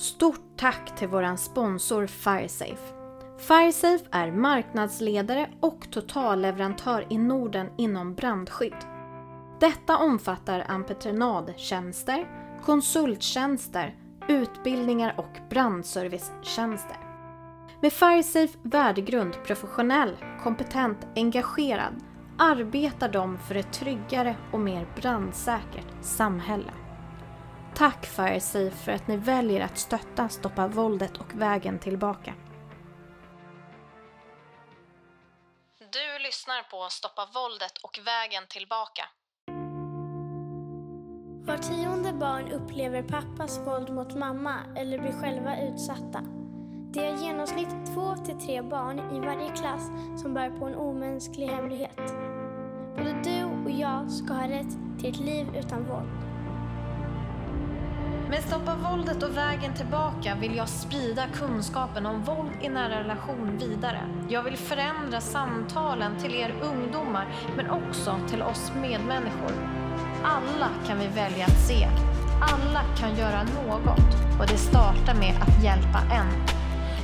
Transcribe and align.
Stort 0.00 0.40
tack 0.56 0.96
till 0.96 1.08
våran 1.08 1.38
sponsor 1.38 2.06
Firesafe. 2.06 2.94
Firesafe 3.38 4.04
är 4.10 4.32
marknadsledare 4.32 5.50
och 5.60 5.90
totalleverantör 5.90 7.06
i 7.10 7.18
Norden 7.18 7.70
inom 7.78 8.14
brandskydd. 8.14 8.76
Detta 9.60 9.96
omfattar 9.96 10.64
entreprenadtjänster, 10.68 12.26
konsulttjänster, 12.64 13.94
utbildningar 14.28 15.14
och 15.18 15.38
brandservicetjänster. 15.50 16.96
Med 17.80 17.92
Firesafe 17.92 18.58
värdegrund 18.62 19.34
professionell, 19.44 20.16
kompetent, 20.42 21.06
engagerad 21.16 21.94
arbetar 22.38 23.08
de 23.08 23.38
för 23.38 23.54
ett 23.54 23.72
tryggare 23.72 24.36
och 24.52 24.60
mer 24.60 24.86
brandsäkert 24.96 25.86
samhälle. 26.00 26.79
Tack 27.74 28.06
Firesafe 28.06 28.70
för 28.70 28.92
att 28.92 29.08
ni 29.08 29.16
väljer 29.16 29.60
att 29.60 29.78
stötta 29.78 30.28
Stoppa 30.28 30.68
våldet 30.68 31.16
och 31.16 31.34
vägen 31.34 31.78
tillbaka. 31.78 32.34
Du 35.78 36.18
lyssnar 36.24 36.70
på 36.70 36.86
Stoppa 36.90 37.28
våldet 37.34 37.78
och 37.82 37.98
vägen 38.06 38.42
tillbaka. 38.48 39.04
Var 41.46 41.56
tionde 41.56 42.12
barn 42.12 42.52
upplever 42.52 43.02
pappas 43.02 43.58
våld 43.58 43.90
mot 43.90 44.14
mamma 44.14 44.54
eller 44.76 44.98
blir 44.98 45.12
själva 45.12 45.60
utsatta. 45.60 46.22
Det 46.92 47.06
är 47.06 47.14
i 47.14 47.24
genomsnitt 47.24 47.94
två 47.94 48.16
till 48.16 48.40
tre 48.46 48.62
barn 48.62 48.98
i 48.98 49.20
varje 49.20 49.48
klass 49.56 49.90
som 50.22 50.34
bär 50.34 50.50
på 50.50 50.64
en 50.64 50.74
omänsklig 50.74 51.46
hemlighet. 51.46 52.14
Både 52.96 53.22
du 53.24 53.44
och 53.44 53.70
jag 53.70 54.10
ska 54.10 54.32
ha 54.32 54.48
rätt 54.48 55.00
till 55.00 55.10
ett 55.10 55.20
liv 55.20 55.46
utan 55.56 55.84
våld. 55.84 56.29
Med 58.30 58.44
Stoppa 58.44 58.74
våldet 58.74 59.22
och 59.22 59.36
vägen 59.36 59.74
tillbaka 59.74 60.34
vill 60.40 60.56
jag 60.56 60.68
sprida 60.68 61.26
kunskapen 61.26 62.06
om 62.06 62.22
våld 62.22 62.50
i 62.60 62.68
nära 62.68 63.00
relation 63.00 63.58
vidare. 63.58 64.00
Jag 64.28 64.42
vill 64.42 64.56
förändra 64.56 65.20
samtalen 65.20 66.18
till 66.18 66.34
er 66.34 66.54
ungdomar 66.62 67.28
men 67.56 67.70
också 67.70 68.16
till 68.28 68.42
oss 68.42 68.72
medmänniskor. 68.82 69.52
Alla 70.24 70.68
kan 70.86 70.98
vi 70.98 71.06
välja 71.06 71.44
att 71.44 71.60
se. 71.68 71.88
Alla 72.40 72.82
kan 72.98 73.16
göra 73.16 73.42
något 73.42 74.40
och 74.40 74.46
det 74.46 74.58
startar 74.58 75.14
med 75.14 75.34
att 75.42 75.64
hjälpa 75.64 75.98
en. 75.98 76.26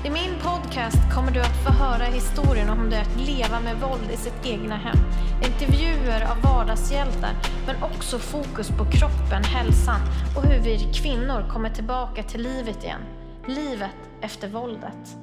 I 0.06 0.10
min 0.10 0.34
podcast 0.42 1.14
kommer 1.14 1.32
du 1.32 1.40
att 1.40 1.64
få 1.64 1.72
höra 1.72 2.04
historien 2.04 2.68
om 2.68 2.90
det 2.90 3.00
att 3.00 3.20
leva 3.26 3.60
med 3.60 3.76
våld 3.80 4.10
i 4.14 4.16
sitt 4.16 4.46
egna 4.46 4.76
hem. 4.76 4.96
Intervjuer 5.44 6.30
av 6.30 6.42
vardagshjältar, 6.42 7.30
men 7.66 7.82
också 7.82 8.18
fokus 8.18 8.68
på 8.68 8.84
kroppen, 8.84 9.44
hälsan 9.44 10.00
och 10.36 10.42
hur 10.42 10.60
vi 10.60 10.92
kvinnor 10.94 11.52
kommer 11.52 11.70
tillbaka 11.70 12.22
till 12.22 12.42
livet 12.42 12.84
igen. 12.84 13.00
Livet 13.46 13.96
efter 14.20 14.48
våldet. 14.48 15.16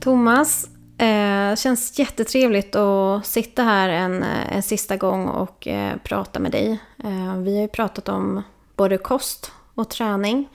Thomas, 0.00 0.68
eh, 0.98 1.56
känns 1.56 1.98
jättetrevligt 1.98 2.76
att 2.76 3.26
sitta 3.26 3.62
här 3.62 3.88
en, 3.88 4.22
eh, 4.22 4.56
en 4.56 4.62
sista 4.62 4.96
gång 4.96 5.28
och 5.28 5.68
eh, 5.68 5.96
prata 6.04 6.40
med 6.40 6.52
dig. 6.52 6.78
Eh, 7.04 7.36
vi 7.36 7.54
har 7.54 7.62
ju 7.62 7.68
pratat 7.68 8.08
om 8.08 8.42
både 8.76 8.98
kost 8.98 9.52
och 9.74 9.90
träning. 9.90 10.48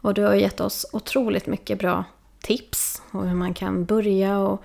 Och 0.00 0.14
du 0.14 0.22
har 0.22 0.34
gett 0.34 0.60
oss 0.60 0.86
otroligt 0.92 1.46
mycket 1.46 1.78
bra 1.78 2.04
tips 2.44 3.02
och 3.10 3.26
hur 3.26 3.34
man 3.34 3.54
kan 3.54 3.84
börja 3.84 4.38
och 4.38 4.62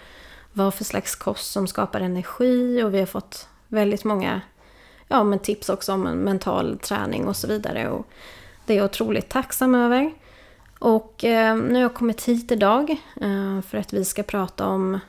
vad 0.53 0.73
för 0.73 0.83
slags 0.83 1.16
kost 1.16 1.52
som 1.52 1.67
skapar 1.67 2.02
energi 2.02 2.83
och 2.83 2.94
vi 2.94 2.99
har 2.99 3.05
fått 3.05 3.47
väldigt 3.67 4.03
många 4.03 4.41
ja, 5.08 5.23
men 5.23 5.39
tips 5.39 5.69
också 5.69 5.94
om 5.94 6.02
mental 6.02 6.80
träning 6.80 7.27
och 7.27 7.36
så 7.36 7.47
vidare. 7.47 7.89
Och 7.89 8.08
det 8.66 8.73
är 8.73 8.77
jag 8.77 8.86
otroligt 8.86 9.30
tacksam 9.30 9.75
över. 9.75 10.11
Och 10.80 11.23
eh, 11.23 11.58
nu 11.58 11.73
har 11.73 11.81
jag 11.81 11.94
kommit 11.94 12.23
hit 12.23 12.52
idag 12.52 12.89
eh, 13.21 13.61
för 13.61 13.77
att 13.77 13.93
vi 13.93 14.05
ska 14.05 14.23
prata 14.23 14.67
om 14.67 14.99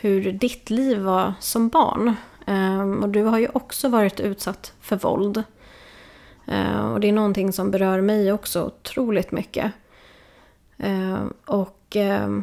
hur 0.00 0.32
ditt 0.32 0.70
liv 0.70 0.98
var 0.98 1.34
som 1.40 1.68
barn. 1.68 2.14
Eh, 2.46 2.80
och 3.02 3.08
du 3.08 3.22
har 3.22 3.38
ju 3.38 3.48
också 3.52 3.88
varit 3.88 4.20
utsatt 4.20 4.72
för 4.80 4.96
våld. 4.96 5.42
Eh, 6.46 6.92
och 6.92 7.00
det 7.00 7.08
är 7.08 7.12
någonting 7.12 7.52
som 7.52 7.70
berör 7.70 8.00
mig 8.00 8.32
också 8.32 8.64
otroligt 8.64 9.32
mycket. 9.32 9.72
Eh, 10.78 11.24
och, 11.46 11.96
eh, 11.96 12.40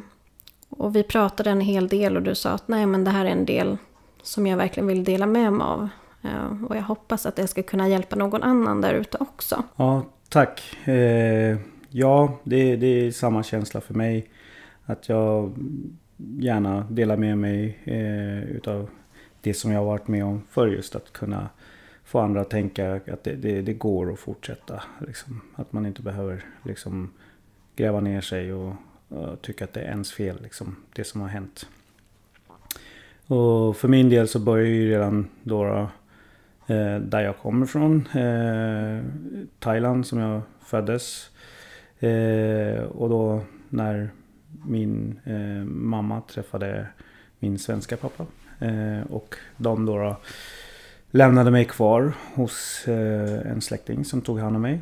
och 0.69 0.95
vi 0.95 1.03
pratade 1.03 1.49
en 1.49 1.61
hel 1.61 1.87
del 1.87 2.17
och 2.17 2.23
du 2.23 2.35
sa 2.35 2.49
att 2.49 2.67
nej 2.67 2.85
men 2.85 3.03
det 3.03 3.11
här 3.11 3.25
är 3.25 3.29
en 3.29 3.45
del 3.45 3.77
som 4.21 4.47
jag 4.47 4.57
verkligen 4.57 4.87
vill 4.87 5.03
dela 5.03 5.25
med 5.25 5.53
mig 5.53 5.65
av. 5.65 5.89
Eh, 6.23 6.63
och 6.63 6.75
jag 6.75 6.81
hoppas 6.81 7.25
att 7.25 7.35
det 7.35 7.47
ska 7.47 7.63
kunna 7.63 7.87
hjälpa 7.87 8.15
någon 8.15 8.43
annan 8.43 8.81
där 8.81 8.93
ute 8.93 9.17
också. 9.17 9.63
Ja, 9.75 10.05
tack. 10.29 10.87
Eh, 10.87 11.57
ja, 11.89 12.39
det, 12.43 12.75
det, 12.75 12.87
är 12.87 13.11
samma 13.11 13.43
känsla 13.43 13.81
för 13.81 13.93
mig. 13.93 14.29
Att 14.85 15.09
jag 15.09 15.53
gärna 16.17 16.87
delar 16.89 17.17
med 17.17 17.37
mig 17.37 17.79
eh, 17.83 18.43
utav 18.43 18.89
det 19.41 19.53
som 19.53 19.71
jag 19.71 19.79
har 19.79 19.85
varit 19.85 20.07
med 20.07 20.25
om 20.25 20.41
för 20.49 20.67
just 20.67 20.95
att 20.95 21.13
kunna 21.13 21.49
få 22.03 22.19
andra 22.19 22.41
att 22.41 22.49
tänka 22.49 22.95
att 22.95 23.23
det, 23.23 23.35
det, 23.35 23.61
det 23.61 23.73
går 23.73 24.13
att 24.13 24.19
fortsätta. 24.19 24.83
Liksom. 25.07 25.41
Att 25.55 25.73
man 25.73 25.85
inte 25.85 26.01
behöver 26.01 26.45
liksom 26.63 27.11
gräva 27.75 27.99
ner 27.99 28.21
sig 28.21 28.53
och, 28.53 28.73
och 29.09 29.41
tycka 29.41 29.63
att 29.63 29.73
det 29.73 29.81
är 29.81 29.89
ens 29.89 30.13
fel, 30.13 30.41
liksom, 30.43 30.75
det 30.95 31.03
som 31.03 31.21
har 31.21 31.27
hänt. 31.27 31.67
Och 33.27 33.77
för 33.77 33.87
min 33.87 34.09
del 34.09 34.27
så 34.27 34.39
började 34.39 34.69
ju 34.69 34.89
redan 34.89 35.27
då, 35.43 35.63
då 35.63 35.89
eh, 36.73 36.99
där 36.99 37.21
jag 37.21 37.37
kommer 37.37 37.65
ifrån. 37.65 38.07
Eh, 38.07 39.03
Thailand 39.59 40.07
som 40.07 40.19
jag 40.19 40.41
föddes. 40.65 41.29
Eh, 41.99 42.83
och 42.83 43.09
då 43.09 43.41
när 43.69 44.09
min 44.65 45.19
eh, 45.23 45.65
mamma 45.65 46.21
träffade 46.21 46.87
min 47.39 47.59
svenska 47.59 47.97
pappa. 47.97 48.25
Eh, 48.59 49.01
och 49.09 49.35
de 49.57 49.85
då, 49.85 49.97
då 49.97 50.17
lämnade 51.11 51.51
mig 51.51 51.65
kvar 51.65 52.13
hos 52.33 52.87
eh, 52.87 53.51
en 53.51 53.61
släkting 53.61 54.05
som 54.05 54.21
tog 54.21 54.39
hand 54.39 54.55
om 54.55 54.61
mig. 54.61 54.79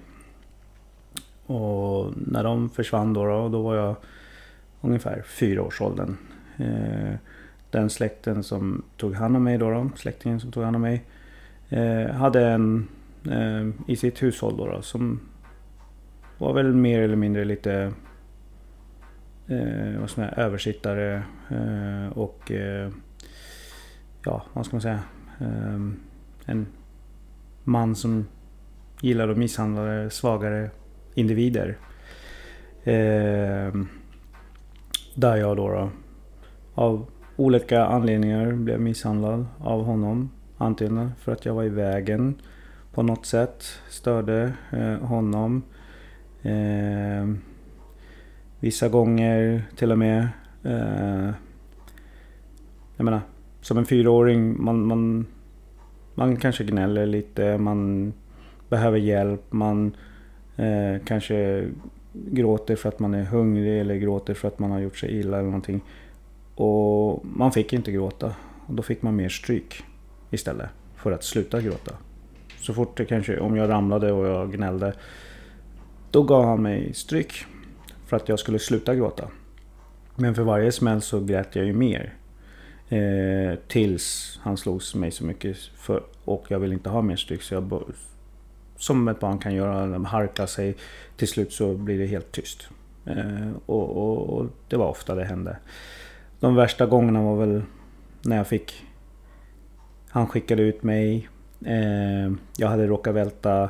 Och 1.53 2.13
när 2.15 2.43
de 2.43 2.69
försvann 2.69 3.13
då, 3.13 3.25
då, 3.25 3.49
då 3.49 3.61
var 3.61 3.75
jag 3.75 3.95
ungefär 4.81 5.23
fyra 5.25 5.61
års 5.61 5.81
åldern. 5.81 6.17
Eh, 6.57 7.13
den 7.69 7.89
släkten 7.89 8.43
som 8.43 8.83
tog 8.97 9.15
hand 9.15 9.35
om 9.35 9.43
mig 9.43 9.57
då, 9.57 9.69
då 9.69 9.89
släktingen 9.95 10.39
som 10.39 10.51
tog 10.51 10.63
hand 10.63 10.75
om 10.75 10.81
mig, 10.81 11.03
eh, 11.69 12.07
hade 12.07 12.47
en 12.47 12.87
eh, 13.31 13.69
i 13.87 13.95
sitt 13.95 14.23
hushåll 14.23 14.57
då, 14.57 14.65
då, 14.65 14.81
som 14.81 15.19
var 16.37 16.53
väl 16.53 16.73
mer 16.73 17.01
eller 17.01 17.15
mindre 17.15 17.45
lite 17.45 17.93
eh, 19.47 19.99
vad 19.99 20.09
som 20.09 20.23
är, 20.23 20.39
översittare 20.39 21.23
eh, 21.49 22.17
och 22.17 22.51
eh, 22.51 22.89
ja, 24.25 24.43
vad 24.53 24.65
ska 24.65 24.75
man 24.75 24.81
säga, 24.81 24.99
eh, 25.39 25.79
en 26.45 26.67
man 27.63 27.95
som 27.95 28.27
gillade 29.01 29.31
att 29.31 29.37
misshandla 29.37 30.09
svagare 30.09 30.69
individer. 31.13 31.77
Eh, 32.83 33.73
där 35.15 35.35
jag 35.35 35.57
då, 35.57 35.69
då 35.69 35.89
av 36.73 37.05
olika 37.35 37.85
anledningar 37.85 38.51
blev 38.51 38.81
misshandlad 38.81 39.45
av 39.59 39.83
honom. 39.83 40.29
Antingen 40.57 41.11
för 41.19 41.31
att 41.31 41.45
jag 41.45 41.53
var 41.53 41.63
i 41.63 41.69
vägen 41.69 42.35
på 42.93 43.03
något 43.03 43.25
sätt, 43.25 43.63
störde 43.89 44.53
eh, 44.71 45.07
honom. 45.07 45.63
Eh, 46.41 47.33
vissa 48.59 48.89
gånger 48.89 49.63
till 49.75 49.91
och 49.91 49.97
med. 49.97 50.27
Eh, 50.63 51.29
jag 52.97 53.05
menar, 53.05 53.21
som 53.61 53.77
en 53.77 53.85
fyraåring, 53.85 54.63
man, 54.63 54.85
man, 54.85 55.25
man 56.15 56.37
kanske 56.37 56.63
gnäller 56.63 57.05
lite, 57.05 57.57
man 57.57 58.13
behöver 58.69 58.97
hjälp, 58.97 59.41
man 59.49 59.95
Eh, 60.57 61.01
kanske 61.05 61.67
gråter 62.13 62.75
för 62.75 62.89
att 62.89 62.99
man 62.99 63.13
är 63.13 63.23
hungrig 63.23 63.79
eller 63.79 63.95
gråter 63.95 64.33
för 64.33 64.47
att 64.47 64.59
man 64.59 64.71
har 64.71 64.79
gjort 64.79 64.97
sig 64.97 65.19
illa 65.19 65.37
eller 65.37 65.45
någonting. 65.45 65.81
Och 66.55 67.25
man 67.25 67.51
fick 67.51 67.73
inte 67.73 67.91
gråta. 67.91 68.35
Och 68.67 68.73
då 68.73 68.83
fick 68.83 69.01
man 69.01 69.15
mer 69.15 69.29
stryk 69.29 69.83
istället 70.31 70.69
för 70.95 71.11
att 71.11 71.23
sluta 71.23 71.61
gråta. 71.61 71.91
Så 72.59 72.73
fort 72.73 72.97
det 72.97 73.05
kanske, 73.05 73.39
om 73.39 73.55
jag 73.55 73.69
ramlade 73.69 74.11
och 74.11 74.27
jag 74.27 74.51
gnällde, 74.51 74.93
då 76.11 76.23
gav 76.23 76.45
han 76.45 76.61
mig 76.61 76.93
stryk 76.93 77.45
för 78.05 78.17
att 78.17 78.29
jag 78.29 78.39
skulle 78.39 78.59
sluta 78.59 78.95
gråta. 78.95 79.27
Men 80.15 80.35
för 80.35 80.43
varje 80.43 80.71
smäll 80.71 81.01
så 81.01 81.19
grät 81.19 81.55
jag 81.55 81.65
ju 81.65 81.73
mer. 81.73 82.13
Eh, 82.89 83.59
tills 83.67 84.39
han 84.43 84.57
slog 84.57 84.81
mig 84.95 85.11
så 85.11 85.25
mycket 85.25 85.57
för, 85.57 86.03
och 86.25 86.45
jag 86.47 86.59
ville 86.59 86.73
inte 86.73 86.89
ha 86.89 87.01
mer 87.01 87.15
stryk 87.15 87.41
så 87.41 87.53
jag 87.53 87.63
som 88.77 89.07
ett 89.07 89.19
barn 89.19 89.37
kan 89.37 89.53
göra, 89.53 89.87
de 89.87 90.05
harklar 90.05 90.45
sig. 90.45 90.75
Till 91.15 91.27
slut 91.27 91.53
så 91.53 91.73
blir 91.73 91.99
det 91.99 92.05
helt 92.05 92.31
tyst. 92.31 92.67
Eh, 93.05 93.51
och, 93.65 93.89
och, 93.97 94.29
och, 94.29 94.47
det 94.67 94.77
var 94.77 94.89
ofta 94.89 95.15
det 95.15 95.25
hände. 95.25 95.57
De 96.39 96.55
värsta 96.55 96.85
gångerna 96.85 97.21
var 97.21 97.35
väl 97.35 97.61
när 98.21 98.37
jag 98.37 98.47
fick... 98.47 98.85
Han 100.09 100.27
skickade 100.27 100.63
ut 100.63 100.83
mig. 100.83 101.29
Eh, 101.65 102.31
jag 102.57 102.67
hade 102.67 102.87
råkat 102.87 103.15
välta 103.15 103.69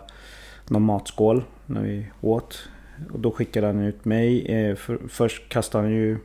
någon 0.67 0.81
matskål 0.81 1.43
när 1.65 1.81
vi 1.81 2.07
åt. 2.21 2.69
och 3.11 3.19
då 3.19 3.31
skickade 3.31 3.67
han 3.67 3.79
ut 3.79 4.05
mig. 4.05 4.45
Eh, 4.45 4.75
för, 4.75 4.99
först 5.09 5.49
kastade 5.49 5.83
han 5.83 5.93
ju 5.93 6.17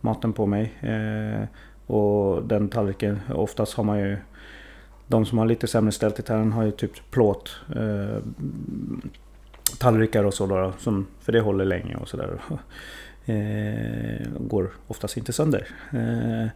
maten 0.00 0.32
på 0.32 0.46
mig. 0.46 0.72
Och 1.86 2.42
den 2.46 2.68
tallriken, 2.68 3.20
oftast 3.34 3.74
har 3.74 3.84
man 3.84 3.98
ju 3.98 4.16
de 5.06 5.26
som 5.26 5.38
har 5.38 5.46
lite 5.46 5.66
sämre 5.66 5.92
ställt 5.92 6.18
i 6.18 6.22
terren 6.22 6.52
har 6.52 6.64
ju 6.64 6.70
typ 6.70 7.10
plåt 7.10 7.56
eh, 7.76 8.22
tallrikar 9.78 10.24
och 10.24 10.34
så 10.34 10.46
då, 10.46 10.72
som, 10.78 11.06
för 11.20 11.32
det 11.32 11.40
håller 11.40 11.64
länge 11.64 11.96
och 11.96 12.08
sådär. 12.08 12.40
Eh, 13.28 14.28
går 14.40 14.70
oftast 14.86 15.16
inte 15.16 15.32
sönder. 15.32 15.68
Eh, 15.92 16.48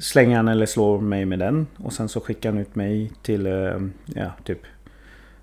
slänger 0.00 0.36
han 0.36 0.48
eller 0.48 0.66
slår 0.66 1.00
mig 1.00 1.24
med 1.24 1.38
den 1.38 1.66
och 1.76 1.92
sen 1.92 2.08
så 2.08 2.20
skickar 2.20 2.52
han 2.52 2.60
ut 2.60 2.74
mig 2.74 3.12
till 3.22 3.46
eh, 3.46 3.78
ja, 4.04 4.32
typ 4.44 4.58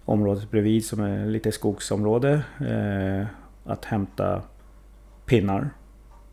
området 0.06 0.52
bredvid 0.52 0.86
som 0.86 1.00
är 1.00 1.26
lite 1.26 1.52
skogsområde. 1.52 2.44
Eh, 2.60 3.28
att 3.66 3.86
hämta 3.86 4.42
pinnar. 5.26 5.70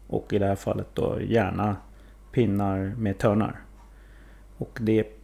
Och 0.07 0.33
i 0.33 0.39
det 0.39 0.47
här 0.47 0.57
fallet 0.57 0.87
då 0.95 1.21
gärna 1.21 1.77
pinnar 2.33 2.95
med 2.97 3.19
törnar. 3.19 3.61
Och 4.59 4.79
det 4.81 5.22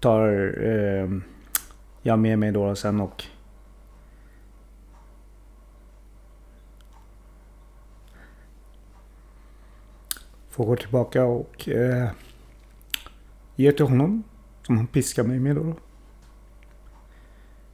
tar 0.00 0.54
eh, 0.62 1.08
jag 2.02 2.18
med 2.18 2.38
mig 2.38 2.52
då 2.52 2.74
sen 2.74 3.00
och 3.00 3.24
får 10.48 10.64
gå 10.64 10.76
tillbaka 10.76 11.24
och 11.24 11.68
eh, 11.68 12.10
ge 13.56 13.72
till 13.72 13.86
honom. 13.86 14.22
Som 14.62 14.76
han 14.76 14.86
piskar 14.86 15.22
mig 15.22 15.38
med 15.38 15.56
då. 15.56 15.74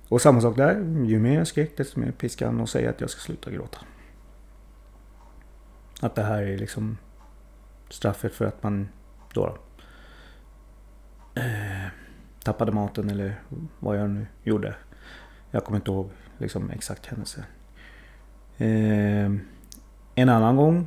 Och 0.08 0.22
samma 0.22 0.40
sak 0.40 0.56
där. 0.56 0.74
Ju 1.04 1.18
mer 1.18 1.38
jag 1.38 1.46
skrek 1.46 1.76
desto 1.76 2.00
mer 2.00 2.12
piskar 2.12 2.46
han 2.46 2.60
och 2.60 2.68
säger 2.68 2.90
att 2.90 3.00
jag 3.00 3.10
ska 3.10 3.20
sluta 3.20 3.50
gråta. 3.50 3.78
Att 6.00 6.14
det 6.14 6.22
här 6.22 6.42
är 6.42 6.58
liksom 6.58 6.98
straffet 7.88 8.34
för 8.34 8.44
att 8.44 8.62
man 8.62 8.88
då 9.32 9.58
eh, 11.34 11.86
tappade 12.44 12.72
maten 12.72 13.10
eller 13.10 13.40
vad 13.78 13.98
jag 13.98 14.10
nu 14.10 14.26
gjorde. 14.42 14.74
Jag 15.50 15.64
kommer 15.64 15.78
inte 15.78 15.90
ihåg 15.90 16.10
liksom 16.38 16.70
exakt 16.70 17.06
händelse. 17.06 17.44
Eh, 18.58 19.32
en 20.14 20.28
annan 20.28 20.56
gång 20.56 20.86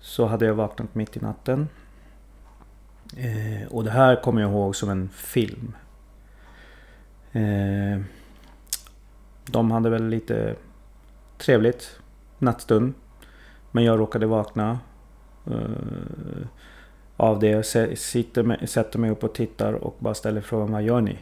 så 0.00 0.26
hade 0.26 0.46
jag 0.46 0.54
vaknat 0.54 0.94
mitt 0.94 1.16
i 1.16 1.20
natten. 1.20 1.68
Eh, 3.16 3.68
och 3.70 3.84
det 3.84 3.90
här 3.90 4.22
kommer 4.22 4.40
jag 4.42 4.50
ihåg 4.50 4.76
som 4.76 4.90
en 4.90 5.08
film. 5.08 5.76
Eh, 7.32 8.00
de 9.50 9.70
hade 9.70 9.90
väl 9.90 10.08
lite 10.08 10.56
trevligt 11.38 12.00
nattstund. 12.38 12.94
Men 13.70 13.84
jag 13.84 13.98
råkade 13.98 14.26
vakna. 14.26 14.78
Eh, 15.46 16.46
av 17.20 17.38
det. 17.38 17.66
Sitter 17.98 18.42
med, 18.42 18.70
sätter 18.70 18.98
mig 18.98 19.10
upp 19.10 19.24
och 19.24 19.34
tittar 19.34 19.72
och 19.72 19.96
bara 19.98 20.14
ställer 20.14 20.40
frågan 20.40 20.72
vad 20.72 20.82
gör 20.82 21.00
ni? 21.00 21.18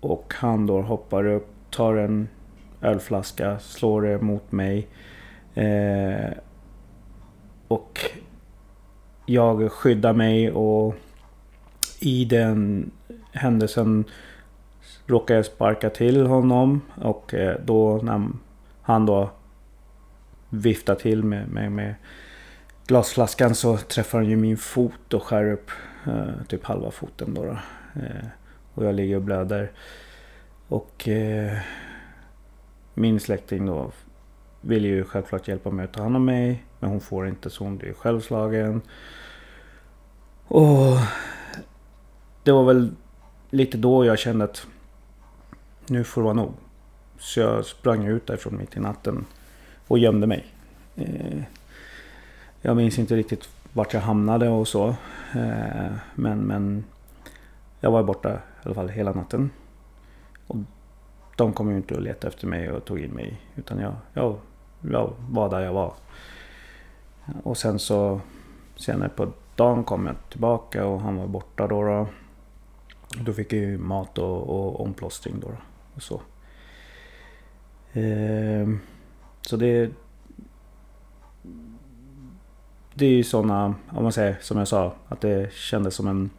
Och 0.00 0.34
han 0.36 0.66
då 0.66 0.80
hoppar 0.80 1.26
upp, 1.26 1.48
tar 1.70 1.94
en 1.94 2.28
ölflaska, 2.80 3.58
slår 3.58 4.02
det 4.02 4.20
mot 4.20 4.52
mig. 4.52 4.88
Eh, 5.54 6.30
och 7.68 8.00
jag 9.26 9.72
skyddar 9.72 10.12
mig 10.12 10.50
och 10.50 10.94
i 12.00 12.24
den 12.24 12.90
händelsen 13.32 14.04
råkar 15.06 15.34
jag 15.34 15.44
sparka 15.44 15.90
till 15.90 16.26
honom 16.26 16.80
och 17.02 17.34
eh, 17.34 17.56
då 17.64 18.00
när 18.02 18.28
han 18.82 19.06
då 19.06 19.30
viftar 20.50 20.94
till 20.94 21.24
med, 21.24 21.48
med, 21.48 21.72
med 21.72 21.94
glasflaskan 22.86 23.54
så 23.54 23.76
träffar 23.76 24.18
han 24.18 24.30
ju 24.30 24.36
min 24.36 24.56
fot 24.56 25.14
och 25.14 25.22
skär 25.22 25.52
upp 25.52 25.70
eh, 26.06 26.42
typ 26.48 26.64
halva 26.64 26.90
foten 26.90 27.34
då. 27.34 27.44
då. 27.44 27.58
Eh, 28.02 28.26
och 28.74 28.84
jag 28.84 28.94
ligger 28.94 29.16
och 29.16 29.22
blöder. 29.22 29.72
Och 30.68 31.08
eh, 31.08 31.58
min 32.94 33.20
släkting 33.20 33.66
då 33.66 33.92
vill 34.60 34.84
ju 34.84 35.04
självklart 35.04 35.48
hjälpa 35.48 35.70
mig 35.70 35.84
att 35.84 35.92
ta 35.92 36.02
hand 36.02 36.16
om 36.16 36.24
mig. 36.24 36.64
Men 36.80 36.90
hon 36.90 37.00
får 37.00 37.28
inte 37.28 37.50
så 37.50 37.64
hon 37.64 37.76
blir 37.76 37.92
självslagen. 37.92 38.82
Och 40.48 40.96
det 42.42 42.52
var 42.52 42.64
väl 42.64 42.90
lite 43.50 43.78
då 43.78 44.04
jag 44.04 44.18
kände 44.18 44.44
att 44.44 44.66
nu 45.86 46.04
får 46.04 46.20
det 46.20 46.24
vara 46.24 46.34
nog. 46.34 46.52
Så 47.18 47.40
jag 47.40 47.64
sprang 47.64 48.06
ut 48.06 48.26
därifrån 48.26 48.58
mitt 48.58 48.76
i 48.76 48.80
natten 48.80 49.24
och 49.86 49.98
gömde 49.98 50.26
mig. 50.26 50.46
Eh, 50.96 51.42
jag 52.66 52.76
minns 52.76 52.98
inte 52.98 53.16
riktigt 53.16 53.48
vart 53.72 53.94
jag 53.94 54.00
hamnade 54.00 54.48
och 54.48 54.68
så. 54.68 54.88
Eh, 55.34 55.92
men, 56.14 56.38
men 56.38 56.84
jag 57.80 57.90
var 57.90 58.02
borta 58.02 58.32
i 58.32 58.38
alla 58.62 58.74
fall 58.74 58.88
hela 58.88 59.12
natten. 59.12 59.50
Och 60.46 60.56
de 61.36 61.52
kom 61.52 61.70
ju 61.70 61.76
inte 61.76 61.94
och 61.94 62.00
letade 62.00 62.28
efter 62.28 62.46
mig 62.46 62.70
och 62.70 62.84
tog 62.84 63.00
in 63.00 63.10
mig. 63.10 63.40
Utan 63.56 63.78
jag, 63.78 63.94
jag, 64.12 64.38
jag 64.80 65.12
var 65.30 65.50
där 65.50 65.60
jag 65.60 65.72
var. 65.72 65.94
Och 67.42 67.56
sen 67.56 67.78
så 67.78 68.20
senare 68.76 69.08
på 69.08 69.28
dagen 69.56 69.84
kom 69.84 70.06
jag 70.06 70.16
tillbaka 70.30 70.86
och 70.86 71.00
han 71.00 71.16
var 71.16 71.26
borta 71.26 71.66
då. 71.66 71.82
Då, 71.82 72.08
då 73.20 73.32
fick 73.32 73.52
jag 73.52 73.60
ju 73.60 73.78
mat 73.78 74.18
och, 74.18 74.48
och 74.48 74.80
omplåstring 74.80 75.40
då. 75.40 75.50
Och 75.94 76.02
så. 76.02 76.20
Ehm, 77.92 78.80
så 79.40 79.56
det, 79.56 79.90
det 82.98 83.06
är 83.06 83.10
ju 83.10 83.24
sådana, 83.24 83.74
om 83.90 84.02
man 84.02 84.12
säger 84.12 84.36
som 84.40 84.58
jag 84.58 84.68
sa, 84.68 84.94
att 85.08 85.20
det 85.20 85.52
kändes 85.52 85.94
som 85.94 86.06
en... 86.06 86.30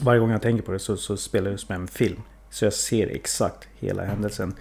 Varje 0.00 0.20
gång 0.20 0.30
jag 0.30 0.42
tänker 0.42 0.62
på 0.62 0.72
det 0.72 0.78
så, 0.78 0.96
så 0.96 1.16
spelar 1.16 1.50
det 1.50 1.58
som 1.58 1.74
en 1.74 1.88
film. 1.88 2.22
Så 2.50 2.64
jag 2.64 2.72
ser 2.72 3.06
exakt 3.06 3.68
hela 3.74 4.04
händelsen. 4.04 4.54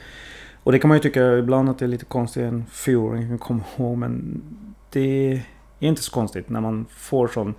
Och 0.63 0.71
det 0.71 0.79
kan 0.79 0.87
man 0.87 0.97
ju 0.97 1.01
tycka 1.01 1.37
ibland 1.37 1.69
att 1.69 1.79
det 1.79 1.85
är 1.85 1.87
lite 1.87 2.05
konstigt 2.05 2.43
en 2.43 2.65
fyraåring 2.65 3.27
kan 3.27 3.37
komma 3.37 3.63
ihåg 3.77 3.97
men 3.97 4.41
det 4.89 5.31
är 5.79 5.87
inte 5.87 6.01
så 6.01 6.11
konstigt 6.11 6.49
när 6.49 6.61
man 6.61 6.85
får 6.89 7.27
sån... 7.27 7.53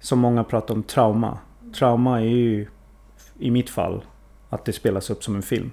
Som 0.00 0.18
många 0.18 0.44
pratar 0.44 0.74
om 0.74 0.82
trauma. 0.82 1.38
Trauma 1.74 2.20
är 2.20 2.24
ju 2.24 2.66
i 3.38 3.50
mitt 3.50 3.70
fall 3.70 4.04
att 4.48 4.64
det 4.64 4.72
spelas 4.72 5.10
upp 5.10 5.24
som 5.24 5.36
en 5.36 5.42
film. 5.42 5.70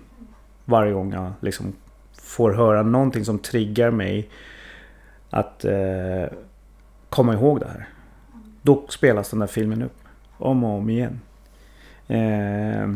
Varje 0.66 0.94
gång 0.94 1.14
jag 1.14 1.32
liksom 1.42 1.74
får 2.14 2.52
höra 2.52 2.84
någonting 2.84 3.26
som 3.26 3.40
triggar 3.40 3.92
mig 3.92 4.30
att 5.30 5.66
eh, 5.66 6.26
komma 7.10 7.34
ihåg 7.34 7.60
det 7.60 7.68
här. 7.68 7.88
Då 8.62 8.86
spelas 8.90 9.30
den 9.30 9.40
där 9.40 9.48
filmen 9.48 9.82
upp. 9.82 9.98
Om 10.38 10.64
och 10.64 10.78
om 10.78 10.90
igen. 10.90 11.20
Eh, 12.08 12.92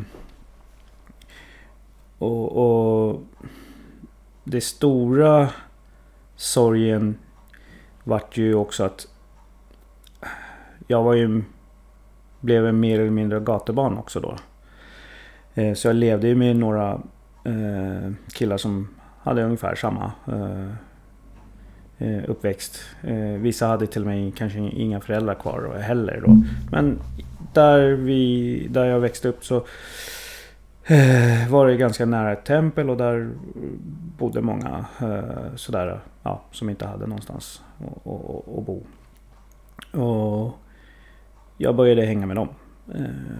och, 2.17 2.51
och 2.51 3.21
det 4.43 4.61
stora 4.61 5.49
sorgen 6.35 7.17
vart 8.03 8.37
ju 8.37 8.55
också 8.55 8.83
att 8.83 9.07
jag 10.87 11.03
var 11.03 11.13
ju 11.13 11.43
blev 12.39 12.67
en 12.67 12.79
mer 12.79 12.99
eller 12.99 13.11
mindre 13.11 13.39
gatubarn 13.39 13.97
också 13.97 14.19
då. 14.19 14.35
Eh, 15.53 15.73
så 15.73 15.87
jag 15.87 15.95
levde 15.95 16.27
ju 16.27 16.35
med 16.35 16.55
några 16.55 16.91
eh, 17.45 18.11
killar 18.33 18.57
som 18.57 18.87
hade 19.23 19.43
ungefär 19.43 19.75
samma 19.75 20.11
eh, 20.27 20.73
Eh, 22.01 22.29
uppväxt. 22.29 22.79
Eh, 23.01 23.15
vissa 23.15 23.67
hade 23.67 23.87
till 23.87 24.01
och 24.01 24.07
med 24.07 24.37
kanske 24.37 24.59
inga 24.59 25.01
föräldrar 25.01 25.35
kvar 25.35 25.77
heller 25.81 26.23
då. 26.25 26.43
Men 26.71 26.99
där, 27.53 27.91
vi, 27.91 28.67
där 28.69 28.85
jag 28.85 28.99
växte 28.99 29.27
upp 29.27 29.45
så 29.45 29.55
eh, 30.85 31.49
var 31.49 31.67
det 31.67 31.77
ganska 31.77 32.05
nära 32.05 32.31
ett 32.31 32.45
tempel 32.45 32.89
och 32.89 32.97
där 32.97 33.31
bodde 34.17 34.41
många 34.41 34.85
sådär, 35.55 35.99
ja, 36.23 36.41
som 36.51 36.69
inte 36.69 36.85
hade 36.85 37.07
någonstans 37.07 37.61
att 37.79 38.65
bo. 38.65 38.83
Och 40.03 40.57
jag 41.57 41.75
började 41.75 42.05
hänga 42.05 42.25
med 42.25 42.35
dem. 42.35 42.49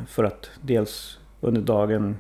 För 0.08 0.24
att 0.24 0.50
dels 0.62 1.20
under 1.42 1.62
dagen 1.62 2.18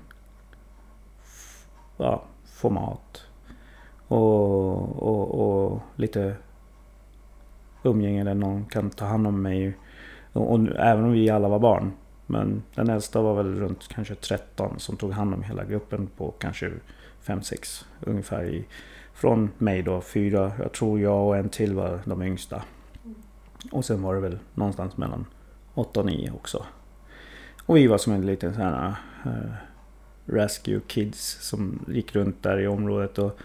ja, 1.97 2.23
få 2.45 2.69
mat, 2.69 3.25
och, 4.11 5.03
och, 5.03 5.39
och 5.39 5.79
lite 5.95 6.35
umgänge 7.83 8.23
där 8.23 8.33
någon 8.33 8.65
kan 8.65 8.89
ta 8.89 9.05
hand 9.05 9.27
om 9.27 9.41
mig. 9.41 9.77
Och, 10.33 10.53
och, 10.53 10.67
även 10.75 11.03
om 11.03 11.11
vi 11.11 11.29
alla 11.29 11.49
var 11.49 11.59
barn. 11.59 11.91
Men 12.27 12.63
den 12.75 12.89
äldsta 12.89 13.21
var 13.21 13.35
väl 13.35 13.55
runt 13.55 13.87
kanske 13.87 14.15
13 14.15 14.79
som 14.79 14.97
tog 14.97 15.11
hand 15.11 15.33
om 15.33 15.43
hela 15.43 15.63
gruppen 15.63 16.07
på 16.17 16.31
kanske 16.31 16.71
5-6 17.25 17.85
ungefär. 18.01 18.43
I, 18.43 18.65
från 19.13 19.49
mig 19.57 19.81
då, 19.81 20.01
fyra. 20.01 20.51
Jag 20.59 20.71
tror 20.71 20.99
jag 20.99 21.27
och 21.27 21.37
en 21.37 21.49
till 21.49 21.73
var 21.73 21.99
de 22.05 22.21
yngsta. 22.21 22.63
Och 23.71 23.85
sen 23.85 24.01
var 24.01 24.15
det 24.15 24.21
väl 24.21 24.39
någonstans 24.53 24.97
mellan 24.97 25.25
8 25.73 25.99
och 25.99 26.05
9 26.05 26.31
också. 26.31 26.65
Och 27.65 27.77
vi 27.77 27.87
var 27.87 27.97
som 27.97 28.13
en 28.13 28.25
liten 28.25 28.53
sån 28.53 28.63
här 28.63 28.95
uh, 29.25 29.53
Rescue 30.25 30.81
Kids 30.87 31.37
som 31.41 31.85
gick 31.87 32.15
runt 32.15 32.43
där 32.43 32.59
i 32.59 32.67
området 32.67 33.17
och 33.17 33.39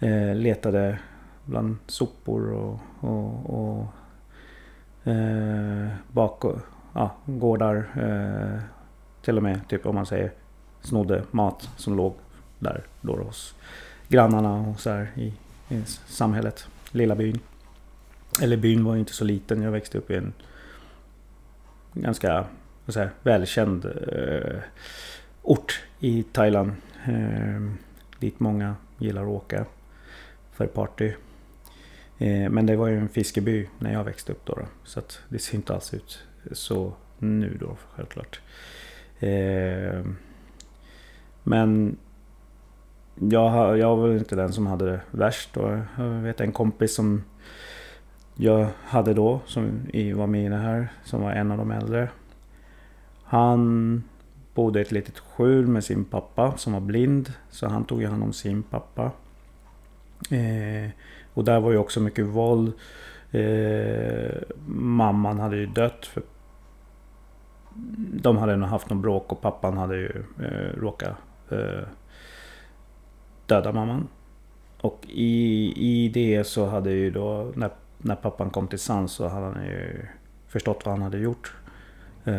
eh, 0.00 0.34
letade 0.34 0.98
bland 1.44 1.76
sopor 1.86 2.52
och, 2.52 2.80
och, 3.00 3.50
och 3.50 3.86
eh, 5.12 5.88
bak, 6.12 6.44
ja, 6.92 7.16
gårdar. 7.26 7.76
Eh, 7.96 8.62
till 9.22 9.36
och 9.36 9.42
med 9.42 9.68
typ 9.68 9.86
om 9.86 9.94
man 9.94 10.06
säger 10.06 10.32
snodde 10.80 11.24
mat 11.30 11.68
som 11.76 11.96
låg 11.96 12.14
där 12.58 12.84
då 13.00 13.16
hos 13.16 13.54
grannarna 14.08 14.54
och 14.54 14.80
så 14.80 14.90
här 14.90 15.10
i, 15.16 15.34
i 15.68 15.82
samhället. 16.06 16.66
Lilla 16.90 17.14
byn. 17.14 17.38
Eller 18.42 18.56
byn 18.56 18.84
var 18.84 18.94
ju 18.94 19.00
inte 19.00 19.12
så 19.12 19.24
liten. 19.24 19.62
Jag 19.62 19.70
växte 19.70 19.98
upp 19.98 20.10
i 20.10 20.14
en 20.14 20.32
ganska 21.94 22.44
så 22.88 23.00
här, 23.00 23.10
välkänd 23.22 23.84
eh, 23.84 24.60
ort 25.42 25.82
i 25.98 26.22
Thailand. 26.22 26.72
Eh, 27.04 27.70
dit 28.18 28.40
många 28.40 28.74
gillar 28.98 29.22
att 29.22 29.28
åka 29.28 29.64
för 30.60 30.66
party. 30.66 31.12
Eh, 32.18 32.50
men 32.50 32.66
det 32.66 32.76
var 32.76 32.86
ju 32.86 32.98
en 32.98 33.08
fiskeby 33.08 33.68
när 33.78 33.92
jag 33.92 34.04
växte 34.04 34.32
upp 34.32 34.46
då. 34.46 34.54
då 34.54 34.62
så 34.84 34.98
att 34.98 35.20
det 35.28 35.38
ser 35.38 35.56
inte 35.56 35.74
alls 35.74 35.94
ut 35.94 36.18
så 36.52 36.92
nu 37.18 37.56
då 37.60 37.76
självklart. 37.94 38.40
Eh, 39.20 40.04
men 41.42 41.96
jag, 43.14 43.78
jag 43.78 43.96
var 43.96 44.08
väl 44.08 44.18
inte 44.18 44.36
den 44.36 44.52
som 44.52 44.66
hade 44.66 44.84
det 44.90 45.00
värst. 45.10 45.56
Och 45.56 45.78
jag 45.98 46.22
vet 46.22 46.40
en 46.40 46.52
kompis 46.52 46.94
som 46.94 47.24
jag 48.34 48.68
hade 48.84 49.14
då, 49.14 49.40
som 49.46 49.64
var 50.16 50.26
med 50.26 50.46
i 50.46 50.48
det 50.48 50.56
här, 50.56 50.88
som 51.04 51.22
var 51.22 51.32
en 51.32 51.50
av 51.50 51.58
de 51.58 51.70
äldre. 51.70 52.08
Han 53.24 54.02
bodde 54.54 54.78
i 54.78 54.82
ett 54.82 54.92
litet 54.92 55.18
skjul 55.18 55.66
med 55.66 55.84
sin 55.84 56.04
pappa 56.04 56.56
som 56.56 56.72
var 56.72 56.80
blind. 56.80 57.32
Så 57.50 57.68
han 57.68 57.84
tog 57.84 58.00
ju 58.00 58.08
hand 58.08 58.22
om 58.22 58.32
sin 58.32 58.62
pappa. 58.62 59.12
Eh, 60.30 60.90
och 61.34 61.44
där 61.44 61.60
var 61.60 61.70
ju 61.70 61.78
också 61.78 62.00
mycket 62.00 62.26
våld. 62.26 62.72
Eh, 63.30 64.42
mamman 64.66 65.38
hade 65.38 65.56
ju 65.56 65.66
dött. 65.66 66.06
För 66.06 66.22
de 68.22 68.36
hade 68.36 68.56
nog 68.56 68.68
haft 68.68 68.90
någon 68.90 69.02
bråk 69.02 69.32
och 69.32 69.40
pappan 69.40 69.78
hade 69.78 69.96
ju 69.96 70.24
eh, 70.42 70.80
råkat 70.80 71.16
eh, 71.50 71.88
döda 73.46 73.72
mamman. 73.72 74.08
Och 74.80 75.06
i, 75.08 75.72
i 75.76 76.08
det 76.08 76.44
så 76.44 76.66
hade 76.66 76.90
ju 76.90 77.10
då, 77.10 77.52
när, 77.54 77.70
när 77.98 78.16
pappan 78.16 78.50
kom 78.50 78.68
till 78.68 78.78
sans 78.78 79.12
så 79.12 79.28
hade 79.28 79.46
han 79.46 79.64
ju 79.64 80.06
förstått 80.46 80.82
vad 80.84 80.94
han 80.94 81.02
hade 81.02 81.18
gjort. 81.18 81.54
Eh, 82.24 82.32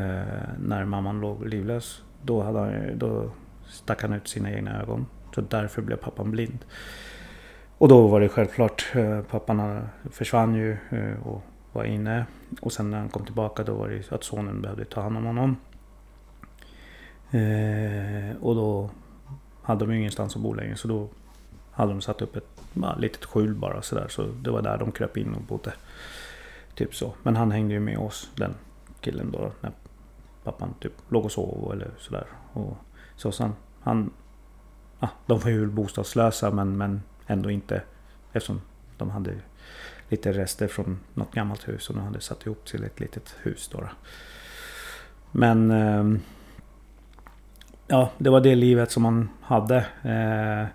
när 0.60 0.86
mamman 0.86 1.22
låg 1.22 1.48
livlös. 1.48 2.04
Då, 2.22 2.42
hade 2.42 2.60
han, 2.60 2.98
då 2.98 3.32
stack 3.68 4.02
han 4.02 4.14
ut 4.14 4.28
sina 4.28 4.52
egna 4.52 4.82
ögon. 4.82 5.06
Så 5.36 5.42
därför 5.42 5.82
blev 5.82 5.98
pappan 5.98 6.32
blind. 6.32 6.60
Och 7.82 7.88
då 7.88 8.08
var 8.08 8.20
det 8.20 8.30
självklart, 8.30 8.92
eh, 8.96 9.22
pappan 9.22 9.88
försvann 10.12 10.56
ju 10.56 10.72
eh, 10.72 11.28
och 11.28 11.44
var 11.74 11.84
inne. 11.84 12.26
Och 12.62 12.74
sen 12.74 12.92
när 12.92 13.00
han 13.00 13.10
kom 13.10 13.26
tillbaka 13.26 13.64
då 13.64 13.74
var 13.74 13.90
det 13.90 14.12
att 14.12 14.24
sonen 14.24 14.62
behövde 14.62 14.86
ta 14.86 15.02
hand 15.02 15.18
om 15.18 15.26
honom. 15.26 15.56
Eh, 17.32 18.36
och 18.42 18.56
då 18.56 18.90
hade 19.62 19.86
de 19.86 19.94
ju 19.94 20.00
ingenstans 20.00 20.36
att 20.36 20.42
bo 20.42 20.54
längre 20.54 20.76
så 20.76 20.88
då 20.88 21.08
hade 21.72 21.92
de 21.92 22.02
satt 22.02 22.22
upp 22.22 22.36
ett 22.36 22.62
litet 22.98 23.26
skjul 23.26 23.56
bara 23.56 23.82
sådär. 23.82 24.08
Så 24.10 24.24
det 24.24 24.52
var 24.52 24.62
där 24.62 24.78
de 24.78 24.92
kröp 24.92 25.18
in 25.18 25.34
och 25.34 25.42
bodde. 25.42 25.74
Typ 26.76 26.96
så. 26.96 27.14
Men 27.24 27.36
han 27.36 27.52
hängde 27.52 27.74
ju 27.74 27.80
med 27.80 27.98
oss, 27.98 28.30
den 28.36 28.54
killen 29.00 29.32
då. 29.32 29.52
När 29.62 29.72
pappan 30.44 30.74
typ 30.80 30.94
låg 31.10 31.26
och 31.26 31.32
sov 31.32 31.72
eller 31.74 31.92
sådär. 31.98 32.26
Och 32.54 32.78
så 33.16 33.32
sen, 33.32 33.54
han... 33.82 34.12
Ah, 35.00 35.10
de 35.26 35.40
var 35.40 35.50
ju 35.50 35.68
bostadslösa 35.68 36.52
men, 36.52 36.78
men 36.78 37.02
ändå 37.32 37.52
inte. 37.52 37.82
Eftersom 38.34 38.62
de 38.98 39.10
hade 39.10 39.36
lite 40.10 40.32
rester 40.32 40.68
från 40.68 41.00
något 41.14 41.34
gammalt 41.34 41.68
hus 41.68 41.90
och 41.90 41.96
de 41.96 42.04
hade 42.04 42.22
satt 42.22 42.46
ihop 42.46 42.66
till 42.66 42.84
ett 42.84 43.00
litet 43.00 43.36
hus 43.42 43.70
då. 43.72 43.90
Men... 45.32 45.72
Ehm, 45.72 46.20
ja, 47.88 48.12
det 48.18 48.30
var 48.30 48.42
det 48.42 48.56
livet 48.56 48.92
som 48.92 49.04
man 49.04 49.30
hade. 49.42 49.78
Eh, 50.04 50.68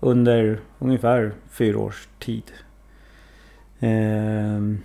under 0.00 0.60
ungefär 0.78 1.32
fyra 1.50 1.78
års 1.78 2.08
tid. 2.18 2.52
Ehm, 3.80 4.82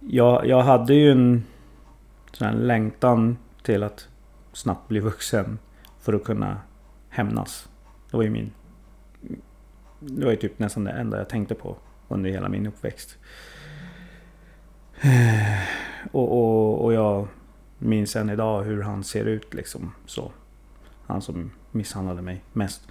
jag, 0.00 0.46
jag 0.46 0.62
hade 0.62 0.94
ju 0.94 1.10
en 1.10 1.44
sån 2.32 2.46
här 2.46 2.54
längtan 2.54 3.38
till 3.62 3.82
att 3.82 4.08
snabbt 4.52 4.88
bli 4.88 5.00
vuxen 5.00 5.58
för 6.00 6.12
att 6.12 6.24
kunna 6.24 6.60
hämnas. 7.08 7.69
Det 8.10 8.16
var 8.16 8.24
ju 8.24 8.30
min... 8.30 8.52
Det 10.00 10.24
var 10.24 10.30
ju 10.30 10.36
typ 10.36 10.58
nästan 10.58 10.84
det 10.84 10.90
enda 10.90 11.18
jag 11.18 11.28
tänkte 11.28 11.54
på 11.54 11.76
under 12.08 12.30
hela 12.30 12.48
min 12.48 12.66
uppväxt. 12.66 13.18
Eh, 15.00 15.62
och, 16.12 16.32
och, 16.32 16.84
och 16.84 16.92
jag 16.92 17.28
minns 17.78 18.16
än 18.16 18.30
idag 18.30 18.62
hur 18.62 18.82
han 18.82 19.04
ser 19.04 19.24
ut 19.24 19.54
liksom. 19.54 19.92
Så. 20.06 20.32
Han 21.06 21.22
som 21.22 21.50
misshandlade 21.70 22.22
mig 22.22 22.44
mest. 22.52 22.88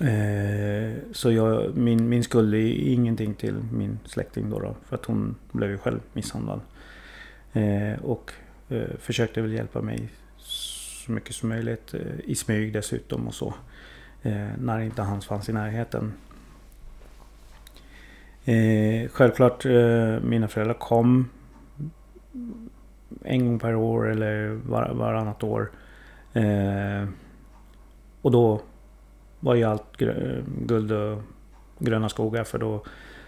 Eh, 0.00 0.98
så 1.12 1.32
jag, 1.32 1.76
min, 1.76 2.08
min 2.08 2.24
skuld 2.24 2.54
är 2.54 2.58
ingenting 2.92 3.34
till 3.34 3.54
min 3.72 3.98
släkting 4.04 4.50
då, 4.50 4.58
då 4.58 4.76
för 4.84 4.96
att 4.96 5.04
hon 5.04 5.34
blev 5.52 5.70
ju 5.70 5.78
själv 5.78 6.00
misshandlad. 6.12 6.60
Eh, 7.52 8.02
och 8.02 8.32
eh, 8.68 8.96
försökte 8.98 9.42
väl 9.42 9.52
hjälpa 9.52 9.82
mig 9.82 10.08
så 10.36 11.12
mycket 11.12 11.34
som 11.34 11.48
möjligt 11.48 11.94
eh, 11.94 12.20
i 12.24 12.34
smyg 12.34 12.72
dessutom 12.72 13.28
och 13.28 13.34
så. 13.34 13.54
Eh, 14.22 14.48
när 14.58 14.80
inte 14.80 15.02
han 15.02 15.20
fanns 15.20 15.48
i 15.48 15.52
närheten. 15.52 16.12
Eh, 18.44 19.08
självklart 19.08 19.64
eh, 19.64 20.20
mina 20.22 20.48
föräldrar 20.48 20.74
kom 20.74 21.28
en 23.24 23.46
gång 23.46 23.58
per 23.58 23.74
år 23.74 24.10
eller 24.10 24.48
var, 24.48 24.94
varannat 24.94 25.42
år. 25.42 25.70
Eh, 26.32 27.08
och 28.22 28.30
då 28.30 28.60
var 29.40 29.54
ju 29.54 29.64
allt 29.64 29.96
guld 30.46 30.92
och 30.92 31.22
gröna 31.78 32.08
skogar 32.08 32.44
för 32.44 32.58
då 32.58 32.84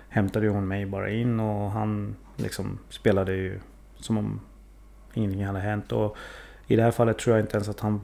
hämtade 0.09 0.49
hon 0.49 0.68
mig 0.68 0.87
bara 0.87 1.11
in 1.11 1.40
och 1.40 1.70
han 1.70 2.16
liksom 2.37 2.78
spelade 2.88 3.32
ju 3.32 3.61
som 3.97 4.18
om 4.18 4.40
ingenting 5.14 5.47
hade 5.47 5.61
hänt. 5.61 5.92
Och 5.92 6.16
i 6.66 6.76
det 6.76 6.82
här 6.82 6.90
fallet 6.90 7.18
tror 7.18 7.37
jag 7.37 7.44
inte 7.44 7.56
ens 7.56 7.68
att 7.68 7.80
han 7.80 8.00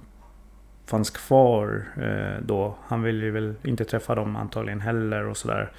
fanns 0.87 1.11
kvar 1.11 1.89
eh, 1.97 2.43
då. 2.47 2.75
Han 2.87 3.03
ville 3.03 3.25
ju 3.25 3.31
väl 3.31 3.55
inte 3.63 3.85
träffa 3.85 4.15
dem 4.15 4.37
antagligen 4.37 4.81
heller 4.81 5.27
och 5.27 5.37
sådär. 5.37 5.73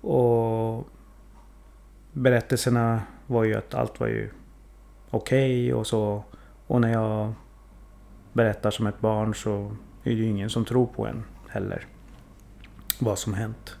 Och 0.00 0.88
berättelserna 2.12 3.02
var 3.26 3.44
ju 3.44 3.54
att 3.54 3.74
allt 3.74 4.00
var 4.00 4.06
ju 4.06 4.30
okej 5.10 5.66
okay 5.66 5.72
och 5.72 5.86
så. 5.86 6.24
Och 6.66 6.80
när 6.80 6.92
jag 6.92 7.32
berättar 8.32 8.70
som 8.70 8.86
ett 8.86 9.00
barn 9.00 9.34
så 9.34 9.76
är 10.04 10.10
det 10.10 10.16
ju 10.16 10.26
ingen 10.26 10.50
som 10.50 10.64
tror 10.64 10.86
på 10.86 11.06
en 11.06 11.24
heller. 11.48 11.86
Vad 12.98 13.18
som 13.18 13.34
hänt. 13.34 13.76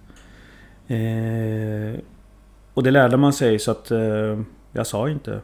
Eh, 0.86 2.00
och 2.74 2.82
det 2.82 2.90
lärde 2.90 3.16
man 3.16 3.32
sig 3.32 3.58
så 3.58 3.70
att 3.70 3.90
eh, 3.90 4.40
jag 4.72 4.86
sa 4.86 5.08
inte 5.08 5.40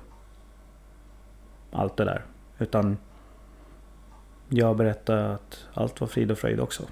allt 1.73 1.97
det 1.97 2.04
där. 2.04 2.25
Utan 2.59 2.97
jag 4.49 4.76
berättade 4.76 5.35
att 5.35 5.67
allt 5.75 6.00
var 6.00 6.09
frid 6.09 6.31
och 6.31 6.38
fröjd 6.38 6.61
också. 6.61 6.83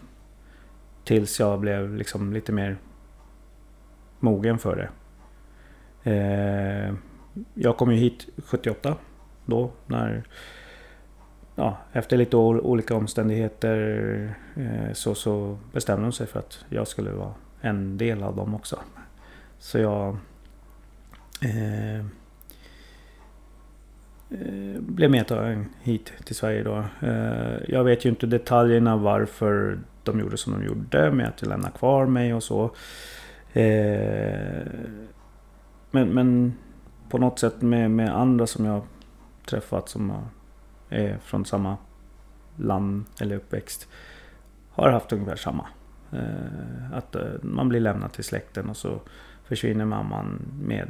Tills 1.04 1.40
jag 1.40 1.60
blev 1.60 1.94
liksom 1.94 2.32
lite 2.32 2.52
mer 2.52 2.76
mogen 4.20 4.58
för 4.58 4.76
det. 4.76 4.90
Eh, 6.10 6.94
jag 7.54 7.76
kom 7.76 7.92
ju 7.92 7.96
hit 7.96 8.28
78 8.46 8.96
då 9.46 9.70
när 9.86 10.24
ja, 11.54 11.78
efter 11.92 12.16
lite 12.16 12.36
olika 12.36 12.94
omständigheter 12.94 14.36
eh, 14.56 14.92
så, 14.92 15.14
så 15.14 15.58
bestämde 15.72 16.02
de 16.02 16.12
sig 16.12 16.26
för 16.26 16.38
att 16.38 16.64
jag 16.68 16.88
skulle 16.88 17.10
vara 17.10 17.34
en 17.60 17.98
del 17.98 18.22
av 18.22 18.36
dem 18.36 18.54
också. 18.54 18.78
Så 19.58 19.78
jag 19.78 20.16
eh, 21.40 21.98
eh 21.98 22.04
Eh, 24.40 24.80
blev 24.80 25.10
medtagen 25.10 25.66
hit 25.82 26.12
till 26.24 26.36
Sverige 26.36 26.62
då. 26.62 26.84
Eh, 27.00 27.56
jag 27.68 27.84
vet 27.84 28.04
ju 28.04 28.08
inte 28.08 28.26
detaljerna 28.26 28.96
varför 28.96 29.78
de 30.02 30.20
gjorde 30.20 30.36
som 30.36 30.52
de 30.52 30.64
gjorde 30.64 31.10
med 31.10 31.28
att 31.28 31.42
lämna 31.42 31.70
kvar 31.70 32.06
mig 32.06 32.34
och 32.34 32.42
så. 32.42 32.64
Eh, 33.52 34.66
men, 35.90 36.08
men 36.08 36.54
på 37.10 37.18
något 37.18 37.38
sätt 37.38 37.62
med, 37.62 37.90
med 37.90 38.16
andra 38.16 38.46
som 38.46 38.64
jag 38.64 38.82
träffat 39.46 39.88
som 39.88 40.12
är 40.88 41.18
från 41.18 41.44
samma 41.44 41.76
land 42.56 43.04
eller 43.20 43.36
uppväxt 43.36 43.88
har 44.70 44.90
haft 44.90 45.12
ungefär 45.12 45.36
samma. 45.36 45.66
Att 46.92 47.16
man 47.42 47.68
blir 47.68 47.80
lämnad 47.80 48.12
till 48.12 48.24
släkten 48.24 48.70
och 48.70 48.76
så 48.76 49.00
försvinner 49.44 49.84
mamman 49.84 50.42
med 50.62 50.88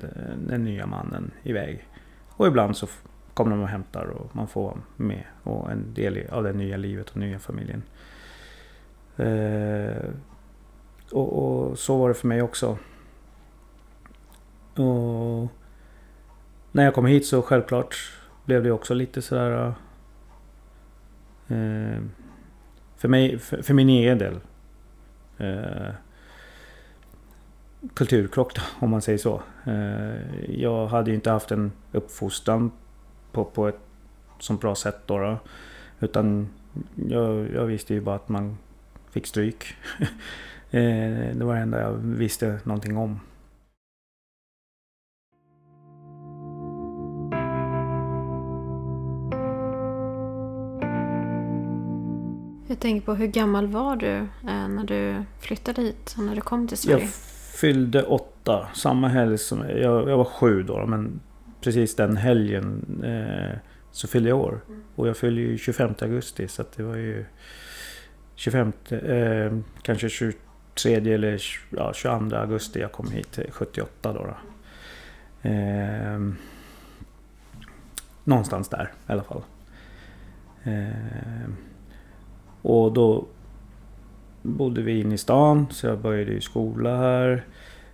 den 0.48 0.64
nya 0.64 0.86
mannen 0.86 1.30
iväg. 1.42 1.88
Och 2.30 2.46
ibland 2.46 2.76
så 2.76 2.86
kommer 3.34 3.50
de 3.50 3.62
och 3.62 3.68
hämtar 3.68 4.04
och 4.04 4.36
man 4.36 4.48
får 4.48 4.62
vara 4.62 4.78
med 4.96 5.24
och 5.42 5.70
en 5.70 5.94
del 5.94 6.26
av 6.30 6.42
det 6.42 6.52
nya 6.52 6.76
livet 6.76 7.10
och 7.10 7.16
nya 7.16 7.38
familjen. 7.38 7.82
Eh, 9.16 10.10
och, 11.12 11.32
och, 11.38 11.78
så 11.78 11.98
var 11.98 12.08
det 12.08 12.14
för 12.14 12.28
mig 12.28 12.42
också. 12.42 12.78
Och 14.74 15.48
när 16.72 16.84
jag 16.84 16.94
kom 16.94 17.06
hit 17.06 17.26
så 17.26 17.42
självklart 17.42 17.96
blev 18.44 18.62
det 18.62 18.70
också 18.70 18.94
lite 18.94 19.22
sådär... 19.22 19.74
Eh, 21.48 22.00
för, 22.96 23.08
mig, 23.08 23.38
för, 23.38 23.62
för, 23.62 23.74
min 23.74 23.88
egen 23.88 24.18
del. 24.18 24.40
Eh, 25.38 25.94
kulturkrock 27.94 28.54
då, 28.54 28.62
om 28.80 28.90
man 28.90 29.02
säger 29.02 29.18
så. 29.18 29.42
Eh, 29.64 30.50
jag 30.60 30.86
hade 30.86 31.10
ju 31.10 31.14
inte 31.14 31.30
haft 31.30 31.50
en 31.50 31.72
uppfostran 31.92 32.70
på, 33.34 33.44
på 33.44 33.68
ett 33.68 33.80
sånt 34.38 34.60
bra 34.60 34.74
sätt 34.74 34.98
då. 35.06 35.18
då. 35.18 35.38
Utan 36.00 36.48
jag, 36.94 37.50
jag, 37.54 37.64
visste 37.64 37.94
ju 37.94 38.00
bara 38.00 38.16
att 38.16 38.28
man 38.28 38.58
fick 39.10 39.26
stryk. 39.26 39.64
Eh, 40.70 41.36
det 41.36 41.44
var 41.44 41.54
det 41.54 41.60
enda 41.60 41.80
jag 41.80 41.92
visste 41.92 42.58
någonting 42.64 42.96
om. 42.96 43.20
Jag 52.68 52.80
tänker 52.80 53.06
på 53.06 53.14
hur 53.14 53.26
gammal 53.26 53.66
var 53.66 53.96
du 53.96 54.16
eh, 54.16 54.68
när 54.68 54.84
du 54.84 55.24
flyttade 55.40 55.82
hit 55.82 56.14
och 56.18 56.24
när 56.24 56.34
du 56.34 56.40
kom 56.40 56.68
till 56.68 56.78
Sverige? 56.78 57.00
Jag 57.00 57.10
fyllde 57.60 58.02
åtta. 58.02 58.68
Samma 58.74 59.08
helg 59.08 59.38
som... 59.38 59.58
Jag, 59.68 60.10
jag 60.10 60.16
var 60.16 60.24
sju 60.24 60.62
då, 60.62 60.86
men 60.86 61.20
precis 61.64 61.96
den 61.96 62.16
helgen 62.16 63.00
eh, 63.04 63.58
så 63.90 64.08
fyllde 64.08 64.28
jag 64.28 64.38
år. 64.38 64.60
Mm. 64.68 64.82
Och 64.94 65.08
jag 65.08 65.16
fyllde 65.16 65.40
ju 65.40 65.58
25 65.58 65.94
augusti 66.00 66.48
så 66.48 66.64
det 66.76 66.82
var 66.82 66.96
ju 66.96 67.24
25, 68.34 68.72
eh, 68.88 69.58
kanske 69.82 70.08
23 70.08 70.34
eller 71.14 71.42
ja, 71.70 71.92
22 71.94 72.36
augusti 72.36 72.80
jag 72.80 72.92
kom 72.92 73.10
hit 73.10 73.38
78 73.50 74.12
då. 74.12 74.26
då. 74.26 74.36
Eh, 75.48 76.20
någonstans 78.24 78.68
där 78.68 78.92
i 79.08 79.12
alla 79.12 79.22
fall. 79.22 79.42
Eh, 80.64 81.50
och 82.62 82.92
då 82.92 83.26
bodde 84.42 84.82
vi 84.82 85.00
inne 85.00 85.14
i 85.14 85.18
stan 85.18 85.66
så 85.70 85.86
jag 85.86 85.98
började 85.98 86.32
i 86.32 86.40
skola 86.40 86.96
här. 86.96 87.44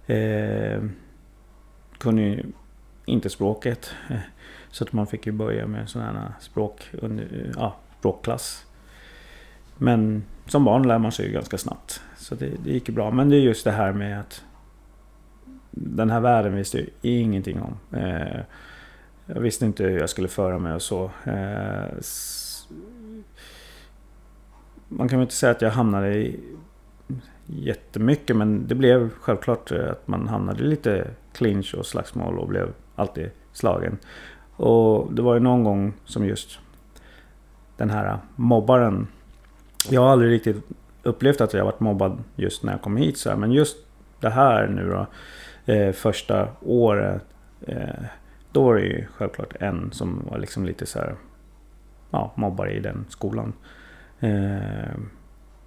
Eh, 0.07 0.83
kunde 1.99 2.45
inte 3.11 3.31
språket. 3.31 3.95
Eh, 4.11 4.17
så 4.71 4.85
att 4.85 4.93
man 4.93 5.07
fick 5.07 5.27
ju 5.27 5.33
börja 5.33 5.67
med 5.67 5.89
sådana 5.89 6.21
här 6.21 6.33
språk, 6.41 6.91
under, 6.93 7.25
eh, 7.25 7.53
ja, 7.57 7.77
språkklass. 7.99 8.67
Men 9.77 10.25
som 10.47 10.65
barn 10.65 10.89
lär 10.89 10.99
man 10.99 11.13
sig 11.13 11.27
ju 11.27 11.33
ganska 11.33 11.59
snabbt. 11.59 12.01
Så 12.17 12.35
det, 12.35 12.51
det 12.65 12.71
gick 12.71 12.89
ju 12.89 12.95
bra. 12.95 13.11
Men 13.11 13.29
det 13.29 13.37
är 13.37 13.41
just 13.41 13.65
det 13.65 13.71
här 13.71 13.93
med 13.93 14.21
att 14.21 14.45
den 15.71 16.11
här 16.11 16.21
världen 16.21 16.57
visste 16.57 16.79
jag 16.79 16.89
ingenting 17.03 17.61
om. 17.61 17.99
Eh, 17.99 18.41
jag 19.27 19.41
visste 19.41 19.67
inte 19.67 19.85
hur 19.85 19.99
jag 20.01 20.11
skulle 20.11 20.29
föra 20.29 20.59
mig 20.59 20.73
och 20.73 20.83
så. 20.83 21.11
Man 24.89 25.09
kan 25.09 25.19
väl 25.19 25.23
inte 25.25 25.35
säga 25.35 25.53
att 25.53 25.63
jag 25.63 25.71
hamnade 25.71 26.15
i 26.17 26.41
jättemycket 27.47 28.37
men 28.37 28.67
det 28.67 28.75
blev 28.75 29.11
självklart 29.11 29.73
att 29.73 30.09
man 30.09 30.29
hamnade 30.29 30.65
i 30.65 30.67
lite 30.67 31.11
clinch 31.33 31.75
och 31.75 31.87
slagsmål 31.87 32.39
och 32.39 32.49
blev 32.49 32.73
alltid 32.97 33.31
slagen. 33.53 33.99
Och 34.57 35.15
det 35.15 35.23
var 35.23 35.35
ju 35.35 35.41
någon 35.41 35.65
gång 35.65 35.93
som 36.05 36.27
just 36.27 36.59
den 37.77 37.91
här 37.91 38.19
mobbaren. 38.37 39.07
Jag 39.91 40.01
har 40.01 40.09
aldrig 40.09 40.31
riktigt 40.31 40.57
upplevt 41.03 41.41
att 41.41 41.55
jag 41.55 41.65
varit 41.65 41.81
mobbad 41.81 42.25
just 42.37 42.63
när 42.63 42.73
jag 42.73 42.83
kom 42.83 42.97
hit 42.97 43.19
så 43.19 43.31
här, 43.31 43.37
men 43.37 43.53
just 43.53 43.77
det 44.21 44.31
här 44.31 44.69
nu 44.69 44.91
då. 44.91 45.07
Eh, 45.73 45.93
första 45.93 46.49
året. 46.61 47.25
Eh, 47.67 48.05
då 48.53 48.65
var 48.65 48.75
det 48.75 48.83
ju 48.83 49.07
självklart 49.15 49.55
en 49.61 49.93
som 49.93 50.23
var 50.31 50.39
liksom 50.39 50.65
lite 50.65 50.87
så 50.87 50.99
här. 50.99 51.15
Ja, 52.11 52.33
mobbare 52.35 52.73
i 52.73 52.81
den 52.81 53.07
skolan. 53.09 53.53
Eh, 54.21 54.97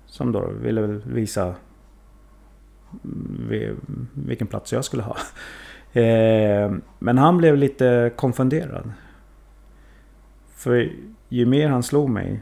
som 0.06 0.32
då 0.32 0.50
ville 0.62 0.82
visa 1.06 1.56
vilken 4.14 4.48
plats 4.48 4.74
jag 4.74 4.86
skulle 4.86 5.04
ha. 5.04 5.18
Eh, 5.94 6.72
men 7.00 7.18
han 7.18 7.38
blev 7.38 7.58
lite 7.58 8.12
konfunderad. 8.16 8.92
För 10.56 10.92
ju 11.30 11.46
mer 11.46 11.70
han 11.70 11.84
slog 11.84 12.10
mig, 12.10 12.42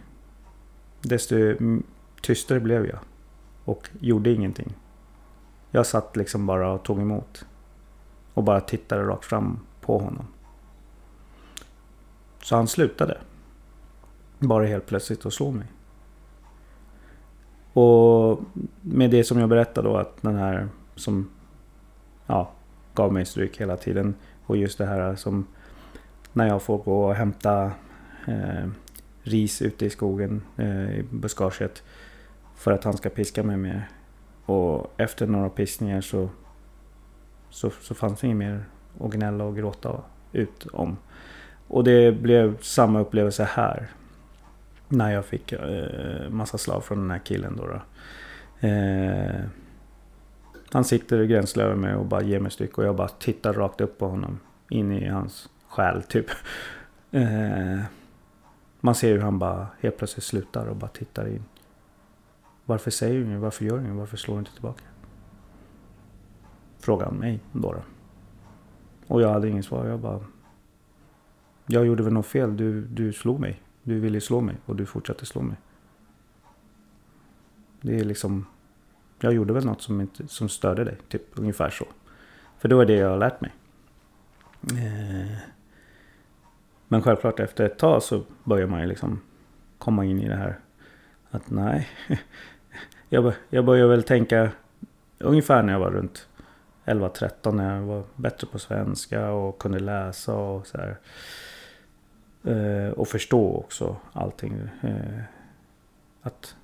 desto 1.01 1.35
tystare 2.21 2.59
blev 2.59 2.85
jag. 2.85 2.99
Och 3.65 3.89
gjorde 3.99 4.31
ingenting. 4.31 4.73
Jag 5.71 5.85
satt 5.85 6.15
liksom 6.15 6.45
bara 6.45 6.71
och 6.71 6.83
tog 6.83 6.99
emot. 6.99 7.45
Och 8.33 8.43
bara 8.43 8.61
tittade 8.61 9.03
rakt 9.03 9.25
fram 9.25 9.59
på 9.81 9.97
honom. 9.97 10.27
Så 12.43 12.55
han 12.55 12.67
slutade. 12.67 13.17
Bara 14.39 14.65
helt 14.65 14.85
plötsligt 14.85 15.25
att 15.25 15.33
slå 15.33 15.51
mig. 15.51 15.67
Och 17.73 18.39
med 18.81 19.11
det 19.11 19.23
som 19.23 19.39
jag 19.39 19.49
berättade 19.49 19.87
då 19.87 19.97
att 19.97 20.21
den 20.21 20.35
här 20.35 20.69
som 20.95 21.29
ja, 22.27 22.51
gav 22.95 23.13
mig 23.13 23.25
stryk 23.25 23.57
hela 23.57 23.77
tiden. 23.77 24.15
Och 24.45 24.57
just 24.57 24.77
det 24.77 24.85
här 24.85 25.15
som 25.15 25.47
när 26.33 26.47
jag 26.47 26.61
får 26.61 26.77
gå 26.77 27.05
och 27.05 27.15
hämta 27.15 27.71
eh, 28.27 28.67
ris 29.23 29.61
ute 29.61 29.85
i 29.85 29.89
skogen 29.89 30.41
eh, 30.57 30.91
i 30.91 31.05
buskaget. 31.09 31.83
För 32.55 32.71
att 32.71 32.83
han 32.83 32.97
ska 32.97 33.09
piska 33.09 33.43
mig 33.43 33.57
mer. 33.57 33.89
Och 34.45 34.93
efter 34.97 35.27
några 35.27 35.49
piskningar 35.49 36.01
så, 36.01 36.29
så, 37.49 37.69
så 37.81 37.95
fanns 37.95 38.19
det 38.19 38.27
inget 38.27 38.37
mer 38.37 38.65
att 38.99 39.11
gnälla 39.11 39.43
och 39.43 39.55
gråta 39.55 40.01
ut 40.31 40.65
om. 40.73 40.97
Och 41.67 41.83
det 41.83 42.11
blev 42.11 42.61
samma 42.61 42.99
upplevelse 42.99 43.43
här. 43.43 43.87
När 44.87 45.11
jag 45.11 45.25
fick 45.25 45.51
eh, 45.51 46.29
massa 46.29 46.57
slag 46.57 46.83
från 46.83 46.97
den 46.97 47.11
här 47.11 47.19
killen 47.19 47.55
då. 47.57 47.67
då. 47.67 47.81
Eh, 48.67 49.41
han 50.73 50.83
sitter 50.83 51.23
gränsle 51.23 51.63
över 51.63 51.75
mig 51.75 51.95
och 51.95 52.05
bara 52.05 52.21
ger 52.21 52.39
mig 52.39 52.51
styck 52.51 52.77
och 52.77 52.83
jag 52.83 52.95
bara 52.95 53.07
tittar 53.07 53.53
rakt 53.53 53.81
upp 53.81 53.97
på 53.97 54.07
honom. 54.07 54.39
In 54.69 54.91
i 54.91 55.07
hans 55.07 55.49
själ 55.67 56.03
typ. 56.03 56.25
Eh, 57.13 57.79
man 58.79 58.95
ser 58.95 59.13
hur 59.13 59.21
han 59.21 59.39
bara 59.39 59.67
helt 59.79 59.97
plötsligt 59.97 60.23
slutar 60.23 60.65
och 60.65 60.75
bara 60.75 60.87
tittar 60.87 61.27
in. 61.27 61.43
Varför 62.65 62.91
säger 62.91 63.19
du 63.19 63.25
inget? 63.25 63.41
Varför 63.41 63.65
gör 63.65 63.77
du 63.77 63.83
inget? 63.83 63.95
Varför 63.95 64.17
slår 64.17 64.35
du 64.35 64.39
inte 64.39 64.53
tillbaka? 64.53 64.83
Frågar 66.79 67.05
han 67.05 67.15
mig 67.15 67.39
då, 67.51 67.73
då. 67.73 67.81
Och 69.07 69.21
jag 69.21 69.29
hade 69.29 69.49
inget 69.49 69.65
svar. 69.65 69.85
Jag 69.85 69.99
bara... 69.99 70.19
Jag 71.67 71.85
gjorde 71.85 72.03
väl 72.03 72.13
något 72.13 72.25
fel. 72.25 72.57
Du, 72.57 72.81
du 72.81 73.13
slog 73.13 73.39
mig. 73.39 73.61
Du 73.83 73.99
ville 73.99 74.21
slå 74.21 74.41
mig 74.41 74.57
och 74.65 74.75
du 74.75 74.85
fortsatte 74.85 75.25
slå 75.25 75.41
mig. 75.41 75.57
Det 77.81 77.99
är 77.99 78.03
liksom... 78.03 78.45
Jag 79.21 79.33
gjorde 79.33 79.53
väl 79.53 79.65
något 79.65 79.81
som, 79.81 80.01
inte, 80.01 80.27
som 80.27 80.49
störde 80.49 80.83
dig. 80.83 80.97
Typ 81.09 81.21
ungefär 81.35 81.69
så. 81.69 81.85
För 82.59 82.69
det 82.69 82.75
var 82.75 82.85
det 82.85 82.95
jag 82.95 83.09
har 83.09 83.17
lärt 83.17 83.41
mig. 83.41 83.51
Eh, 84.71 85.37
men 86.87 87.01
självklart 87.01 87.39
efter 87.39 87.65
ett 87.65 87.77
tag 87.77 88.03
så 88.03 88.23
börjar 88.43 88.67
man 88.67 88.81
ju 88.81 88.87
liksom 88.87 89.21
komma 89.77 90.05
in 90.05 90.21
i 90.21 90.27
det 90.27 90.35
här. 90.35 90.59
Att 91.31 91.49
nej. 91.49 91.89
Jag, 93.13 93.33
jag 93.49 93.65
börjar 93.65 93.87
väl 93.87 94.03
tänka 94.03 94.51
ungefär 95.17 95.63
när 95.63 95.73
jag 95.73 95.79
var 95.79 95.91
runt 95.91 96.27
11-13 96.85 97.51
när 97.51 97.75
jag 97.75 97.83
var 97.83 98.03
bättre 98.15 98.47
på 98.47 98.59
svenska 98.59 99.31
och 99.31 99.59
kunde 99.59 99.79
läsa 99.79 100.33
och 100.33 100.67
så 100.67 100.77
här. 100.77 100.97
Eh, 102.43 102.91
och 102.91 103.07
förstå 103.07 103.55
också 103.55 103.95
allting. 104.13 104.61
Eh, 104.81 105.21
att 106.21 106.55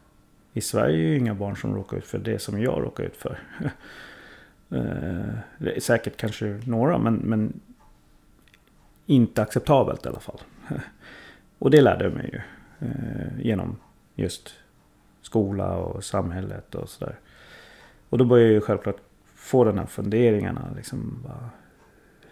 i 0.58 0.62
Sverige 0.62 0.96
är 0.96 1.10
ju 1.10 1.18
inga 1.18 1.36
barn 1.36 1.58
som 1.58 1.76
råkar 1.76 1.98
ut 1.98 2.06
för 2.06 2.18
det 2.18 2.40
som 2.40 2.62
jag 2.62 2.84
råkar 2.84 3.04
ut 3.04 3.18
för. 3.18 3.40
Eh, 4.72 5.34
det 5.58 5.76
är 5.76 5.80
säkert 5.80 6.18
kanske 6.18 6.62
några 6.66 6.98
men, 6.98 7.16
men 7.16 7.60
inte 9.06 9.42
acceptabelt 9.42 10.06
i 10.06 10.10
alla 10.10 10.20
fall. 10.20 10.42
Och 11.60 11.72
det 11.72 11.82
lärde 11.82 12.04
jag 12.04 12.14
mig 12.14 12.30
ju 12.34 12.42
eh, 12.88 13.40
genom 13.40 13.80
just 14.16 14.54
skola 15.22 15.78
och 15.78 16.04
samhället 16.04 16.76
och 16.76 16.90
sådär. 16.90 17.20
Och 18.10 18.18
då 18.18 18.26
började 18.26 18.48
jag 18.48 18.54
ju 18.54 18.62
självklart 18.62 19.02
få 19.36 19.64
de 19.64 19.78
här 19.78 19.86
funderingarna. 19.86 20.74
Liksom, 20.76 21.20
bara, 21.24 21.50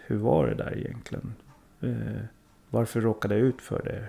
hur 0.06 0.16
var 0.16 0.46
det 0.46 0.54
där 0.54 0.78
egentligen? 0.78 1.34
Eh, 1.80 2.24
varför 2.70 3.00
råkade 3.00 3.34
jag 3.34 3.46
ut 3.46 3.62
för 3.62 3.82
det? 3.82 4.08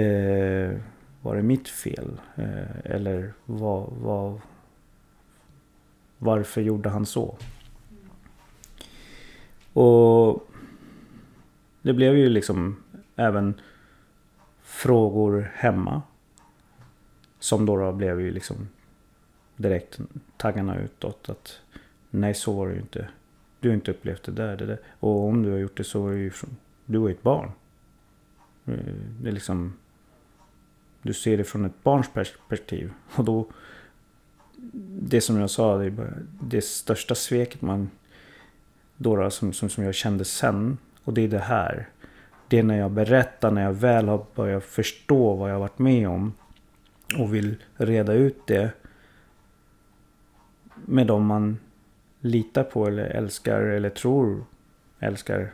Eh, 0.00 0.80
var 1.26 1.36
det 1.36 1.42
mitt 1.42 1.68
fel? 1.68 2.20
Eh, 2.34 2.76
eller 2.84 3.32
vad, 3.44 3.92
vad, 3.92 4.40
varför 6.18 6.60
gjorde 6.60 6.88
han 6.88 7.06
så? 7.06 7.36
Och 9.72 10.48
det 11.82 11.92
blev 11.92 12.16
ju 12.16 12.28
liksom 12.28 12.82
även 13.16 13.60
frågor 14.62 15.52
hemma. 15.54 16.02
Som 17.38 17.66
då, 17.66 17.76
då 17.76 17.92
blev 17.92 18.20
ju 18.20 18.30
liksom 18.30 18.68
direkt 19.56 19.98
taggarna 20.36 20.78
utåt. 20.78 21.28
Att 21.28 21.60
nej, 22.10 22.34
så 22.34 22.52
var 22.52 22.68
det 22.68 22.74
ju 22.74 22.80
inte. 22.80 23.08
Du 23.60 23.68
har 23.68 23.74
inte 23.74 23.90
upplevt 23.90 24.22
det 24.22 24.32
där, 24.32 24.56
det 24.56 24.66
där. 24.66 24.78
Och 25.00 25.24
om 25.24 25.42
du 25.42 25.50
har 25.50 25.58
gjort 25.58 25.76
det 25.76 25.84
så 25.84 26.08
är 26.08 26.12
ju 26.12 26.32
du 26.84 26.98
var 26.98 27.08
ju 27.08 27.14
ett 27.14 27.22
barn. 27.22 27.50
Eh, 28.66 28.94
det 29.20 29.28
är 29.28 29.32
liksom... 29.32 29.72
Du 31.06 31.14
ser 31.14 31.36
det 31.36 31.44
från 31.44 31.64
ett 31.64 31.82
barns 31.82 32.08
perspektiv. 32.08 32.92
Och 33.14 33.24
då... 33.24 33.46
Det 35.00 35.20
som 35.20 35.40
jag 35.40 35.50
sa, 35.50 35.76
det, 35.76 35.84
är 35.84 35.90
bara, 35.90 36.12
det 36.42 36.64
största 36.64 37.14
sveket 37.14 37.62
man... 37.62 37.90
Då, 38.96 39.30
som, 39.30 39.52
som, 39.52 39.68
som 39.68 39.84
jag 39.84 39.94
kände 39.94 40.24
sen. 40.24 40.78
Och 41.04 41.14
det 41.14 41.22
är 41.22 41.28
det 41.28 41.38
här. 41.38 41.88
Det 42.48 42.58
är 42.58 42.62
när 42.62 42.78
jag 42.78 42.90
berättar, 42.90 43.50
när 43.50 43.62
jag 43.62 43.72
väl 43.72 44.08
har 44.08 44.26
börjat 44.34 44.64
förstå 44.64 45.34
vad 45.34 45.50
jag 45.50 45.54
har 45.54 45.60
varit 45.60 45.78
med 45.78 46.08
om. 46.08 46.32
Och 47.18 47.34
vill 47.34 47.56
reda 47.76 48.12
ut 48.12 48.46
det. 48.46 48.70
Med 50.84 51.06
dem 51.06 51.26
man 51.26 51.58
litar 52.20 52.64
på 52.64 52.86
eller 52.86 53.04
älskar 53.04 53.60
eller 53.60 53.90
tror 53.90 54.44
älskar 54.98 55.52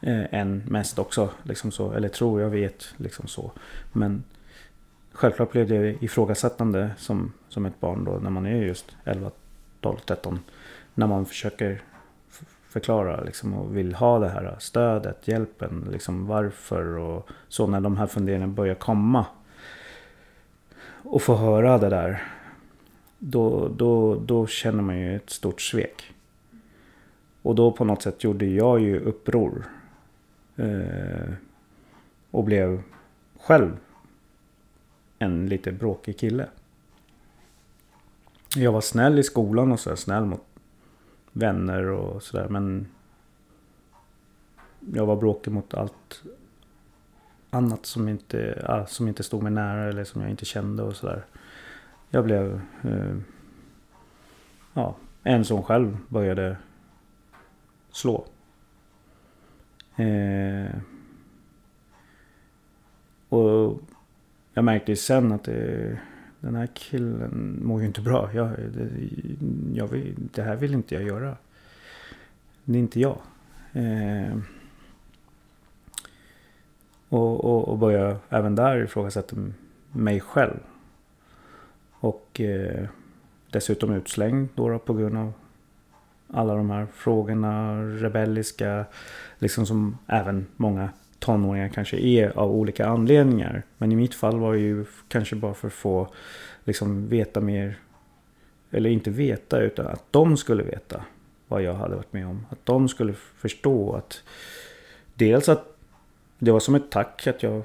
eh, 0.00 0.34
en 0.34 0.62
mest 0.66 0.98
också. 0.98 1.30
Liksom 1.42 1.70
så. 1.70 1.92
Eller 1.92 2.08
tror, 2.08 2.40
jag 2.40 2.50
vet. 2.50 2.94
Liksom 2.96 3.26
så. 3.26 3.52
Men 3.92 4.24
självklart 5.20 5.52
blev 5.52 5.68
det 5.68 6.04
ifrågasättande 6.04 6.90
som, 6.96 7.32
som 7.48 7.66
ett 7.66 7.80
barn 7.80 8.04
då 8.04 8.12
när 8.12 8.30
man 8.30 8.46
är 8.46 8.56
just 8.56 8.96
11, 9.04 9.30
12, 9.80 9.96
13. 9.96 10.38
När 10.94 11.06
man 11.06 11.26
försöker 11.26 11.82
förklara 12.68 13.20
liksom, 13.20 13.54
och 13.54 13.76
vill 13.76 13.94
ha 13.94 14.18
det 14.18 14.28
här 14.28 14.56
stödet, 14.58 15.28
hjälpen, 15.28 15.88
liksom 15.92 16.26
varför 16.26 16.98
och 16.98 17.28
så 17.48 17.66
när 17.66 17.80
de 17.80 17.96
här 17.96 18.06
funderingarna 18.06 18.52
börjar 18.52 18.74
komma. 18.74 19.26
Och 21.02 21.22
få 21.22 21.34
höra 21.34 21.78
det 21.78 21.88
där. 21.88 22.22
Då, 23.18 23.68
då, 23.68 24.14
då 24.14 24.46
känner 24.46 24.82
man 24.82 24.98
ju 24.98 25.16
ett 25.16 25.30
stort 25.30 25.60
svek. 25.60 26.12
Och 27.42 27.54
då 27.54 27.72
på 27.72 27.84
något 27.84 28.02
sätt 28.02 28.24
gjorde 28.24 28.46
jag 28.46 28.80
ju 28.80 29.00
uppror. 29.00 29.64
Eh, 30.56 31.32
och 32.30 32.44
blev 32.44 32.82
själv 33.40 33.76
en 35.22 35.46
lite 35.46 35.72
bråkig 35.72 36.18
kille. 36.18 36.48
Jag 38.56 38.72
var 38.72 38.80
snäll 38.80 39.18
i 39.18 39.22
skolan 39.22 39.72
och 39.72 39.80
så 39.80 39.96
snäll 39.96 40.24
mot 40.24 40.44
vänner 41.32 41.86
och 41.86 42.22
sådär 42.22 42.48
men 42.48 42.86
jag 44.94 45.06
var 45.06 45.16
bråkig 45.16 45.52
mot 45.52 45.74
allt 45.74 46.22
annat 47.50 47.86
som 47.86 48.08
inte, 48.08 48.64
ah, 48.68 48.86
som 48.86 49.08
inte 49.08 49.22
stod 49.22 49.42
mig 49.42 49.52
nära 49.52 49.88
eller 49.88 50.04
som 50.04 50.20
jag 50.20 50.30
inte 50.30 50.44
kände 50.44 50.82
och 50.82 50.96
sådär. 50.96 51.24
Jag 52.10 52.24
blev 52.24 52.60
eh, 52.82 53.16
ja, 54.74 54.96
en 55.22 55.44
som 55.44 55.62
själv 55.62 55.98
började 56.08 56.56
slå. 57.90 58.26
Eh, 59.96 60.76
och 63.28 63.80
jag 64.60 64.64
märkte 64.64 64.92
ju 64.92 64.96
sen 64.96 65.32
att 65.32 65.44
det, 65.44 65.98
den 66.40 66.54
här 66.54 66.68
killen 66.74 67.60
mår 67.62 67.80
ju 67.80 67.86
inte 67.86 68.00
bra. 68.00 68.30
Jag, 68.34 68.50
det, 68.50 68.88
jag 69.74 69.86
vill, 69.86 70.14
det 70.34 70.42
här 70.42 70.56
vill 70.56 70.74
inte 70.74 70.94
jag 70.94 71.04
göra. 71.04 71.36
Det 72.64 72.78
är 72.78 72.78
inte 72.78 73.00
jag. 73.00 73.18
Eh, 73.72 74.38
och, 77.08 77.44
och, 77.44 77.68
och 77.68 77.78
börja 77.78 78.16
även 78.28 78.54
där 78.54 78.84
ifrågasätta 78.84 79.36
mig 79.92 80.20
själv. 80.20 80.58
Och 81.90 82.40
eh, 82.40 82.88
dessutom 83.50 83.92
utslängd 83.92 84.48
då, 84.54 84.68
då 84.68 84.78
på 84.78 84.94
grund 84.94 85.18
av 85.18 85.32
alla 86.28 86.54
de 86.54 86.70
här 86.70 86.86
frågorna, 86.86 87.82
rebelliska, 87.82 88.84
liksom 89.38 89.66
som 89.66 89.98
även 90.06 90.46
många 90.56 90.90
tonåringar 91.20 91.68
kanske 91.68 91.96
är 91.96 92.38
av 92.38 92.50
olika 92.50 92.86
anledningar. 92.86 93.62
Men 93.78 93.92
i 93.92 93.96
mitt 93.96 94.14
fall 94.14 94.38
var 94.38 94.52
det 94.52 94.60
ju 94.60 94.84
kanske 95.08 95.36
bara 95.36 95.54
för 95.54 95.68
att 95.68 95.74
få 95.74 96.08
liksom 96.64 97.08
veta 97.08 97.40
mer. 97.40 97.78
Eller 98.70 98.90
inte 98.90 99.10
veta 99.10 99.60
utan 99.60 99.86
att 99.86 100.04
de 100.10 100.36
skulle 100.36 100.62
veta 100.62 101.04
vad 101.48 101.62
jag 101.62 101.74
hade 101.74 101.94
varit 101.96 102.12
med 102.12 102.26
om. 102.26 102.46
Att 102.50 102.66
de 102.66 102.88
skulle 102.88 103.12
förstå 103.12 103.92
att 103.92 104.22
dels 105.14 105.48
att 105.48 105.76
det 106.38 106.50
var 106.50 106.60
som 106.60 106.74
ett 106.74 106.90
tack 106.90 107.26
att 107.26 107.42
jag 107.42 107.62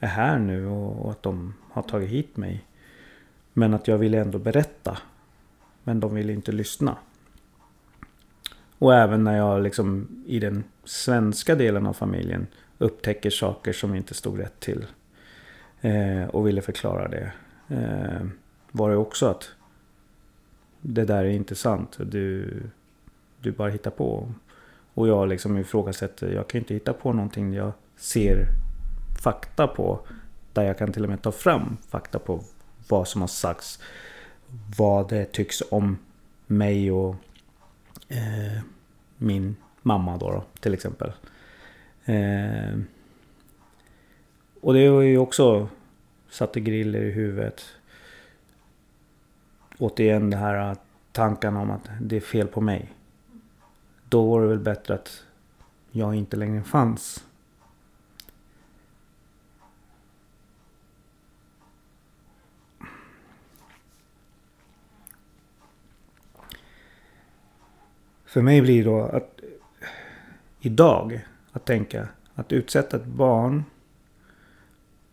är 0.00 0.08
här 0.08 0.38
nu 0.38 0.66
och, 0.66 1.10
att 1.10 1.22
de 1.22 1.54
har 1.70 1.82
tagit 1.82 2.08
hit 2.08 2.36
mig. 2.36 2.64
Men 3.52 3.74
att 3.74 3.88
jag 3.88 3.98
ville 3.98 4.20
ändå 4.20 4.38
berätta. 4.38 4.98
Men 5.84 6.00
de 6.00 6.14
ville 6.14 6.32
inte 6.32 6.52
lyssna. 6.52 6.96
Och 8.78 8.94
även 8.94 9.24
när 9.24 9.36
jag 9.36 9.62
liksom 9.62 10.08
i 10.26 10.38
den 10.38 10.64
svenska 10.84 11.54
delen 11.54 11.86
av 11.86 11.92
familjen 11.92 12.46
upptäcker 12.78 13.30
saker 13.30 13.72
som 13.72 13.94
inte 13.94 14.14
stod 14.14 14.38
rätt 14.38 14.60
till. 14.60 14.86
Eh, 15.80 16.24
och 16.28 16.46
ville 16.46 16.62
förklara 16.62 17.08
det. 17.08 17.32
Eh, 17.68 18.26
var 18.70 18.90
det 18.90 18.96
också 18.96 19.26
att 19.26 19.50
det 20.80 21.04
där 21.04 21.24
är 21.24 21.28
inte 21.28 21.54
sant. 21.54 21.98
Du, 22.00 22.62
du 23.40 23.52
bara 23.52 23.70
hittar 23.70 23.90
på. 23.90 24.32
Och 24.94 25.08
jag 25.08 25.28
liksom 25.28 25.58
ifrågasätter. 25.58 26.32
Jag 26.32 26.48
kan 26.48 26.58
inte 26.58 26.74
hitta 26.74 26.92
på 26.92 27.12
någonting 27.12 27.54
jag 27.54 27.72
ser 27.96 28.46
fakta 29.22 29.66
på. 29.66 30.00
Där 30.52 30.62
jag 30.62 30.78
kan 30.78 30.92
till 30.92 31.04
och 31.04 31.10
med 31.10 31.22
ta 31.22 31.32
fram 31.32 31.76
fakta 31.88 32.18
på 32.18 32.44
vad 32.88 33.08
som 33.08 33.20
har 33.20 33.28
sagts. 33.28 33.80
Vad 34.78 35.08
det 35.08 35.24
tycks 35.24 35.62
om 35.70 35.98
mig 36.46 36.92
och 36.92 37.16
eh, 38.08 38.62
min 39.16 39.56
mamma 39.82 40.16
då, 40.16 40.30
då 40.30 40.44
till 40.60 40.74
exempel. 40.74 41.12
Eh, 42.08 42.78
och 44.60 44.74
det 44.74 44.90
var 44.90 45.02
ju 45.02 45.18
också 45.18 45.68
satte 46.30 46.60
griller 46.60 47.00
i 47.00 47.10
huvudet. 47.10 47.64
Återigen 49.78 50.30
det 50.30 50.36
här 50.36 50.70
eh, 50.70 50.76
tankarna 51.12 51.60
om 51.60 51.70
att 51.70 51.88
det 52.00 52.16
är 52.16 52.20
fel 52.20 52.46
på 52.46 52.60
mig. 52.60 52.92
Då 54.08 54.30
var 54.30 54.42
det 54.42 54.48
väl 54.48 54.58
bättre 54.58 54.94
att 54.94 55.24
jag 55.90 56.14
inte 56.14 56.36
längre 56.36 56.62
fanns. 56.62 57.24
För 68.24 68.42
mig 68.42 68.62
blir 68.62 68.84
det 68.84 68.90
då 68.90 69.02
att 69.02 69.40
idag 70.60 71.20
att 71.58 71.64
tänka 71.64 72.08
att 72.34 72.52
utsätta 72.52 72.96
ett 72.96 73.06
barn 73.06 73.64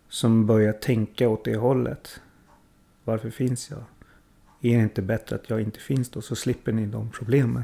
som 0.09 0.45
börjar 0.45 0.73
tänka 0.73 1.29
åt 1.29 1.43
det 1.43 1.55
hållet. 1.55 2.21
Varför 3.03 3.29
finns 3.29 3.71
jag? 3.71 3.83
Är 4.61 4.77
det 4.77 4.83
inte 4.83 5.01
bättre 5.01 5.35
att 5.35 5.49
jag 5.49 5.61
inte 5.61 5.79
finns 5.79 6.09
då 6.09 6.21
så 6.21 6.35
slipper 6.35 6.71
ni 6.71 6.85
de 6.85 7.09
problemen? 7.11 7.63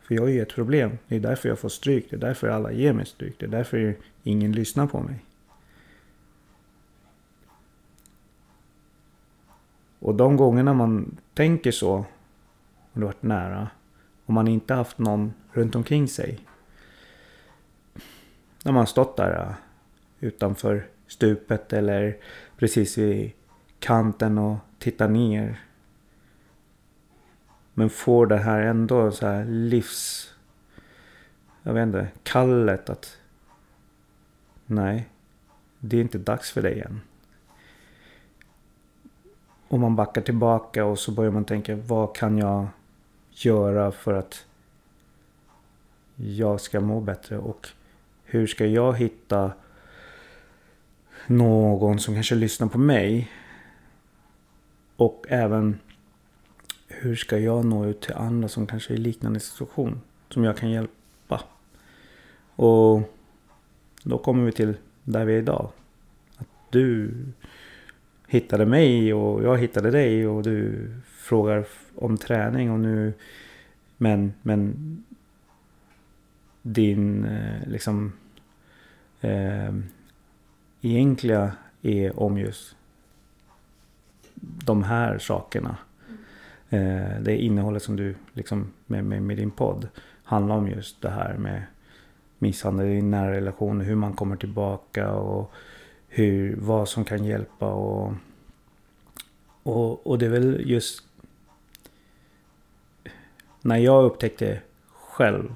För 0.00 0.14
jag 0.14 0.24
är 0.24 0.32
ju 0.32 0.42
ett 0.42 0.54
problem. 0.54 0.98
Det 1.08 1.16
är 1.16 1.20
därför 1.20 1.48
jag 1.48 1.58
får 1.58 1.68
stryk. 1.68 2.10
Det 2.10 2.16
är 2.16 2.20
därför 2.20 2.48
alla 2.48 2.72
ger 2.72 2.92
mig 2.92 3.06
stryk. 3.06 3.34
Det 3.38 3.46
är 3.46 3.50
därför 3.50 3.96
ingen 4.22 4.52
lyssnar 4.52 4.86
på 4.86 5.00
mig. 5.00 5.24
Och 9.98 10.14
de 10.14 10.36
gångerna 10.36 10.74
man 10.74 11.16
tänker 11.34 11.70
så, 11.70 11.92
och 12.92 13.00
det 13.00 13.04
varit 13.04 13.22
nära, 13.22 13.68
och 14.26 14.34
man 14.34 14.48
inte 14.48 14.74
haft 14.74 14.98
någon 14.98 15.32
runt 15.52 15.74
omkring 15.74 16.08
sig. 16.08 16.40
När 18.66 18.72
man 18.72 18.86
stått 18.86 19.16
där 19.16 19.54
utanför 20.20 20.86
stupet 21.06 21.72
eller 21.72 22.16
precis 22.56 22.98
vid 22.98 23.32
kanten 23.78 24.38
och 24.38 24.56
tittar 24.78 25.08
ner. 25.08 25.60
Men 27.74 27.90
får 27.90 28.26
det 28.26 28.36
här 28.36 28.60
ändå 28.60 29.10
så 29.10 29.26
här 29.26 29.44
livs... 29.44 30.30
Jag 31.62 31.74
vet 31.74 31.82
inte, 31.82 32.08
kallet 32.22 32.90
att... 32.90 33.18
Nej, 34.66 35.08
det 35.78 35.96
är 35.96 36.00
inte 36.00 36.18
dags 36.18 36.52
för 36.52 36.62
dig 36.62 36.80
än. 36.80 37.00
Och 39.68 39.80
man 39.80 39.96
backar 39.96 40.22
tillbaka 40.22 40.84
och 40.84 40.98
så 40.98 41.12
börjar 41.12 41.32
man 41.32 41.44
tänka, 41.44 41.76
vad 41.76 42.16
kan 42.16 42.38
jag 42.38 42.66
göra 43.30 43.92
för 43.92 44.14
att 44.14 44.46
jag 46.16 46.60
ska 46.60 46.80
må 46.80 47.00
bättre? 47.00 47.38
Och 47.38 47.68
hur 48.36 48.46
ska 48.46 48.66
jag 48.66 48.96
hitta 48.96 49.52
någon 51.26 51.98
som 51.98 52.14
kanske 52.14 52.34
lyssnar 52.34 52.68
på 52.68 52.78
mig? 52.78 53.30
Och 54.96 55.26
även 55.28 55.78
hur 56.88 57.16
ska 57.16 57.38
jag 57.38 57.64
nå 57.64 57.86
ut 57.86 58.00
till 58.00 58.14
andra 58.14 58.48
som 58.48 58.66
kanske 58.66 58.92
är 58.92 58.94
i 58.94 59.00
liknande 59.00 59.40
situation? 59.40 60.00
Som 60.28 60.44
jag 60.44 60.56
kan 60.56 60.70
hjälpa. 60.70 61.42
Och 62.56 63.02
då 64.02 64.18
kommer 64.18 64.44
vi 64.44 64.52
till 64.52 64.74
där 65.04 65.24
vi 65.24 65.34
är 65.34 65.38
idag. 65.38 65.70
Att 66.36 66.48
du 66.70 67.14
hittade 68.28 68.66
mig 68.66 69.14
och 69.14 69.42
jag 69.42 69.58
hittade 69.58 69.90
dig 69.90 70.26
och 70.26 70.42
du 70.42 70.90
frågar 71.06 71.66
om 71.94 72.18
träning 72.18 72.70
och 72.70 72.80
nu... 72.80 73.12
Men, 73.98 74.32
men 74.42 74.74
din 76.62 77.24
eh, 77.24 77.68
liksom 77.68 78.12
eh, 79.26 79.74
egentliga 80.80 81.52
är 81.82 82.20
om 82.20 82.38
just 82.38 82.76
de 84.40 84.82
här 84.82 85.18
sakerna. 85.18 85.76
Eh, 86.70 87.20
det 87.20 87.36
innehållet 87.36 87.82
som 87.82 87.96
du 87.96 88.14
liksom 88.32 88.72
med, 88.86 89.04
med, 89.04 89.22
med, 89.22 89.36
din 89.36 89.50
podd 89.50 89.88
handlar 90.24 90.56
om 90.56 90.68
just 90.68 91.02
det 91.02 91.10
här 91.10 91.36
med 91.36 91.62
misshandel 92.38 92.86
i 92.86 93.02
nära 93.02 93.32
relationer, 93.32 93.84
hur 93.84 93.94
man 93.94 94.12
kommer 94.12 94.36
tillbaka 94.36 95.12
och 95.12 95.52
hur, 96.08 96.56
vad 96.56 96.88
som 96.88 97.04
kan 97.04 97.24
hjälpa 97.24 97.66
och, 97.66 98.12
och, 99.62 100.06
och 100.06 100.18
det 100.18 100.26
är 100.26 100.30
väl 100.30 100.62
just 100.64 101.02
när 103.62 103.76
jag 103.76 104.04
upptäckte 104.04 104.60
själv 104.92 105.54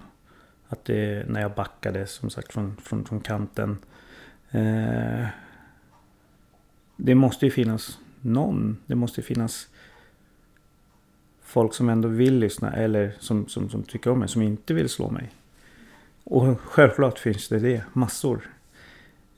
att 0.71 0.85
det, 0.85 1.29
när 1.29 1.41
jag 1.41 1.55
backade 1.55 2.07
som 2.07 2.31
sagt 2.31 2.53
från, 2.53 2.77
från, 2.77 3.05
från 3.05 3.21
kanten. 3.21 3.79
Eh, 4.51 5.27
det 6.97 7.15
måste 7.15 7.45
ju 7.45 7.51
finnas 7.51 7.99
någon. 8.21 8.77
Det 8.87 8.95
måste 8.95 9.23
finnas 9.23 9.69
folk 11.43 11.75
som 11.75 11.89
ändå 11.89 12.09
vill 12.09 12.39
lyssna 12.39 12.73
eller 12.73 13.17
som, 13.19 13.49
som, 13.49 13.71
som 13.71 13.83
tycker 13.83 14.11
om 14.11 14.19
mig, 14.19 14.29
som 14.29 14.43
inte 14.43 14.75
vill 14.75 14.89
slå 14.89 15.11
mig. 15.11 15.31
Och 16.25 16.61
självklart 16.61 17.19
finns 17.19 17.49
det 17.49 17.59
det, 17.59 17.85
massor. 17.93 18.51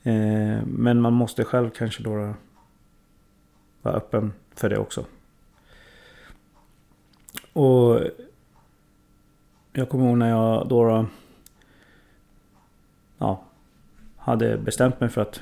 Eh, 0.03 0.65
men 0.65 1.01
man 1.01 1.13
måste 1.13 1.43
själv 1.43 1.69
kanske 1.69 2.03
då 2.03 2.33
vara 3.81 3.95
öppen 3.95 4.33
för 4.55 4.69
det 4.69 4.77
också. 4.77 5.05
Och 7.53 8.01
jag 9.73 9.89
kommer 9.89 10.07
ihåg 10.07 10.17
när 10.17 10.29
jag 10.29 10.67
då 10.67 10.83
då 10.83 11.05
hade 14.23 14.57
bestämt 14.57 14.99
mig 14.99 15.09
för 15.09 15.21
att 15.21 15.41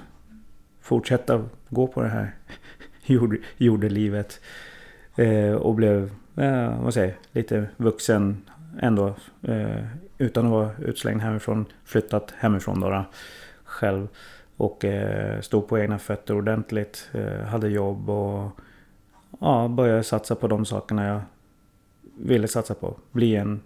fortsätta 0.82 1.46
gå 1.70 1.88
på 1.88 2.02
det 2.02 2.10
här 2.10 2.36
jord, 3.06 3.38
jordelivet. 3.58 4.42
Eh, 5.16 5.54
och 5.54 5.76
blev, 5.76 6.12
eh, 6.36 6.84
vad 6.84 6.94
säger 6.94 7.16
lite 7.32 7.70
vuxen 7.78 8.42
ändå. 8.80 9.16
Eh, 9.42 9.86
utan 10.18 10.46
att 10.46 10.52
vara 10.52 10.72
utslängd 10.80 11.22
hemifrån. 11.22 11.66
Flyttat 11.86 12.34
hemifrån 12.38 12.80
då, 12.80 13.06
själv. 13.64 14.08
Och 14.58 14.86
eh, 14.86 15.42
stod 15.42 15.68
på 15.68 15.80
egna 15.80 16.00
fötter 16.00 16.36
ordentligt. 16.36 17.10
Eh, 17.14 17.46
hade 17.46 17.70
jobb 17.70 18.10
och 18.10 18.60
ja, 19.40 19.68
började 19.68 20.04
satsa 20.04 20.36
på 20.36 20.48
de 20.48 20.66
sakerna 20.66 21.08
jag 21.08 21.22
ville 22.18 22.48
satsa 22.48 22.74
på. 22.74 22.98
Bli 23.12 23.36
en 23.36 23.62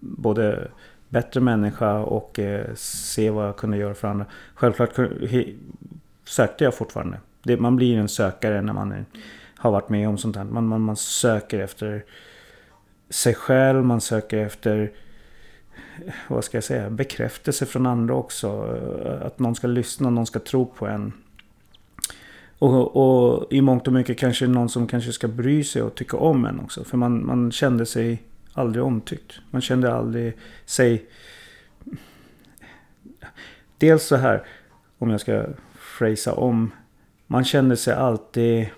både 0.00 0.68
bättre 1.08 1.40
människa 1.40 1.98
och 1.98 2.38
eh, 2.38 2.74
se 2.74 3.30
vad 3.30 3.46
jag 3.46 3.56
kunde 3.56 3.76
göra 3.76 3.94
för 3.94 4.08
andra. 4.08 4.26
Självklart 4.54 4.98
sökte 6.24 6.64
jag 6.64 6.74
fortfarande. 6.74 7.20
Det, 7.42 7.56
man 7.56 7.76
blir 7.76 7.98
en 7.98 8.08
sökare 8.08 8.62
när 8.62 8.72
man 8.72 9.04
har 9.56 9.70
varit 9.70 9.88
med 9.88 10.08
om 10.08 10.18
sånt 10.18 10.36
här. 10.36 10.44
Man, 10.44 10.66
man, 10.66 10.80
man 10.80 10.96
söker 10.96 11.58
efter 11.58 12.04
sig 13.10 13.34
själv, 13.34 13.84
man 13.84 14.00
söker 14.00 14.38
efter 14.38 14.92
vad 16.28 16.44
ska 16.44 16.56
jag 16.56 16.64
säga, 16.64 16.90
bekräftelse 16.90 17.66
från 17.66 17.86
andra 17.86 18.14
också. 18.14 18.62
Att 19.22 19.38
någon 19.38 19.54
ska 19.54 19.66
lyssna, 19.66 20.10
någon 20.10 20.26
ska 20.26 20.38
tro 20.38 20.66
på 20.66 20.86
en. 20.86 21.12
Och, 22.58 22.96
och 22.96 23.52
i 23.52 23.60
mångt 23.60 23.86
och 23.86 23.92
mycket 23.92 24.18
kanske 24.18 24.46
någon 24.46 24.68
som 24.68 24.86
kanske 24.86 25.12
ska 25.12 25.28
bry 25.28 25.64
sig 25.64 25.82
och 25.82 25.94
tycka 25.94 26.16
om 26.16 26.44
en 26.44 26.60
också. 26.60 26.84
För 26.84 26.96
man, 26.96 27.26
man 27.26 27.52
kände 27.52 27.86
sig 27.86 28.22
aldrig 28.58 28.84
omtyckt. 28.84 29.40
Man 29.50 29.60
kände 29.60 29.94
aldrig 29.94 30.36
sig... 30.64 31.06
Dels 33.78 34.06
så 34.06 34.16
här, 34.16 34.44
om 34.98 35.10
jag 35.10 35.20
ska 35.20 35.44
phrasa 35.98 36.34
om. 36.34 36.70
Man 37.26 37.44
kände 37.44 37.76
sig 37.76 37.94
alltid 37.94 38.68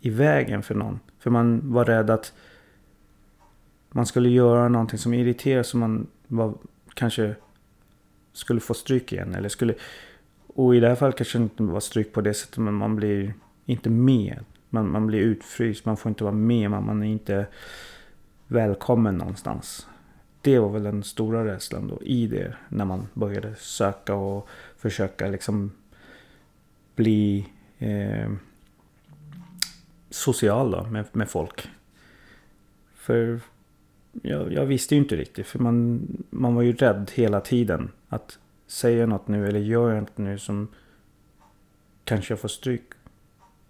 i 0.00 0.10
vägen 0.10 0.62
för 0.62 0.74
någon. 0.74 1.00
För 1.18 1.30
man 1.30 1.72
var 1.72 1.84
rädd 1.84 2.10
att 2.10 2.32
man 3.90 4.06
skulle 4.06 4.28
göra 4.28 4.68
någonting 4.68 4.98
som 4.98 5.14
irriterade 5.14 5.64
så 5.64 5.76
man 5.76 6.06
var, 6.26 6.54
kanske 6.94 7.34
skulle 8.32 8.60
få 8.60 8.74
stryk 8.74 9.12
igen. 9.12 9.34
Eller 9.34 9.48
skulle, 9.48 9.74
och 10.46 10.76
i 10.76 10.80
det 10.80 10.88
här 10.88 10.94
fallet 10.94 11.16
kanske 11.16 11.38
det 11.38 11.42
inte 11.42 11.62
var 11.62 11.80
stryk 11.80 12.12
på 12.12 12.20
det 12.20 12.34
sättet 12.34 12.58
men 12.58 12.74
man 12.74 12.96
blir 12.96 13.34
inte 13.64 13.90
med. 13.90 14.44
Man, 14.70 14.90
man 14.90 15.06
blir 15.06 15.20
utfryst, 15.20 15.84
man 15.84 15.96
får 15.96 16.08
inte 16.08 16.24
vara 16.24 16.34
med, 16.34 16.70
man, 16.70 16.86
man 16.86 17.02
är 17.02 17.06
inte 17.06 17.46
välkommen 18.48 19.18
någonstans. 19.18 19.86
Det 20.40 20.58
var 20.58 20.68
väl 20.68 20.82
den 20.82 21.02
stora 21.02 21.44
rädslan 21.44 21.88
då 21.88 22.02
i 22.02 22.26
det. 22.26 22.56
När 22.68 22.84
man 22.84 23.08
började 23.14 23.54
söka 23.54 24.14
och 24.14 24.48
försöka 24.76 25.26
liksom 25.26 25.72
bli 26.94 27.48
eh, 27.78 28.30
social 30.10 30.70
då 30.70 30.84
med, 30.84 31.04
med 31.12 31.28
folk. 31.28 31.68
För 32.94 33.40
jag, 34.22 34.52
jag, 34.52 34.66
visste 34.66 34.94
ju 34.94 35.00
inte 35.00 35.16
riktigt. 35.16 35.46
För 35.46 35.58
man, 35.58 36.06
man 36.30 36.54
var 36.54 36.62
ju 36.62 36.72
rädd 36.72 37.10
hela 37.14 37.40
tiden. 37.40 37.90
Att 38.08 38.38
säga 38.66 39.06
något 39.06 39.28
nu 39.28 39.48
eller 39.48 39.60
gör 39.60 39.90
jag 39.90 40.00
något 40.00 40.18
nu 40.18 40.38
som 40.38 40.68
kanske 42.04 42.32
jag 42.32 42.40
får 42.40 42.48
stryk. 42.48 42.92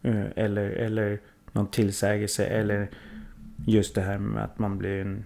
Eh, 0.02 0.26
eller, 0.36 0.70
eller 0.70 1.20
någon 1.52 1.66
tillsägelse 1.66 2.46
eller 2.46 2.90
just 3.66 3.94
det 3.94 4.00
här 4.00 4.18
med 4.18 4.44
att 4.44 4.58
man 4.58 4.78
blir 4.78 5.00
en 5.00 5.24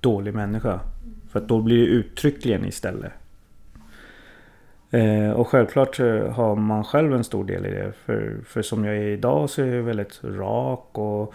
dålig 0.00 0.34
människa. 0.34 0.80
För 1.28 1.40
att 1.40 1.48
då 1.48 1.60
blir 1.60 1.78
det 1.78 1.86
uttryckligen 1.86 2.64
istället. 2.64 3.12
Eh, 4.90 5.30
och 5.30 5.48
självklart 5.48 5.98
har 6.32 6.56
man 6.56 6.84
själv 6.84 7.14
en 7.14 7.24
stor 7.24 7.44
del 7.44 7.66
i 7.66 7.70
det. 7.70 7.92
För, 8.04 8.36
för 8.46 8.62
som 8.62 8.84
jag 8.84 8.96
är 8.96 9.08
idag 9.08 9.50
så 9.50 9.62
är 9.62 9.66
jag 9.66 9.82
väldigt 9.82 10.20
rak 10.24 10.88
och 10.92 11.34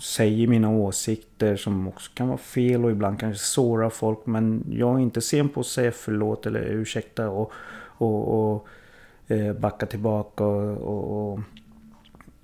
säger 0.00 0.46
mina 0.46 0.70
åsikter 0.70 1.56
som 1.56 1.88
också 1.88 2.10
kan 2.14 2.28
vara 2.28 2.38
fel 2.38 2.84
och 2.84 2.90
ibland 2.90 3.20
kanske 3.20 3.44
såra 3.44 3.90
folk. 3.90 4.26
Men 4.26 4.64
jag 4.70 4.94
är 4.94 5.02
inte 5.02 5.20
sen 5.20 5.48
på 5.48 5.60
att 5.60 5.66
säga 5.66 5.92
förlåt 5.92 6.46
eller 6.46 6.60
ursäkta 6.60 7.30
och, 7.30 7.52
och, 7.78 8.52
och 8.52 8.68
eh, 9.28 9.52
backa 9.52 9.86
tillbaka 9.86 10.44
och, 10.44 10.76
och, 10.78 11.32
och 11.32 11.40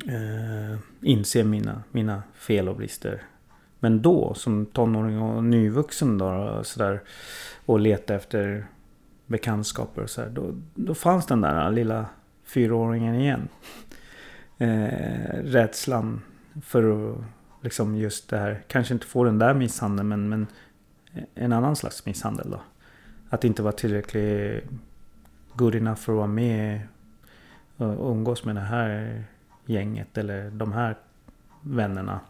eh, 0.07 0.79
inse 1.01 1.45
mina, 1.45 1.83
mina 1.93 2.23
fel 2.35 2.69
och 2.69 2.77
brister. 2.77 3.23
Men 3.81 4.03
då 4.03 4.35
som 4.35 4.67
tonåring 4.67 5.23
och 5.23 5.45
nyvuxen 5.45 6.19
då 6.19 6.61
sådär 6.65 7.03
och 7.67 7.81
leta 7.81 8.15
efter 8.15 8.67
bekantskaper 9.27 10.03
och 10.03 10.11
sådär. 10.11 10.31
Då, 10.31 10.55
då 10.75 10.95
fanns 10.95 11.27
den 11.27 11.41
där 11.41 11.71
lilla 11.71 12.07
fyraåringen 12.45 13.15
igen. 13.15 13.49
Eh, 14.59 15.43
rädslan 15.43 16.21
för 16.63 17.11
att 17.13 17.19
liksom 17.63 17.97
just 17.97 18.31
det 18.31 18.39
här, 18.39 18.63
kanske 18.69 18.95
inte 18.95 19.07
få 19.07 19.25
den 19.25 19.39
där 19.39 19.55
misshandeln 19.55 20.09
men, 20.09 20.29
men 20.29 20.47
en 21.35 21.53
annan 21.53 21.77
slags 21.77 22.07
misshandel 22.07 22.51
då. 22.51 22.61
Att 23.29 23.45
inte 23.45 23.63
vara 23.63 23.73
tillräckligt 23.73 24.65
good 25.55 25.75
enough 25.75 26.01
för 26.01 26.13
att 26.13 26.17
vara 26.17 26.27
med 26.27 26.81
och 27.77 28.11
umgås 28.11 28.45
med 28.45 28.57
det 28.57 28.61
här 28.61 29.25
gänget 29.69 30.19
eller 30.19 30.51
de 30.51 30.73
här 30.73 30.97
vännerna. 31.61 32.21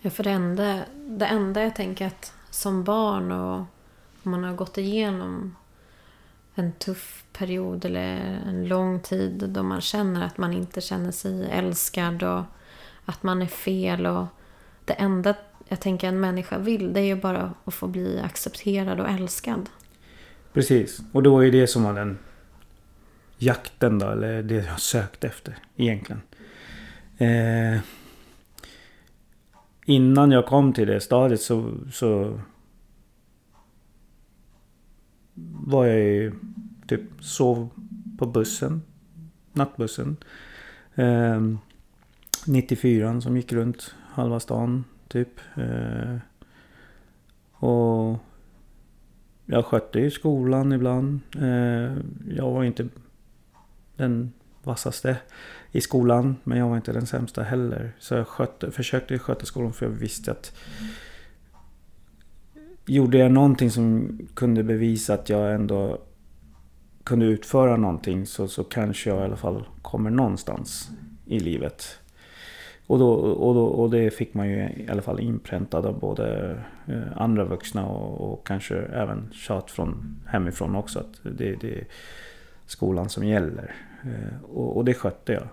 Ja, 0.00 0.10
för 0.10 0.24
det 0.24 0.30
enda, 0.30 0.80
det 0.94 1.26
enda 1.26 1.62
jag 1.62 1.76
tänker 1.76 2.06
att 2.06 2.34
som 2.50 2.84
barn 2.84 3.32
och 3.32 3.56
om 4.22 4.30
man 4.30 4.44
har 4.44 4.54
gått 4.54 4.78
igenom 4.78 5.56
en 6.54 6.72
tuff 6.72 7.24
period 7.32 7.84
eller 7.84 8.16
en 8.46 8.68
lång 8.68 9.00
tid 9.00 9.44
då 9.48 9.62
man 9.62 9.80
känner 9.80 10.26
att 10.26 10.38
man 10.38 10.52
inte 10.52 10.80
känner 10.80 11.10
sig 11.10 11.50
älskad 11.50 12.22
och 12.22 12.42
att 13.04 13.22
man 13.22 13.42
är 13.42 13.46
fel. 13.46 14.06
och 14.06 14.26
Det 14.84 14.92
enda 14.92 15.34
jag 15.68 15.80
tänker 15.80 16.08
en 16.08 16.20
människa 16.20 16.58
vill 16.58 16.92
det 16.92 17.00
är 17.00 17.04
ju 17.04 17.16
bara 17.16 17.54
att 17.64 17.74
få 17.74 17.86
bli 17.86 18.20
accepterad 18.20 19.00
och 19.00 19.08
älskad. 19.08 19.70
Precis, 20.52 21.00
och 21.12 21.22
det 21.22 21.28
var 21.28 21.42
ju 21.42 21.50
det 21.50 21.66
som 21.66 21.82
var 21.82 21.94
den 21.94 22.18
jakten 23.42 23.98
då, 23.98 24.10
eller 24.10 24.42
det 24.42 24.54
jag 24.54 24.80
sökte 24.80 25.26
efter 25.26 25.56
egentligen. 25.76 26.22
Eh, 27.18 27.80
innan 29.86 30.30
jag 30.30 30.46
kom 30.46 30.72
till 30.72 30.88
det 30.88 31.00
stadiet 31.00 31.40
så, 31.40 31.74
så 31.92 32.40
var 35.66 35.86
jag 35.86 35.98
ju 35.98 36.32
typ 36.86 37.02
sov 37.20 37.68
på 38.18 38.26
bussen, 38.26 38.82
nattbussen. 39.52 40.16
Eh, 40.94 41.40
94 42.46 43.20
som 43.20 43.36
gick 43.36 43.52
runt 43.52 43.94
halva 44.08 44.40
stan 44.40 44.84
typ. 45.08 45.40
Eh, 45.54 46.16
och 47.52 48.18
jag 49.46 49.64
skötte 49.64 50.00
ju 50.00 50.10
skolan 50.10 50.72
ibland. 50.72 51.20
Eh, 51.36 51.96
jag 52.36 52.50
var 52.50 52.64
inte 52.64 52.88
den 53.96 54.32
vassaste 54.62 55.16
i 55.72 55.80
skolan. 55.80 56.36
Men 56.44 56.58
jag 56.58 56.68
var 56.68 56.76
inte 56.76 56.92
den 56.92 57.06
sämsta 57.06 57.42
heller. 57.42 57.92
Så 57.98 58.14
jag 58.14 58.28
skötte, 58.28 58.70
försökte 58.70 59.18
sköta 59.18 59.46
skolan 59.46 59.72
för 59.72 59.86
jag 59.86 59.92
visste 59.92 60.30
att 60.30 60.52
Gjorde 62.86 63.18
jag 63.18 63.32
någonting 63.32 63.70
som 63.70 64.18
kunde 64.34 64.62
bevisa 64.62 65.14
att 65.14 65.28
jag 65.28 65.54
ändå 65.54 65.98
kunde 67.04 67.26
utföra 67.26 67.76
någonting 67.76 68.26
så, 68.26 68.48
så 68.48 68.64
kanske 68.64 69.10
jag 69.10 69.20
i 69.20 69.24
alla 69.24 69.36
fall 69.36 69.64
kommer 69.82 70.10
någonstans 70.10 70.90
i 71.26 71.40
livet. 71.40 71.98
Och, 72.86 72.98
då, 72.98 73.12
och, 73.14 73.54
då, 73.54 73.64
och 73.64 73.90
det 73.90 74.10
fick 74.10 74.34
man 74.34 74.48
ju 74.48 74.56
i 74.56 74.88
alla 74.90 75.02
fall 75.02 75.20
inpräntat 75.20 75.84
av 75.84 76.00
både 76.00 76.56
eh, 76.86 77.16
andra 77.16 77.44
vuxna 77.44 77.86
och, 77.86 78.32
och, 78.32 78.46
kanske 78.46 78.76
även 78.76 79.30
tjat 79.32 79.70
från 79.70 80.16
hemifrån 80.26 80.76
också. 80.76 80.98
Att 80.98 81.38
det, 81.38 81.54
det 81.60 81.84
skolan 82.72 83.08
som 83.08 83.24
gäller. 83.24 83.74
Eh, 84.04 84.42
och, 84.42 84.76
och, 84.76 84.84
det 84.84 84.94
skötte 84.94 85.32
jag. 85.32 85.48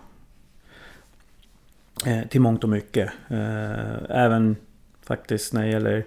Eh, 2.06 2.28
till 2.28 2.42
mångt 2.42 2.64
och 2.64 2.70
mycket. 2.70 3.12
Eh, 3.28 3.96
även 4.10 4.56
faktiskt 5.02 5.54
när 5.54 5.62
det 5.62 5.72
gäller 5.72 6.06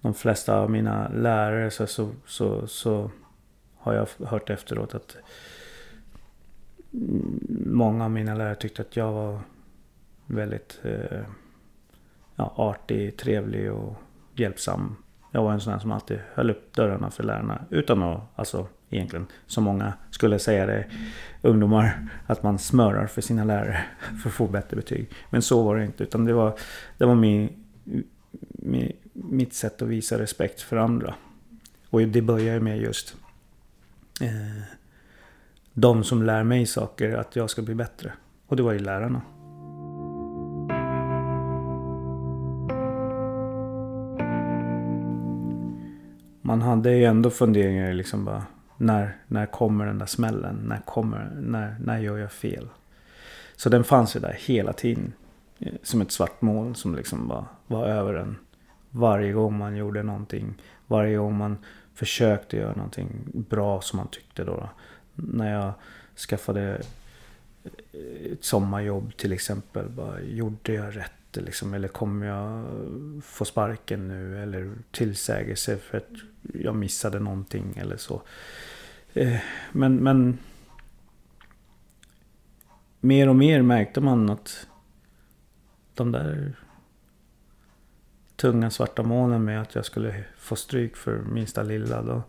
de 0.00 0.14
flesta 0.14 0.58
av 0.58 0.70
mina 0.70 1.08
lärare 1.08 1.70
så, 1.70 1.86
så, 1.86 2.10
så, 2.26 2.66
så 2.66 3.10
har 3.76 3.94
jag 3.94 4.26
hört 4.26 4.50
efteråt 4.50 4.94
att 4.94 5.16
många 7.66 8.04
av 8.04 8.10
mina 8.10 8.34
lärare 8.34 8.54
tyckte 8.54 8.82
att 8.82 8.96
jag 8.96 9.12
var 9.12 9.40
väldigt 10.26 10.80
eh, 10.82 11.22
ja, 12.36 12.52
artig, 12.56 13.16
trevlig 13.16 13.72
och 13.72 13.94
hjälpsam. 14.34 14.96
Jag 15.30 15.42
var 15.42 15.52
en 15.52 15.60
sån 15.60 15.72
här 15.72 15.80
som 15.80 15.92
alltid 15.92 16.18
höll 16.34 16.50
upp 16.50 16.74
dörrarna 16.74 17.10
för 17.10 17.22
lärarna 17.24 17.64
utan 17.70 18.02
att, 18.02 18.20
alltså 18.36 18.66
egentligen, 18.90 19.26
som 19.46 19.64
många 19.64 19.92
skulle 20.10 20.38
säga 20.38 20.66
det, 20.66 20.86
ungdomar, 21.42 22.08
att 22.26 22.42
man 22.42 22.58
smörar 22.58 23.06
för 23.06 23.20
sina 23.20 23.44
lärare 23.44 23.84
för 24.22 24.28
att 24.28 24.34
få 24.34 24.46
bättre 24.46 24.76
betyg. 24.76 25.10
Men 25.30 25.42
så 25.42 25.62
var 25.62 25.76
det 25.76 25.84
inte, 25.84 26.02
utan 26.02 26.24
det 26.24 26.32
var, 26.32 26.58
det 26.98 27.04
var 27.04 27.14
min, 27.14 27.64
min, 28.52 28.92
mitt 29.12 29.54
sätt 29.54 29.82
att 29.82 29.88
visa 29.88 30.18
respekt 30.18 30.60
för 30.60 30.76
andra. 30.76 31.14
Och 31.90 32.00
det 32.00 32.22
börjar 32.22 32.54
ju 32.54 32.60
med 32.60 32.78
just 32.78 33.16
eh, 34.20 34.62
de 35.72 36.04
som 36.04 36.22
lär 36.22 36.42
mig 36.42 36.66
saker, 36.66 37.12
att 37.12 37.36
jag 37.36 37.50
ska 37.50 37.62
bli 37.62 37.74
bättre. 37.74 38.12
Och 38.46 38.56
det 38.56 38.62
var 38.62 38.72
ju 38.72 38.78
lärarna. 38.78 39.22
Man 46.50 46.62
hade 46.62 46.94
ju 46.94 47.04
ändå 47.04 47.30
funderingar 47.30 47.92
liksom 47.92 48.24
bara 48.24 48.46
när, 48.76 49.16
när 49.26 49.46
kommer 49.46 49.86
den 49.86 49.98
där 49.98 50.06
smällen? 50.06 50.56
När 50.68 50.80
kommer, 50.80 51.30
när, 51.40 51.76
när 51.80 51.98
gör 51.98 52.18
jag 52.18 52.32
fel? 52.32 52.68
Så 53.56 53.68
den 53.68 53.84
fanns 53.84 54.16
ju 54.16 54.20
där 54.20 54.36
hela 54.40 54.72
tiden. 54.72 55.12
Eh, 55.58 55.72
som 55.82 56.00
ett 56.00 56.12
svart 56.12 56.42
moln 56.42 56.74
som 56.74 56.94
liksom 56.94 57.28
bara 57.28 57.46
var 57.66 57.86
över 57.86 58.14
en. 58.14 58.36
Varje 58.90 59.32
gång 59.32 59.58
man 59.58 59.76
gjorde 59.76 60.02
någonting. 60.02 60.54
Varje 60.86 61.16
gång 61.16 61.36
man 61.36 61.58
försökte 61.94 62.56
göra 62.56 62.74
någonting 62.74 63.08
bra 63.32 63.80
som 63.80 63.96
man 63.96 64.08
tyckte 64.08 64.44
då. 64.44 64.68
När 65.14 65.52
jag 65.52 65.72
skaffade 66.16 66.82
eh, 67.64 68.32
ett 68.32 68.44
sommarjobb 68.44 69.16
till 69.16 69.32
exempel. 69.32 69.88
Bara, 69.88 70.20
gjorde 70.20 70.72
jag 70.72 70.96
rätt? 70.96 71.12
Liksom, 71.36 71.74
eller 71.74 71.88
kommer 71.88 72.26
jag 72.26 72.64
få 73.24 73.44
sparken 73.44 74.08
nu? 74.08 74.42
Eller 74.42 74.72
tillsägelse 74.90 75.76
för 75.76 75.98
att 75.98 76.10
jag 76.54 76.74
missade 76.74 77.18
någonting 77.18 77.74
eller 77.76 77.96
så. 77.96 78.22
Eh, 79.12 79.36
men, 79.72 79.96
men 79.96 80.38
mer 83.00 83.28
och 83.28 83.36
mer 83.36 83.62
märkte 83.62 84.00
man 84.00 84.30
att 84.30 84.66
de 85.94 86.12
där 86.12 86.56
tunga 88.36 88.70
svarta 88.70 89.02
molnen 89.02 89.44
med 89.44 89.62
att 89.62 89.74
jag 89.74 89.84
skulle 89.84 90.24
få 90.38 90.56
stryk 90.56 90.96
för 90.96 91.18
minsta 91.18 91.62
lilla. 91.62 92.02
Då, 92.02 92.22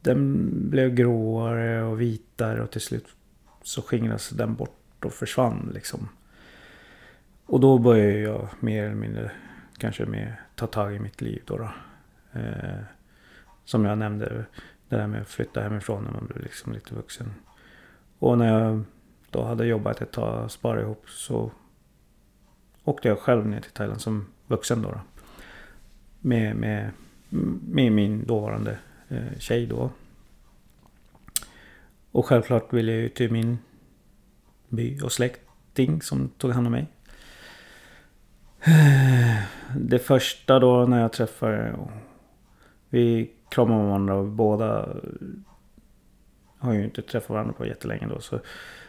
den 0.00 0.48
blev 0.70 0.94
gråare 0.94 1.82
och 1.82 2.00
vitare 2.00 2.62
och 2.62 2.70
till 2.70 2.80
slut 2.80 3.06
så 3.62 3.82
skingrades 3.82 4.28
den 4.28 4.54
bort 4.54 5.04
och 5.04 5.12
försvann 5.12 5.70
liksom. 5.74 6.08
Och 7.48 7.60
då 7.60 7.78
började 7.78 8.18
jag 8.18 8.48
mer 8.60 8.84
eller 8.84 8.94
mindre 8.94 9.30
kanske 9.78 10.06
mer 10.06 10.40
ta 10.54 10.66
tag 10.66 10.94
i 10.94 10.98
mitt 10.98 11.20
liv 11.20 11.42
då. 11.46 11.56
då. 11.56 11.70
Eh, 12.40 12.80
som 13.64 13.84
jag 13.84 13.98
nämnde, 13.98 14.44
det 14.88 14.96
där 14.96 15.06
med 15.06 15.20
att 15.20 15.28
flytta 15.28 15.60
hemifrån 15.60 16.04
när 16.04 16.12
man 16.12 16.26
blir 16.26 16.42
liksom 16.42 16.72
lite 16.72 16.94
vuxen. 16.94 17.34
Och 18.18 18.38
när 18.38 18.60
jag 18.60 18.84
då 19.30 19.44
hade 19.44 19.66
jobbat 19.66 20.00
ett 20.00 20.12
tag, 20.12 20.50
sparat 20.50 20.82
ihop, 20.82 21.10
så 21.10 21.50
åkte 22.84 23.08
jag 23.08 23.18
själv 23.18 23.46
ner 23.46 23.60
till 23.60 23.72
Thailand 23.72 24.00
som 24.00 24.26
vuxen 24.46 24.82
då. 24.82 24.90
då. 24.90 25.00
Med, 26.20 26.56
med, 26.56 26.90
med 27.68 27.92
min 27.92 28.26
dåvarande 28.26 28.78
eh, 29.08 29.38
tjej 29.38 29.66
då. 29.66 29.90
Och 32.10 32.26
självklart 32.26 32.72
ville 32.72 32.92
jag 32.92 33.00
ju 33.00 33.08
till 33.08 33.32
min 33.32 33.58
by 34.68 35.00
och 35.00 35.12
släkting 35.12 36.02
som 36.02 36.28
tog 36.28 36.52
hand 36.52 36.66
om 36.66 36.72
mig. 36.72 36.86
Det 39.76 39.98
första 39.98 40.58
då 40.58 40.86
när 40.86 41.00
jag 41.00 41.12
träffade... 41.12 41.78
Vi 42.88 43.30
kramade 43.48 43.84
varandra 43.84 44.14
och 44.14 44.26
båda 44.26 44.88
har 46.58 46.72
ju 46.72 46.84
inte 46.84 47.02
träffat 47.02 47.30
varandra 47.30 47.52
på 47.52 47.66
jättelänge 47.66 48.06
då. 48.06 48.20
Så, 48.20 48.40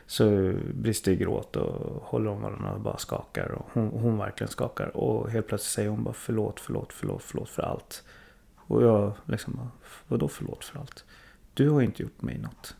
så 0.05 0.53
brister 0.73 1.11
i 1.11 1.15
gråt 1.15 1.55
och 1.55 2.03
håller 2.03 2.31
om 2.31 2.41
varandra 2.41 2.73
och 2.73 2.81
bara 2.81 2.97
skakar. 2.97 3.51
Och 3.51 3.65
hon, 3.73 3.87
hon 3.87 4.17
verkligen 4.17 4.51
skakar. 4.51 4.97
Och 4.97 5.29
helt 5.29 5.47
plötsligt 5.47 5.71
säger 5.71 5.89
hon 5.89 6.03
bara 6.03 6.13
förlåt, 6.13 6.59
förlåt, 6.59 6.93
förlåt, 6.93 7.23
förlåt 7.23 7.49
för 7.49 7.63
allt. 7.63 8.03
Och 8.55 8.83
jag 8.83 9.13
liksom 9.25 9.55
bara, 9.55 9.71
vadå 10.07 10.27
förlåt 10.27 10.65
för 10.65 10.79
allt? 10.79 11.05
Du 11.53 11.69
har 11.69 11.81
inte 11.81 12.03
gjort 12.03 12.21
mig 12.21 12.37
något. 12.37 12.75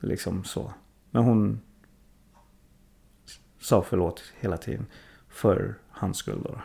Liksom 0.00 0.44
så. 0.44 0.72
Men 1.10 1.22
hon 1.22 1.60
sa 3.60 3.82
förlåt 3.82 4.22
hela 4.40 4.56
tiden. 4.56 4.86
För 5.36 5.74
hans 5.90 6.16
skull 6.16 6.42
då. 6.44 6.60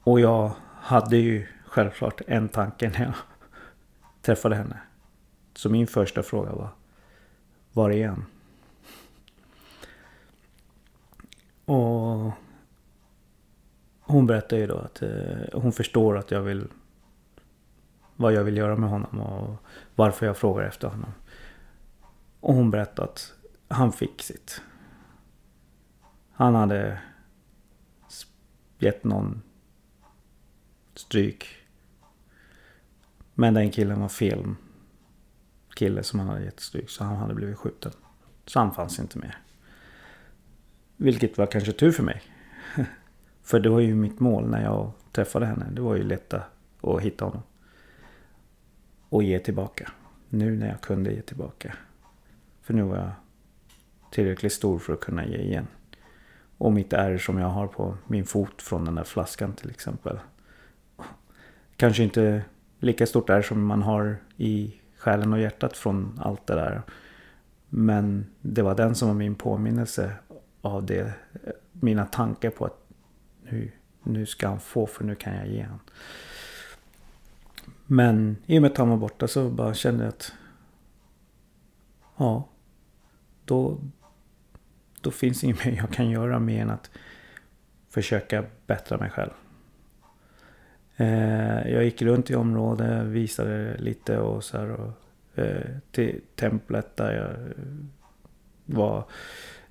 Och 0.00 0.20
jag 0.20 0.52
hade 0.80 1.16
ju 1.16 1.46
självklart 1.66 2.20
en 2.26 2.48
tanke 2.48 2.90
när 2.90 3.04
jag 3.04 3.14
träffade 4.22 4.56
henne. 4.56 4.78
Så 5.54 5.68
min 5.68 5.86
första 5.86 6.22
fråga 6.22 6.52
var 6.52 6.68
Var 7.72 7.90
är 7.90 8.08
han? 8.08 8.24
Och 11.64 12.32
hon 14.00 14.26
berättar 14.26 14.56
ju 14.56 14.66
då 14.66 14.78
att 14.78 15.02
eh, 15.02 15.10
hon 15.52 15.72
förstår 15.72 16.18
att 16.18 16.30
jag 16.30 16.40
vill 16.40 16.68
vad 18.16 18.32
jag 18.32 18.44
vill 18.44 18.56
göra 18.56 18.76
med 18.76 18.90
honom 18.90 19.20
och 19.20 19.56
varför 19.94 20.26
jag 20.26 20.36
frågar 20.36 20.64
efter 20.64 20.88
honom. 20.88 21.10
Och 22.40 22.54
hon 22.54 22.70
berättar 22.70 23.04
att 23.04 23.34
han 23.68 23.92
fick 23.92 24.22
sitt. 24.22 24.62
Han 26.36 26.54
hade 26.54 27.00
gett 28.78 29.04
någon 29.04 29.42
stryk. 30.94 31.46
Men 33.34 33.54
den 33.54 33.70
killen 33.70 34.00
var 34.00 34.08
fel 34.08 34.54
kille 35.74 36.02
som 36.02 36.18
han 36.18 36.28
hade 36.28 36.44
gett 36.44 36.60
stryk. 36.60 36.90
Så 36.90 37.04
han 37.04 37.16
hade 37.16 37.34
blivit 37.34 37.58
skjuten. 37.58 37.92
Så 38.46 38.58
han 38.58 38.74
fanns 38.74 38.98
inte 38.98 39.18
mer. 39.18 39.38
Vilket 40.96 41.38
var 41.38 41.46
kanske 41.46 41.72
tur 41.72 41.92
för 41.92 42.02
mig. 42.02 42.22
för 43.42 43.60
det 43.60 43.68
var 43.68 43.80
ju 43.80 43.94
mitt 43.94 44.20
mål 44.20 44.48
när 44.48 44.62
jag 44.62 44.92
träffade 45.12 45.46
henne. 45.46 45.66
Det 45.72 45.80
var 45.80 45.96
ju 45.96 46.02
lätta 46.02 46.42
att 46.80 47.00
hitta 47.00 47.24
honom. 47.24 47.42
Och 49.08 49.22
ge 49.22 49.38
tillbaka. 49.38 49.90
Nu 50.28 50.56
när 50.56 50.68
jag 50.68 50.80
kunde 50.80 51.12
ge 51.12 51.22
tillbaka. 51.22 51.74
För 52.62 52.74
nu 52.74 52.82
var 52.82 52.96
jag 52.96 53.10
tillräckligt 54.10 54.52
stor 54.52 54.78
för 54.78 54.92
att 54.92 55.00
kunna 55.00 55.26
ge 55.26 55.38
igen. 55.38 55.66
Och 56.58 56.72
mitt 56.72 56.92
ärr 56.92 57.18
som 57.18 57.38
jag 57.38 57.48
har 57.48 57.66
på 57.66 57.96
min 58.06 58.26
fot 58.26 58.62
från 58.62 58.84
den 58.84 58.94
där 58.94 59.04
flaskan 59.04 59.52
till 59.52 59.70
exempel. 59.70 60.18
Kanske 61.76 62.02
inte 62.02 62.44
lika 62.78 63.06
stort 63.06 63.30
ärr 63.30 63.42
som 63.42 63.66
man 63.66 63.82
har 63.82 64.16
i 64.36 64.80
själen 64.96 65.32
och 65.32 65.40
hjärtat 65.40 65.76
från 65.76 66.20
allt 66.22 66.46
det 66.46 66.54
där. 66.54 66.82
Men 67.68 68.26
det 68.40 68.62
var 68.62 68.74
den 68.74 68.94
som 68.94 69.08
var 69.08 69.14
min 69.14 69.34
påminnelse 69.34 70.12
av 70.60 70.86
det. 70.86 71.12
Mina 71.72 72.06
tankar 72.06 72.50
på 72.50 72.64
att 72.64 72.86
nu, 73.42 73.72
nu 74.02 74.26
ska 74.26 74.48
han 74.48 74.60
få 74.60 74.86
för 74.86 75.04
nu 75.04 75.14
kan 75.14 75.34
jag 75.34 75.48
ge 75.48 75.62
honom. 75.62 75.80
Men 77.86 78.36
i 78.46 78.58
och 78.58 78.62
med 78.62 78.70
att 78.70 78.78
han 78.78 78.88
var 78.88 78.96
borta 78.96 79.28
så 79.28 79.50
bara 79.50 79.74
kände 79.74 80.04
jag 80.04 80.08
att 80.08 80.32
ja, 82.16 82.48
då, 83.44 83.78
då 85.04 85.10
finns 85.10 85.44
inget 85.44 85.64
mer 85.64 85.76
jag 85.76 85.90
kan 85.90 86.10
göra 86.10 86.38
mer 86.38 86.62
än 86.62 86.70
att 86.70 86.90
försöka 87.90 88.44
bättra 88.66 88.98
mig 88.98 89.10
själv. 89.10 89.30
Eh, 90.96 91.72
jag 91.72 91.84
gick 91.84 92.02
runt 92.02 92.30
i 92.30 92.34
området, 92.34 93.04
visade 93.06 93.76
lite 93.78 94.18
och 94.18 94.44
så 94.44 94.58
här. 94.58 94.70
Och, 94.70 94.92
eh, 95.38 95.70
till 95.90 96.20
templet 96.36 96.96
där 96.96 97.12
jag 97.12 97.36
var 98.64 99.04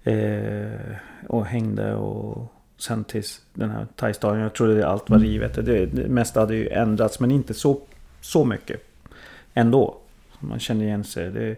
eh, 0.04 0.96
och 1.28 1.46
hängde 1.46 1.96
och 1.96 2.54
sen 2.78 3.04
till 3.04 3.24
den 3.54 3.70
här 3.70 3.88
thaistaden. 3.96 4.40
Jag 4.40 4.54
trodde 4.54 4.88
allt 4.88 5.10
var 5.10 5.20
rivet. 5.20 5.66
Det, 5.66 5.86
det 5.86 6.10
mesta 6.10 6.40
hade 6.40 6.56
ju 6.56 6.70
ändrats 6.70 7.20
men 7.20 7.32
inte 7.32 7.54
så, 7.54 7.82
så 8.22 8.46
mycket 8.46 8.82
ändå. 9.54 9.98
Man 10.40 10.60
kände 10.60 10.86
igen 10.86 11.04
sig. 11.04 11.32
Det, 11.32 11.56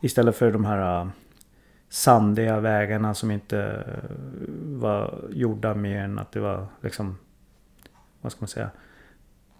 istället 0.00 0.36
för 0.36 0.52
de 0.52 0.64
här 0.64 1.10
sandiga 1.96 2.60
vägarna 2.60 3.14
som 3.14 3.30
inte 3.30 3.58
eh, 3.86 4.10
var 4.64 5.24
gjorda 5.30 5.74
mer 5.74 5.98
än 5.98 6.18
att 6.18 6.32
det 6.32 6.40
var 6.40 6.66
liksom 6.80 7.18
vad 8.20 8.32
ska 8.32 8.40
man 8.40 8.48
säga 8.48 8.70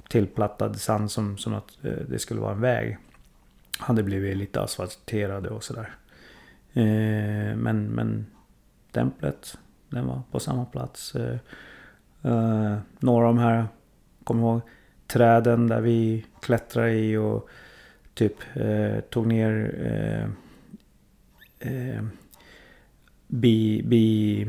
tillplattad 0.08 0.76
sand 0.76 1.10
som, 1.10 1.38
som 1.38 1.54
att 1.54 1.84
eh, 1.84 1.92
det 2.08 2.18
skulle 2.18 2.40
vara 2.40 2.52
en 2.52 2.60
väg. 2.60 2.98
Hade 3.78 4.02
blivit 4.02 4.36
lite 4.36 4.60
asfalterade 4.60 5.48
och 5.48 5.64
sådär. 5.64 5.94
Eh, 6.72 7.56
men, 7.56 7.86
men 7.86 8.26
templet, 8.92 9.58
den 9.88 10.06
var 10.06 10.22
på 10.30 10.40
samma 10.40 10.64
plats. 10.64 11.14
Eh, 11.14 11.38
eh, 12.22 12.76
några 12.98 13.28
av 13.28 13.34
de 13.34 13.38
här, 13.38 13.66
kommer 14.24 14.42
ihåg, 14.42 14.60
träden 15.06 15.68
där 15.68 15.80
vi 15.80 16.26
klättrade 16.40 16.92
i 16.92 17.16
och 17.16 17.48
typ 18.14 18.36
eh, 18.54 19.00
tog 19.00 19.26
ner 19.26 19.74
eh, 19.80 20.28
bi, 23.26 23.82
bi, 23.82 24.46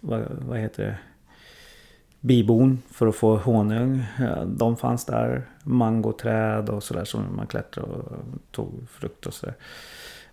vad, 0.00 0.26
vad 0.30 0.58
heter 0.58 0.86
det? 0.86 0.98
bibon 2.20 2.82
för 2.90 3.06
att 3.06 3.16
få 3.16 3.36
honung. 3.36 4.04
De 4.46 4.76
fanns 4.76 5.04
där. 5.04 5.42
Mangoträd 5.62 6.68
och 6.68 6.82
sådär 6.82 7.04
som 7.04 7.36
man 7.36 7.46
klättrade 7.46 7.88
och 7.88 8.12
tog 8.50 8.88
frukt 8.88 9.26
och 9.26 9.34
sådär. 9.34 9.54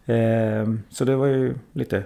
Ehm, 0.05 0.83
så 0.89 1.05
det 1.05 1.15
var 1.15 1.25
ju 1.25 1.55
lite 1.73 2.03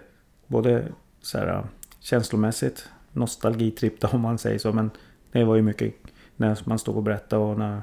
både 0.47 0.85
så 1.21 1.37
här, 1.37 1.63
känslomässigt 1.99 2.89
nostalgitripp 3.11 4.03
om 4.13 4.21
man 4.21 4.37
säger 4.37 4.59
så. 4.59 4.73
Men 4.73 4.91
det 5.31 5.43
var 5.43 5.55
ju 5.55 5.61
mycket 5.61 5.93
när 6.35 6.57
man 6.65 6.79
stod 6.79 6.97
och 6.97 7.03
berättade 7.03 7.43
och 7.43 7.59
när 7.59 7.81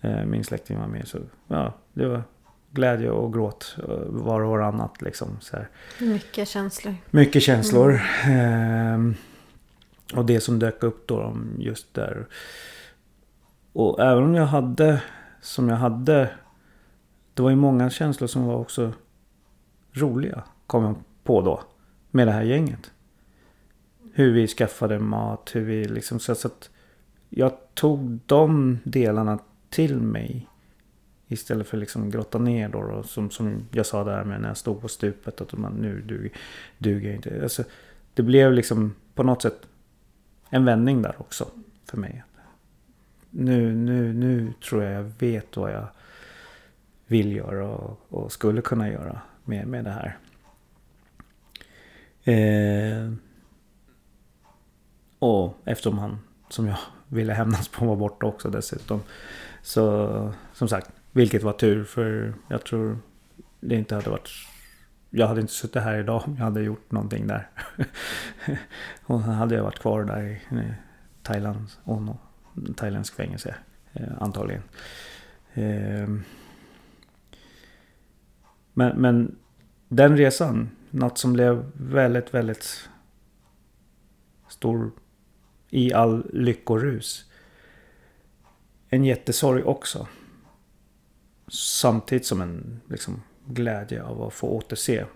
eh, 0.00 0.24
min 0.24 0.44
släkting 0.44 0.78
var 0.78 0.86
med. 0.86 1.08
Så 1.08 1.18
ja, 1.48 1.74
det 1.92 2.06
var 2.06 2.22
glädje 2.70 3.10
och 3.10 3.32
gråt 3.32 3.76
eh, 3.78 3.98
var 4.06 4.40
och 4.40 4.50
varannat 4.50 5.02
liksom. 5.02 5.28
Så 5.40 5.56
här. 5.56 5.68
Mycket 6.00 6.48
känslor. 6.48 6.94
Mycket 7.10 7.42
känslor. 7.42 8.00
Mm. 8.24 9.10
Eh, 9.10 10.18
och 10.18 10.26
det 10.26 10.40
som 10.40 10.58
dök 10.58 10.82
upp 10.82 11.06
då 11.06 11.36
just 11.58 11.94
där. 11.94 12.26
Och 13.72 14.00
även 14.00 14.24
om 14.24 14.34
jag 14.34 14.46
hade, 14.46 15.02
som 15.40 15.68
jag 15.68 15.76
hade. 15.76 16.30
Det 17.34 17.42
var 17.42 17.50
ju 17.50 17.56
många 17.56 17.90
känslor 17.90 18.28
som 18.28 18.46
var 18.46 18.56
också 18.56 18.92
roliga. 19.92 20.42
Kom 20.66 20.84
jag 20.84 20.94
på 21.24 21.42
då. 21.42 21.62
Med 22.10 22.26
det 22.26 22.32
här 22.32 22.42
gänget. 22.42 22.90
Hur 24.12 24.32
vi 24.32 24.46
skaffade 24.46 24.98
mat, 24.98 25.50
hur 25.54 25.64
vi 25.64 25.84
liksom 25.84 26.20
så 26.20 26.32
att 26.32 26.70
jag 27.28 27.52
tog 27.74 28.20
de 28.26 28.78
delarna 28.84 29.38
till 29.70 30.00
mig. 30.00 30.48
Istället 31.28 31.66
för 31.66 31.76
liksom 31.76 32.10
grotta 32.10 32.38
ner 32.38 32.68
då. 32.68 32.82
då 32.82 33.02
som, 33.02 33.30
som 33.30 33.66
jag 33.70 33.86
sa 33.86 34.04
där 34.04 34.24
med 34.24 34.40
när 34.40 34.48
jag 34.48 34.56
stod 34.56 34.80
på 34.80 34.88
stupet. 34.88 35.40
Att 35.40 35.52
man 35.52 35.72
nu 35.72 36.00
duger, 36.00 36.30
duger 36.78 37.14
inte. 37.14 37.42
Alltså, 37.42 37.64
det 38.14 38.22
blev 38.22 38.52
liksom 38.52 38.94
på 39.14 39.22
något 39.22 39.42
sätt 39.42 39.66
en 40.50 40.64
vändning 40.64 41.02
där 41.02 41.14
också. 41.18 41.48
För 41.84 41.96
mig. 41.96 42.22
Nu, 43.30 43.74
nu, 43.74 44.12
nu 44.12 44.52
tror 44.68 44.82
jag 44.82 44.92
jag 44.92 45.12
vet 45.18 45.56
vad 45.56 45.72
jag 45.72 45.86
vill 47.06 47.36
göra 47.36 47.68
och, 47.68 48.00
och 48.08 48.32
skulle 48.32 48.60
kunna 48.60 48.88
göra 48.88 49.20
med, 49.44 49.66
med 49.66 49.84
det 49.84 49.90
här. 49.90 50.18
Eh, 52.24 53.12
och 55.18 55.58
eftersom 55.64 55.98
han, 55.98 56.18
som 56.48 56.66
jag 56.66 56.78
ville 57.08 57.32
hämnas 57.32 57.68
på, 57.68 57.86
var 57.86 57.96
borta 57.96 58.26
också 58.26 58.50
dessutom. 58.50 59.00
Så 59.62 60.32
som 60.52 60.68
sagt, 60.68 60.90
vilket 61.16 61.42
var 61.42 61.52
tur 61.52 61.84
för 61.84 62.34
jag 62.48 62.64
tror 62.64 62.98
det 63.60 63.74
inte 63.74 63.94
hade 63.94 64.10
varit 64.10 64.30
jag 65.10 65.26
hade 65.26 65.40
inte 65.40 65.52
suttit 65.52 65.82
här 65.82 65.98
idag 65.98 66.22
om 66.26 66.36
jag 66.36 66.44
hade 66.44 66.62
gjort 66.62 66.92
någonting 66.92 67.26
där. 67.26 67.50
och 69.02 69.20
hade 69.20 69.54
jag 69.54 69.62
varit 69.62 69.78
kvar 69.78 70.04
där 70.04 70.22
i 70.22 70.74
Thailand, 71.22 71.66
Ono, 71.84 72.18
thailändsk 72.76 73.14
fängelse 73.14 73.54
eh, 73.92 74.22
antagligen. 74.22 74.62
Eh, 75.54 76.08
men, 78.72 78.96
men 78.96 79.38
den 79.88 80.16
resan, 80.16 80.70
något 80.90 81.18
som 81.18 81.32
blev 81.32 81.70
väldigt, 81.72 82.34
väldigt 82.34 82.88
stor 84.48 84.90
i 85.70 85.92
all 85.92 86.30
lyckorus. 86.32 87.30
En 88.88 89.04
jättesorg 89.04 89.62
också. 89.64 90.06
Samtidigt 91.48 92.26
som 92.26 92.40
en 92.40 92.80
liksom, 92.88 93.22
glädje 93.46 94.02
av 94.02 94.22
att 94.22 94.34
få 94.34 94.48
återse. 94.48 95.06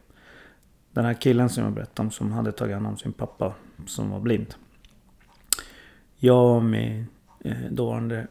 Den 0.92 1.04
här 1.04 1.14
killen 1.14 1.48
som 1.48 1.64
jag 1.64 1.72
berättade 1.72 2.06
om 2.06 2.10
som 2.10 2.32
hade 2.32 2.52
tagit 2.52 2.74
hand 2.74 2.86
om 2.86 2.96
sin 2.96 3.12
pappa 3.12 3.54
som 3.86 4.10
var 4.10 4.20
blind. 4.20 4.54
Jag 6.16 6.56
och 6.56 6.64
min 6.64 7.06
eh, 7.40 7.70
dåvarande 7.70 8.26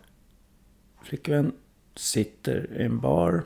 flickvän 1.03 1.51
sitter 1.95 2.81
i 2.81 2.83
en 2.83 2.99
bar. 2.99 3.43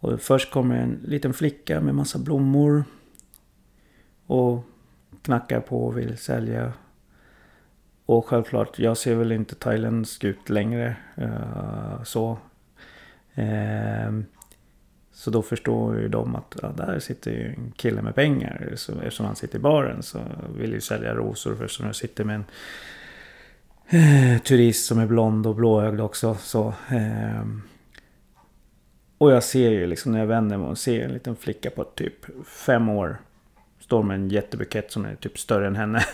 Och 0.00 0.20
först 0.20 0.52
kommer 0.52 0.76
en 0.76 1.00
liten 1.04 1.34
flicka 1.34 1.80
med 1.80 1.94
massa 1.94 2.18
blommor. 2.18 2.84
Och 4.26 4.64
knackar 5.22 5.60
på 5.60 5.86
och 5.86 5.98
vill 5.98 6.18
sälja. 6.18 6.72
Och 8.06 8.26
självklart, 8.26 8.78
jag 8.78 8.96
ser 8.96 9.14
väl 9.14 9.32
inte 9.32 9.54
thailändsk 9.54 10.24
ut 10.24 10.50
längre. 10.50 10.96
Eh, 11.16 12.02
så. 12.02 12.38
Ehm, 13.38 14.24
så 15.12 15.30
då 15.30 15.42
förstår 15.42 16.00
ju 16.00 16.08
de 16.08 16.36
att 16.36 16.56
ja, 16.62 16.68
där 16.68 16.98
sitter 16.98 17.30
ju 17.30 17.46
en 17.46 17.72
kille 17.76 18.02
med 18.02 18.14
pengar. 18.14 18.72
Så, 18.76 18.92
eftersom 18.92 19.26
han 19.26 19.36
sitter 19.36 19.58
i 19.58 19.62
baren 19.62 20.02
så 20.02 20.20
vill 20.58 20.72
ju 20.72 20.80
sälja 20.80 21.14
rosor. 21.14 21.54
För 21.54 21.64
eftersom 21.64 21.86
jag 21.86 21.96
sitter 21.96 22.24
med 22.24 22.34
en 22.34 22.44
eh, 24.34 24.42
turist 24.42 24.86
som 24.86 24.98
är 24.98 25.06
blond 25.06 25.46
och 25.46 25.54
blåögd 25.54 26.00
också. 26.00 26.34
Så, 26.34 26.74
eh, 26.90 27.44
och 29.18 29.32
jag 29.32 29.42
ser 29.42 29.70
ju 29.70 29.86
liksom 29.86 30.12
när 30.12 30.18
jag 30.18 30.26
vänder 30.26 30.56
mig 30.56 30.68
och 30.68 30.78
ser 30.78 31.04
en 31.04 31.12
liten 31.12 31.36
flicka 31.36 31.70
på 31.70 31.84
typ 31.84 32.46
fem 32.46 32.88
år. 32.88 33.20
Står 33.80 34.02
med 34.02 34.14
en 34.14 34.28
jättebukett 34.28 34.92
som 34.92 35.04
är 35.04 35.14
typ 35.14 35.38
större 35.38 35.66
än 35.66 35.76
henne. 35.76 36.04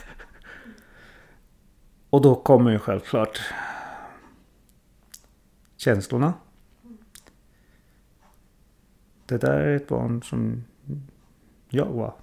och 2.10 2.22
då 2.22 2.34
kommer 2.34 2.70
ju 2.70 2.78
självklart 2.78 3.40
känslorna. 5.76 6.32
Det 9.26 9.38
där 9.38 9.60
är 9.60 9.76
ett 9.76 9.88
barn 9.88 10.22
som 10.22 10.64
jag 11.68 11.86
var. 11.86 12.14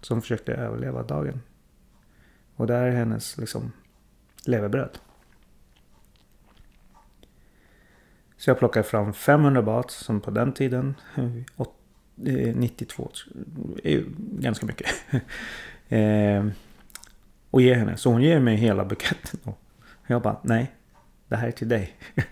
Som 0.00 0.20
försökte 0.20 0.54
överleva 0.54 1.02
dagen. 1.02 1.40
Och 2.56 2.66
det 2.66 2.74
här 2.74 2.82
är 2.82 2.90
hennes 2.90 3.38
liksom 3.38 3.72
levebröd. 4.44 4.98
Så 8.36 8.50
jag 8.50 8.58
plockar 8.58 8.82
fram 8.82 9.12
500 9.12 9.62
baht 9.62 9.90
som 9.90 10.20
på 10.20 10.30
den 10.30 10.52
tiden, 10.52 10.94
92, 12.54 13.10
eh, 13.84 13.90
är 13.90 13.90
ju 13.90 14.06
ganska 14.18 14.66
mycket. 14.66 14.90
Eh, 15.88 16.46
och 17.50 17.62
ger 17.62 17.74
henne. 17.74 17.96
Så 17.96 18.10
hon 18.12 18.22
ger 18.22 18.40
mig 18.40 18.56
hela 18.56 18.84
buketten. 18.84 19.40
Och 19.44 19.58
jag 20.06 20.22
bara, 20.22 20.40
nej, 20.42 20.74
det 21.28 21.36
här 21.36 21.48
är 21.48 21.52
till 21.52 21.68
dig. 21.68 21.96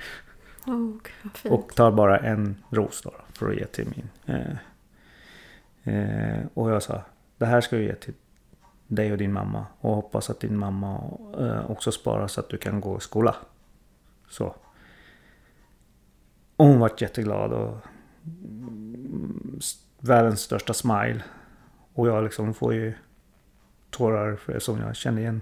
Oh, 0.66 0.96
och 1.52 1.74
tar 1.74 1.92
bara 1.92 2.18
en 2.18 2.64
ros 2.70 3.02
då, 3.02 3.12
för 3.32 3.50
att 3.50 3.56
ge 3.56 3.64
till 3.66 3.88
min. 3.96 4.36
Eh, 4.36 4.56
eh, 5.94 6.46
och 6.54 6.70
jag 6.70 6.82
sa, 6.82 7.02
det 7.38 7.46
här 7.46 7.60
ska 7.60 7.76
jag 7.76 7.84
ge 7.84 7.94
till 7.94 8.14
dig 8.86 9.12
och 9.12 9.18
din 9.18 9.32
mamma. 9.32 9.66
Och 9.80 9.94
hoppas 9.94 10.30
att 10.30 10.40
din 10.40 10.58
mamma 10.58 11.00
eh, 11.38 11.70
också 11.70 11.92
sparar 11.92 12.26
så 12.26 12.40
att 12.40 12.48
du 12.48 12.56
kan 12.56 12.80
gå 12.80 12.96
i 12.96 13.00
skola. 13.00 13.36
Så. 14.28 14.54
Och 16.56 16.66
hon 16.66 16.78
vart 16.78 17.00
jätteglad 17.00 17.52
och 17.52 17.76
mm, 18.24 19.60
världens 19.98 20.40
största 20.40 20.74
smile. 20.74 21.22
Och 21.94 22.08
jag 22.08 22.24
liksom 22.24 22.54
får 22.54 22.74
ju 22.74 22.94
tårar 23.90 24.36
för 24.36 24.58
som 24.58 24.80
jag 24.80 24.96
känner 24.96 25.20
igen 25.20 25.40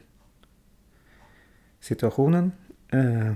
situationen. 1.81 2.53
Eh, 2.89 3.33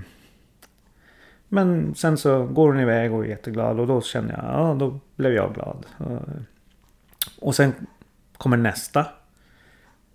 men 1.49 1.95
sen 1.95 2.17
så 2.17 2.45
går 2.45 2.67
hon 2.67 2.79
iväg 2.79 3.13
och 3.13 3.25
är 3.25 3.29
jätteglad 3.29 3.79
och 3.79 3.87
då 3.87 4.01
känner 4.01 4.33
jag, 4.33 4.43
ja 4.43 4.75
då 4.79 4.99
blev 5.15 5.33
jag 5.33 5.53
glad. 5.53 5.85
Och 7.39 7.55
sen 7.55 7.73
kommer 8.37 8.57
nästa 8.57 9.05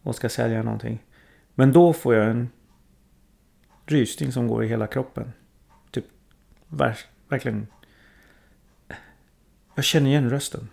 och 0.03 0.15
ska 0.15 0.29
sälja 0.29 0.63
någonting. 0.63 1.03
Men 1.55 1.73
då 1.73 1.93
får 1.93 2.15
jag 2.15 2.31
en 2.31 2.49
rysning 3.87 4.33
som 4.33 4.49
går 4.49 4.65
i 4.65 4.69
hela 4.69 4.87
kroppen. 4.87 5.33
Typ 5.91 6.05
verkligen. 7.29 7.67
Jag 9.75 9.85
känner 9.85 10.11
igen 10.11 10.31
rösten. 10.31 10.69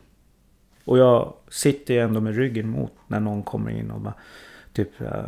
Och 0.85 0.97
jag 0.97 1.33
sitter 1.49 1.93
ju 1.93 1.99
ändå 1.99 2.21
med 2.21 2.35
ryggen 2.35 2.69
mot 2.69 2.93
när 3.07 3.19
någon 3.19 3.43
kommer 3.43 3.71
in 3.71 3.91
och 3.91 4.01
bara, 4.01 4.13
typ 4.73 5.01
eh, 5.01 5.23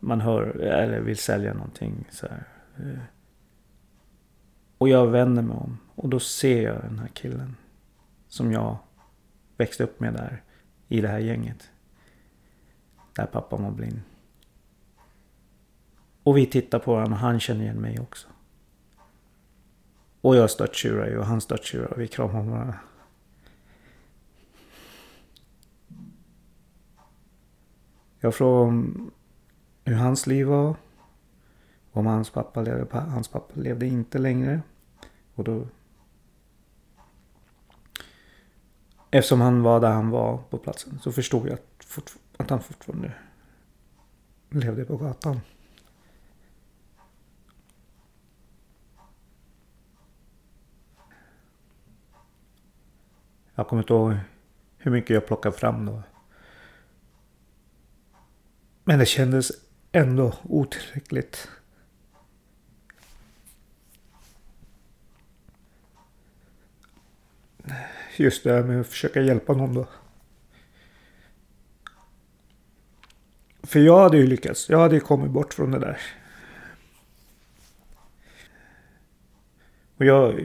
man 0.00 0.20
hör 0.20 0.42
eller 0.60 1.00
vill 1.00 1.16
sälja 1.16 1.54
någonting 1.54 2.04
så 2.10 2.26
här. 2.26 2.44
Och 4.80 4.88
jag 4.88 5.06
vänder 5.06 5.42
mig 5.42 5.56
om 5.56 5.78
och 5.94 6.08
då 6.08 6.20
ser 6.20 6.62
jag 6.62 6.82
den 6.82 6.98
här 6.98 7.08
killen 7.08 7.56
som 8.28 8.52
jag 8.52 8.76
växte 9.56 9.84
upp 9.84 10.00
med 10.00 10.14
där 10.14 10.42
i 10.88 11.00
det 11.00 11.08
här 11.08 11.18
gänget. 11.18 11.70
Där 13.16 13.26
pappan 13.26 13.62
var 13.64 13.70
blind. 13.70 14.00
Och 16.22 16.36
vi 16.36 16.46
tittar 16.46 16.78
på 16.78 16.94
varandra 16.94 17.14
och 17.14 17.20
han 17.20 17.40
känner 17.40 17.62
igen 17.62 17.80
mig 17.80 18.00
också. 18.00 18.28
Och 20.20 20.36
jag 20.36 20.50
störttjurar 20.50 21.06
ju 21.06 21.18
och 21.18 21.26
han 21.26 21.40
störttjurar 21.40 21.92
och 21.92 22.00
vi 22.00 22.08
kramar 22.08 22.42
varandra. 22.42 22.78
Jag 28.20 28.34
frågade 28.34 28.68
om 28.68 29.10
hur 29.84 29.94
hans 29.94 30.26
liv 30.26 30.46
var. 30.46 30.76
Om 31.92 32.06
hans 32.06 32.30
pappa 32.30 32.62
levde. 32.62 32.98
Hans 32.98 33.28
pappa 33.28 33.60
levde 33.60 33.86
inte 33.86 34.18
längre. 34.18 34.62
Och 35.40 35.44
då... 35.44 35.66
Eftersom 39.10 39.40
han 39.40 39.62
var 39.62 39.80
där 39.80 39.90
han 39.90 40.10
var 40.10 40.38
på 40.38 40.58
platsen 40.58 40.98
så 40.98 41.12
förstod 41.12 41.48
jag 41.48 41.52
att, 41.52 42.16
att 42.36 42.50
han 42.50 42.60
fortfarande 42.60 43.12
levde 44.50 44.84
på 44.84 44.96
gatan. 44.96 45.40
Jag 53.54 53.68
kommer 53.68 53.82
inte 53.82 53.92
ihåg 53.92 54.16
hur 54.78 54.90
mycket 54.90 55.14
jag 55.14 55.26
plockade 55.26 55.56
fram 55.56 55.86
då. 55.86 56.02
Men 58.84 58.98
det 58.98 59.06
kändes 59.06 59.52
ändå 59.92 60.34
otillräckligt. 60.42 61.48
Just 68.16 68.44
det 68.44 68.52
här 68.52 68.62
med 68.62 68.80
att 68.80 68.86
försöka 68.86 69.20
hjälpa 69.20 69.52
någon 69.52 69.74
då. 69.74 69.88
För 73.62 73.80
jag 73.80 73.98
hade 74.00 74.16
ju 74.16 74.26
lyckats. 74.26 74.68
Jag 74.68 74.78
hade 74.78 74.94
ju 74.94 75.00
kommit 75.00 75.30
bort 75.30 75.54
från 75.54 75.70
det 75.70 75.78
där. 75.78 76.00
Och 79.96 80.04
jag 80.04 80.40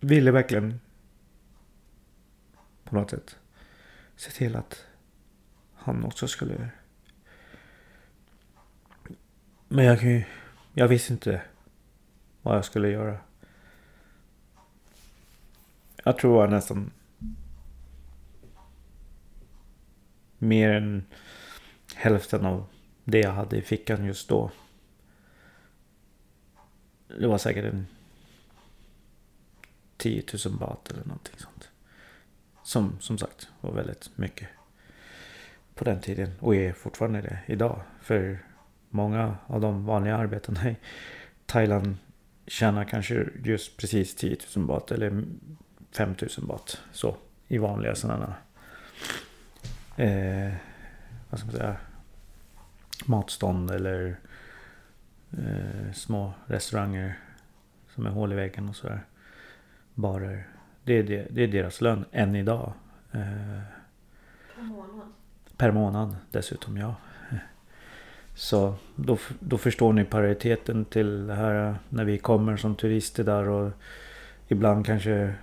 ville 0.00 0.30
verkligen 0.30 0.80
på 2.84 2.94
något 2.94 3.10
sätt 3.10 3.36
se 4.16 4.30
till 4.30 4.56
att 4.56 4.86
han 5.74 6.04
också 6.04 6.28
skulle 6.28 6.70
men 9.72 9.84
jag, 9.84 10.00
kan 10.00 10.08
ju, 10.08 10.24
jag 10.74 10.88
visste 10.88 11.12
inte 11.12 11.42
vad 12.42 12.56
jag 12.56 12.64
skulle 12.64 12.88
göra. 12.88 13.18
Jag 16.02 16.18
tror 16.18 16.40
jag 16.40 16.50
nästan 16.50 16.90
mer 20.38 20.70
än 20.70 21.04
hälften 21.94 22.46
av 22.46 22.66
det 23.04 23.18
jag 23.18 23.32
hade 23.32 23.56
i 23.56 23.62
fickan 23.62 24.04
just 24.04 24.28
då. 24.28 24.50
Det 27.18 27.26
var 27.26 27.38
säkert 27.38 27.64
en 27.64 27.86
10 29.96 30.22
000 30.46 30.58
baht 30.58 30.90
eller 30.90 31.04
någonting 31.04 31.34
sånt. 31.38 31.70
Som 32.62 33.00
som 33.00 33.18
sagt 33.18 33.48
var 33.60 33.72
väldigt 33.72 34.10
mycket 34.16 34.48
på 35.74 35.84
den 35.84 36.00
tiden 36.00 36.30
och 36.40 36.54
är 36.54 36.72
fortfarande 36.72 37.20
det 37.20 37.40
idag. 37.46 37.80
För 38.00 38.38
många 38.90 39.36
av 39.46 39.60
de 39.60 39.84
vanliga 39.84 40.16
arbetarna 40.16 40.70
i 40.70 40.76
Thailand 41.46 41.96
tjänar 42.46 42.84
kanske 42.84 43.26
just 43.44 43.76
precis 43.76 44.14
10 44.14 44.36
000 44.56 44.66
baht 44.66 44.90
eller 44.90 45.24
5 45.92 46.14
000 46.38 46.46
baht. 46.46 46.82
Så 46.92 47.16
i 47.48 47.58
vanliga 47.58 47.94
sådana 47.94 48.34
eh, 49.96 50.52
vad 51.30 51.40
ska 51.40 51.46
man 51.46 51.56
säga 51.56 51.76
matstånd 53.06 53.70
eller 53.70 54.16
eh, 55.30 55.92
små 55.94 56.32
restauranger 56.46 57.18
som 57.94 58.06
är 58.06 58.10
hål 58.10 58.32
i 58.32 58.36
väggen 58.36 58.68
och 58.68 58.76
sådär. 58.76 59.04
Barer. 59.94 60.48
Det 60.84 60.98
är, 60.98 61.02
det, 61.02 61.26
det 61.30 61.42
är 61.42 61.48
deras 61.48 61.80
lön 61.80 62.04
än 62.12 62.36
idag. 62.36 62.72
Eh, 63.12 63.62
per 64.56 64.62
månad? 64.62 65.06
Per 65.56 65.72
månad 65.72 66.16
dessutom, 66.30 66.76
ja. 66.76 66.94
Så 68.34 68.74
då, 68.96 69.18
då 69.40 69.58
förstår 69.58 69.92
ni 69.92 70.04
pariteten 70.04 70.84
till 70.84 71.26
det 71.26 71.34
här 71.34 71.76
när 71.88 72.04
vi 72.04 72.18
kommer 72.18 72.56
som 72.56 72.74
turister 72.74 73.24
där 73.24 73.48
och 73.48 73.72
ibland 74.48 74.86
kanske 74.86 75.34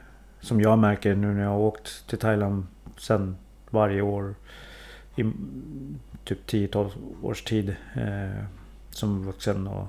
som 0.42 0.62
jag 0.62 0.80
märker 0.80 1.16
nu 1.16 1.34
när 1.34 1.44
jag 1.44 1.50
har 1.50 1.58
åkt 1.58 2.08
till 2.08 2.18
Thailand 2.18 2.68
sen 2.98 3.38
varje 3.70 4.02
år 4.02 4.36
i 5.16 5.24
typ 6.24 6.50
10-12 6.50 6.92
års 7.22 7.44
tid 7.44 7.76
eh, 7.96 8.44
som 8.90 9.26
vuxen 9.26 9.68
och 9.68 9.88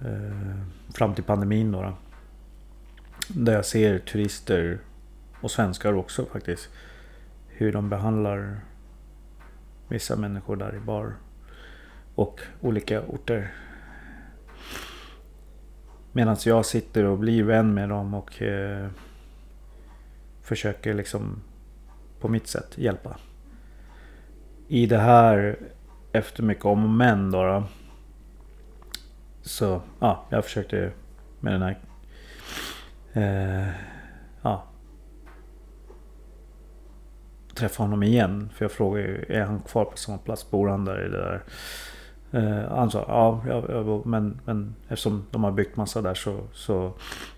eh, 0.00 0.56
fram 0.94 1.14
till 1.14 1.24
pandemin 1.24 1.72
då, 1.72 1.82
då. 1.82 1.92
Där 3.28 3.52
jag 3.52 3.64
ser 3.64 3.98
turister 3.98 4.78
och 5.40 5.50
svenskar 5.50 5.92
också 5.92 6.24
faktiskt 6.24 6.68
hur 7.48 7.72
de 7.72 7.88
behandlar 7.88 8.60
vissa 9.88 10.16
människor 10.16 10.56
där 10.56 10.76
i 10.76 10.80
bar 10.80 11.14
och 12.14 12.40
olika 12.60 13.02
orter. 13.02 13.52
Medan 16.16 16.36
jag 16.44 16.66
sitter 16.66 17.04
och 17.04 17.18
blir 17.18 17.42
vän 17.42 17.74
med 17.74 17.88
dem 17.88 18.14
och 18.14 18.42
eh, 18.42 18.88
försöker 20.42 20.94
liksom 20.94 21.42
på 22.20 22.28
mitt 22.28 22.46
sätt 22.46 22.78
hjälpa. 22.78 23.16
I 24.68 24.86
det 24.86 24.98
här 24.98 25.58
efter 26.12 26.42
mycket 26.42 26.64
om 26.64 26.84
och 26.84 26.90
men 26.90 27.30
då, 27.30 27.42
då 27.44 27.64
så 29.42 29.82
ja, 30.00 30.24
jag 30.30 30.44
försökte 30.44 30.92
med 31.40 31.52
den 31.52 31.62
här 31.62 31.78
eh, 33.12 33.74
ja, 34.42 34.64
träffa 37.54 37.82
honom 37.82 38.02
igen. 38.02 38.50
För 38.54 38.64
jag 38.64 38.72
frågade 38.72 39.24
är 39.28 39.42
han 39.42 39.60
kvar 39.60 39.84
på 39.84 39.96
samma 39.96 40.18
plats? 40.18 40.50
Bor 40.50 40.68
han 40.68 40.84
där 40.84 41.06
i 41.06 41.08
det 41.08 41.18
där 41.18 41.34
Eh, 41.34 41.40
Eh, 42.34 42.68
han 42.68 42.90
sa 42.90 43.04
ja, 43.08 43.42
jag, 43.46 43.70
jag, 43.70 44.06
men, 44.06 44.40
men 44.44 44.74
eftersom 44.88 45.26
de 45.30 45.44
har 45.44 45.52
byggt 45.52 45.76
massa 45.76 46.02
där 46.02 46.14
så, 46.14 46.40
så 46.52 46.92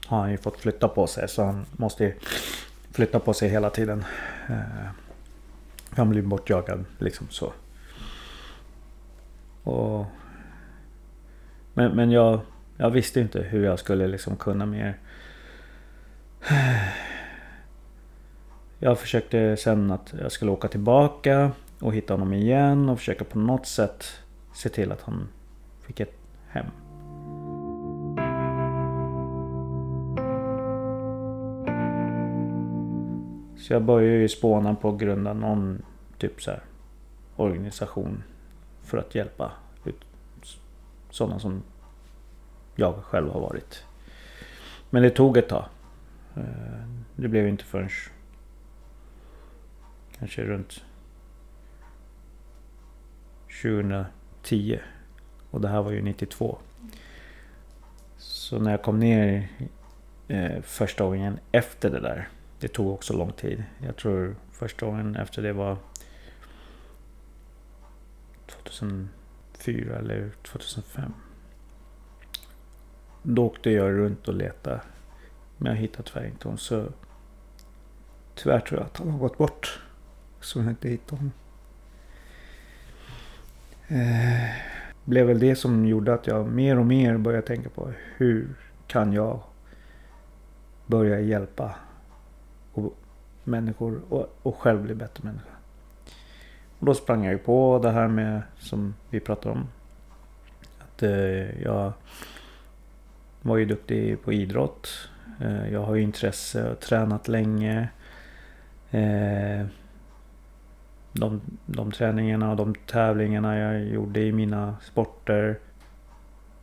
har 0.06 0.20
han 0.20 0.30
ju 0.30 0.36
fått 0.36 0.60
flytta 0.60 0.88
på 0.88 1.06
sig. 1.06 1.28
Så 1.28 1.44
han 1.44 1.66
måste 1.72 2.14
flytta 2.90 3.20
på 3.20 3.34
sig 3.34 3.48
hela 3.48 3.70
tiden. 3.70 4.04
Eh, 4.48 4.86
han 5.90 6.10
blir 6.10 6.22
bortjagad 6.22 6.84
liksom 6.98 7.26
så. 7.30 7.52
Och, 9.62 10.06
men 11.74 11.92
men 11.96 12.10
jag, 12.10 12.40
jag 12.76 12.90
visste 12.90 13.20
inte 13.20 13.40
hur 13.40 13.64
jag 13.64 13.78
skulle 13.78 14.06
liksom 14.06 14.36
kunna 14.36 14.66
mer. 14.66 14.98
Jag 18.78 18.98
försökte 18.98 19.56
sen 19.56 19.90
att 19.90 20.14
jag 20.20 20.32
skulle 20.32 20.50
åka 20.50 20.68
tillbaka 20.68 21.50
och 21.80 21.94
hitta 21.94 22.14
honom 22.14 22.32
igen 22.32 22.88
och 22.88 22.98
försöka 22.98 23.24
på 23.24 23.38
något 23.38 23.66
sätt 23.66 24.25
se 24.56 24.68
till 24.68 24.92
att 24.92 25.02
han 25.02 25.28
fick 25.80 26.00
ett 26.00 26.14
hem. 26.48 26.66
Så 33.56 33.72
jag 33.72 33.82
började 33.82 34.16
ju 34.16 34.28
spåna 34.28 34.74
på 34.74 34.88
att 34.88 34.98
grunda 34.98 35.32
någon 35.32 35.82
typ 36.18 36.42
så 36.42 36.50
här 36.50 36.60
organisation 37.36 38.22
för 38.82 38.98
att 38.98 39.14
hjälpa 39.14 39.52
ut 39.84 40.06
sådana 41.10 41.38
som 41.38 41.62
jag 42.74 42.94
själv 43.04 43.30
har 43.30 43.40
varit. 43.40 43.84
Men 44.90 45.02
det 45.02 45.10
tog 45.10 45.36
ett 45.36 45.48
tag. 45.48 45.64
Eh, 46.36 46.42
det 47.16 47.28
blev 47.28 47.48
inte 47.48 47.64
förrän 47.64 47.90
kanske 50.18 50.44
runt 50.44 50.84
20 53.48 54.04
10. 54.46 54.80
Och 55.50 55.60
det 55.60 55.68
här 55.68 55.82
var 55.82 55.90
ju 55.90 56.02
92. 56.02 56.58
Så 58.16 58.58
när 58.58 58.70
jag 58.70 58.82
kom 58.82 59.00
ner 59.00 59.48
eh, 60.28 60.62
första 60.62 61.04
gången 61.04 61.38
efter 61.52 61.90
det 61.90 62.00
där. 62.00 62.28
Det 62.60 62.68
tog 62.68 62.90
också 62.90 63.16
lång 63.16 63.32
tid. 63.32 63.64
Jag 63.78 63.96
tror 63.96 64.36
första 64.52 64.86
gången 64.86 65.16
efter 65.16 65.42
det 65.42 65.52
var 65.52 65.76
2004 68.46 69.98
eller 69.98 70.30
2005. 70.42 71.12
Då 73.22 73.46
åkte 73.46 73.70
jag 73.70 73.90
runt 73.90 74.28
och 74.28 74.34
letade. 74.34 74.80
Men 75.56 75.72
jag 75.72 75.80
hittade 75.80 76.08
tyvärr 76.08 76.26
inte 76.26 76.48
honom. 76.48 76.58
Så 76.58 76.86
tyvärr 78.34 78.60
tror 78.60 78.80
jag 78.80 78.86
att 78.86 78.96
han 78.96 79.10
har 79.10 79.18
gått 79.18 79.38
bort. 79.38 79.82
Så 80.40 80.58
jag 80.58 80.68
inte 80.68 80.88
hittade 80.88 81.16
honom. 81.16 81.32
Eh, 83.88 84.50
blev 85.04 85.26
väl 85.26 85.38
det 85.38 85.56
som 85.56 85.86
gjorde 85.86 86.14
att 86.14 86.26
jag 86.26 86.46
mer 86.46 86.78
och 86.78 86.86
mer 86.86 87.16
började 87.16 87.46
tänka 87.46 87.68
på 87.68 87.92
hur 88.16 88.48
kan 88.86 89.12
jag 89.12 89.40
börja 90.86 91.20
hjälpa 91.20 91.74
och 92.72 92.94
människor 93.44 94.00
och, 94.08 94.38
och 94.42 94.56
själv 94.56 94.82
bli 94.82 94.94
bättre 94.94 95.24
människa. 95.24 95.50
Och 96.78 96.86
då 96.86 96.94
sprang 96.94 97.24
jag 97.24 97.32
ju 97.32 97.38
på 97.38 97.80
det 97.82 97.90
här 97.90 98.08
med 98.08 98.42
som 98.58 98.94
vi 99.10 99.20
pratade 99.20 99.54
om. 99.54 99.68
Att 100.78 101.02
eh, 101.02 101.62
jag 101.62 101.92
var 103.42 103.56
ju 103.56 103.64
duktig 103.64 104.22
på 104.22 104.32
idrott. 104.32 105.08
Eh, 105.40 105.72
jag 105.72 105.80
har 105.80 105.94
ju 105.94 106.02
intresse 106.02 106.70
och 106.70 106.80
tränat 106.80 107.28
länge. 107.28 107.88
Eh, 108.90 109.66
de, 111.20 111.40
de 111.66 111.92
träningarna 111.92 112.50
och 112.50 112.56
de 112.56 112.74
tävlingarna 112.74 113.58
jag 113.58 113.84
gjorde 113.84 114.20
i 114.20 114.32
mina 114.32 114.76
sporter 114.82 115.58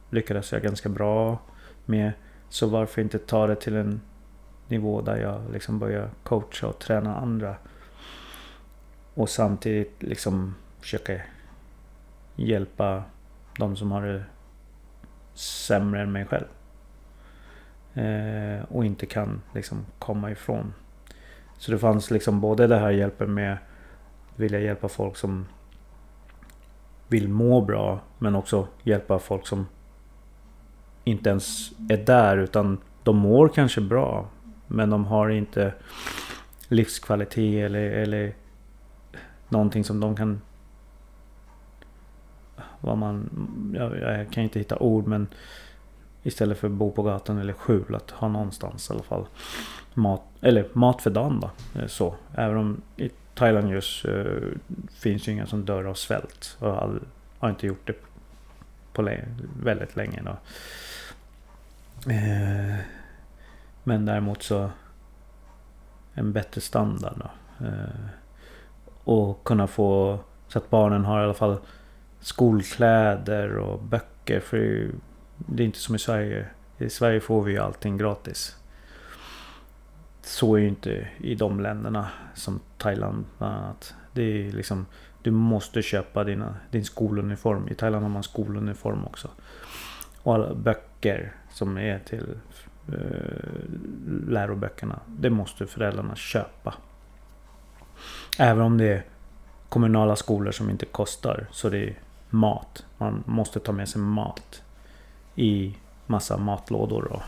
lyckades 0.09 0.51
jag 0.51 0.61
ganska 0.61 0.89
bra 0.89 1.39
med. 1.85 2.11
Så 2.49 2.67
varför 2.67 3.01
inte 3.01 3.19
ta 3.19 3.47
det 3.47 3.55
till 3.55 3.75
en 3.75 4.01
nivå 4.67 5.01
där 5.01 5.17
jag 5.17 5.41
liksom 5.51 5.79
börjar 5.79 6.09
coacha 6.23 6.67
och 6.67 6.79
träna 6.79 7.15
andra. 7.15 7.55
Och 9.13 9.29
samtidigt 9.29 10.03
liksom 10.03 10.55
försöka 10.79 11.21
hjälpa 12.35 13.03
de 13.57 13.75
som 13.75 13.91
har 13.91 14.05
det 14.05 14.23
sämre 15.33 16.01
än 16.01 16.11
mig 16.11 16.25
själv. 16.25 16.45
Eh, 17.93 18.63
och 18.69 18.85
inte 18.85 19.05
kan 19.05 19.41
liksom 19.53 19.85
komma 19.99 20.31
ifrån. 20.31 20.73
Så 21.57 21.71
det 21.71 21.79
fanns 21.79 22.11
liksom 22.11 22.41
både 22.41 22.67
det 22.67 22.77
här 22.77 22.91
hjälpen 22.91 23.33
med 23.33 23.57
vilja 24.35 24.59
hjälpa 24.59 24.87
folk 24.87 25.17
som 25.17 25.45
vill 27.07 27.29
må 27.29 27.61
bra 27.61 27.99
men 28.17 28.35
också 28.35 28.67
hjälpa 28.83 29.19
folk 29.19 29.47
som 29.47 29.67
inte 31.03 31.29
ens 31.29 31.71
är 31.89 31.97
där 31.97 32.37
utan 32.37 32.77
de 33.03 33.17
mår 33.17 33.49
kanske 33.49 33.81
bra 33.81 34.27
men 34.67 34.89
de 34.89 35.05
har 35.05 35.29
inte 35.29 35.73
livskvalitet 36.67 37.65
eller, 37.65 37.91
eller 37.91 38.33
någonting 39.49 39.83
som 39.83 39.99
de 39.99 40.15
kan... 40.15 40.41
Vad 42.81 42.97
man... 42.97 43.29
Jag, 43.75 43.99
jag 43.99 44.31
kan 44.31 44.43
inte 44.43 44.59
hitta 44.59 44.77
ord 44.79 45.07
men 45.07 45.27
istället 46.23 46.57
för 46.57 46.67
att 46.67 46.73
bo 46.73 46.91
på 46.91 47.03
gatan 47.03 47.37
eller 47.37 47.53
skjul 47.53 47.95
att 47.95 48.11
ha 48.11 48.27
någonstans 48.27 48.89
i 48.89 48.93
alla 48.93 49.03
fall 49.03 49.25
mat, 49.93 50.21
eller 50.41 50.67
mat 50.73 51.01
för 51.01 51.09
dagen 51.09 51.39
då. 51.39 51.49
Så. 51.87 52.15
Även 52.35 52.57
om 52.57 52.81
Thailand 53.35 53.71
just 53.71 54.05
uh, 54.05 54.51
finns 54.93 55.27
ju 55.27 55.31
inga 55.31 55.45
som 55.45 55.65
dör 55.65 55.83
av 55.83 55.93
svält. 55.93 56.57
Och 56.59 56.69
har, 56.69 56.99
har 57.39 57.49
inte 57.49 57.67
gjort 57.67 57.87
det 57.87 57.95
på 58.93 59.01
länge, 59.01 59.25
väldigt 59.63 59.95
länge. 59.95 60.21
Då. 60.21 60.37
Uh, 62.11 62.75
men 63.83 64.05
däremot 64.05 64.43
så 64.43 64.69
en 66.13 66.33
bättre 66.33 66.61
standard. 66.61 67.13
Då. 67.17 67.65
Uh, 67.65 68.07
och 69.03 69.43
kunna 69.43 69.67
få 69.67 70.19
så 70.47 70.57
att 70.57 70.69
barnen 70.69 71.05
har 71.05 71.21
i 71.21 71.23
alla 71.23 71.33
fall 71.33 71.57
skolkläder 72.19 73.57
och 73.57 73.83
böcker. 73.83 74.39
För 74.39 74.89
det 75.37 75.63
är 75.63 75.65
inte 75.65 75.79
som 75.79 75.95
i 75.95 75.99
Sverige. 75.99 76.45
I 76.77 76.89
Sverige 76.89 77.19
får 77.19 77.43
vi 77.43 77.51
ju 77.51 77.59
allting 77.59 77.97
gratis. 77.97 78.57
Så 80.21 80.55
är 80.55 80.59
ju 80.59 80.67
inte 80.67 81.07
i 81.17 81.35
de 81.35 81.59
länderna 81.59 82.07
som 82.33 82.59
Thailand 82.83 83.25
bland 83.37 83.55
annat. 83.55 83.93
Det 84.13 84.21
är 84.23 84.51
liksom 84.51 84.85
Du 85.21 85.31
måste 85.31 85.81
köpa 85.81 86.23
dina, 86.23 86.55
din 86.71 86.85
skoluniform. 86.85 87.67
I 87.67 87.75
Thailand 87.75 88.03
har 88.03 88.09
man 88.09 88.23
skoluniform 88.23 89.05
också. 89.05 89.29
Och 90.23 90.33
alla 90.35 90.53
böcker 90.53 91.33
som 91.51 91.77
är 91.77 91.99
till 91.99 92.35
eh, 92.87 93.63
läroböckerna. 94.27 94.99
Det 95.07 95.29
måste 95.29 95.67
föräldrarna 95.67 96.15
köpa. 96.15 96.73
Även 98.39 98.61
om 98.61 98.77
det 98.77 98.85
är 98.85 99.03
kommunala 99.69 100.15
skolor 100.15 100.51
som 100.51 100.69
inte 100.69 100.85
kostar. 100.85 101.47
Så 101.51 101.69
det 101.69 101.83
är 101.83 101.99
mat. 102.29 102.85
Man 102.97 103.23
måste 103.25 103.59
ta 103.59 103.71
med 103.71 103.89
sig 103.89 104.01
mat. 104.01 104.63
I 105.35 105.75
massa 106.07 106.37
matlådor. 106.37 107.11
Och, 107.11 107.23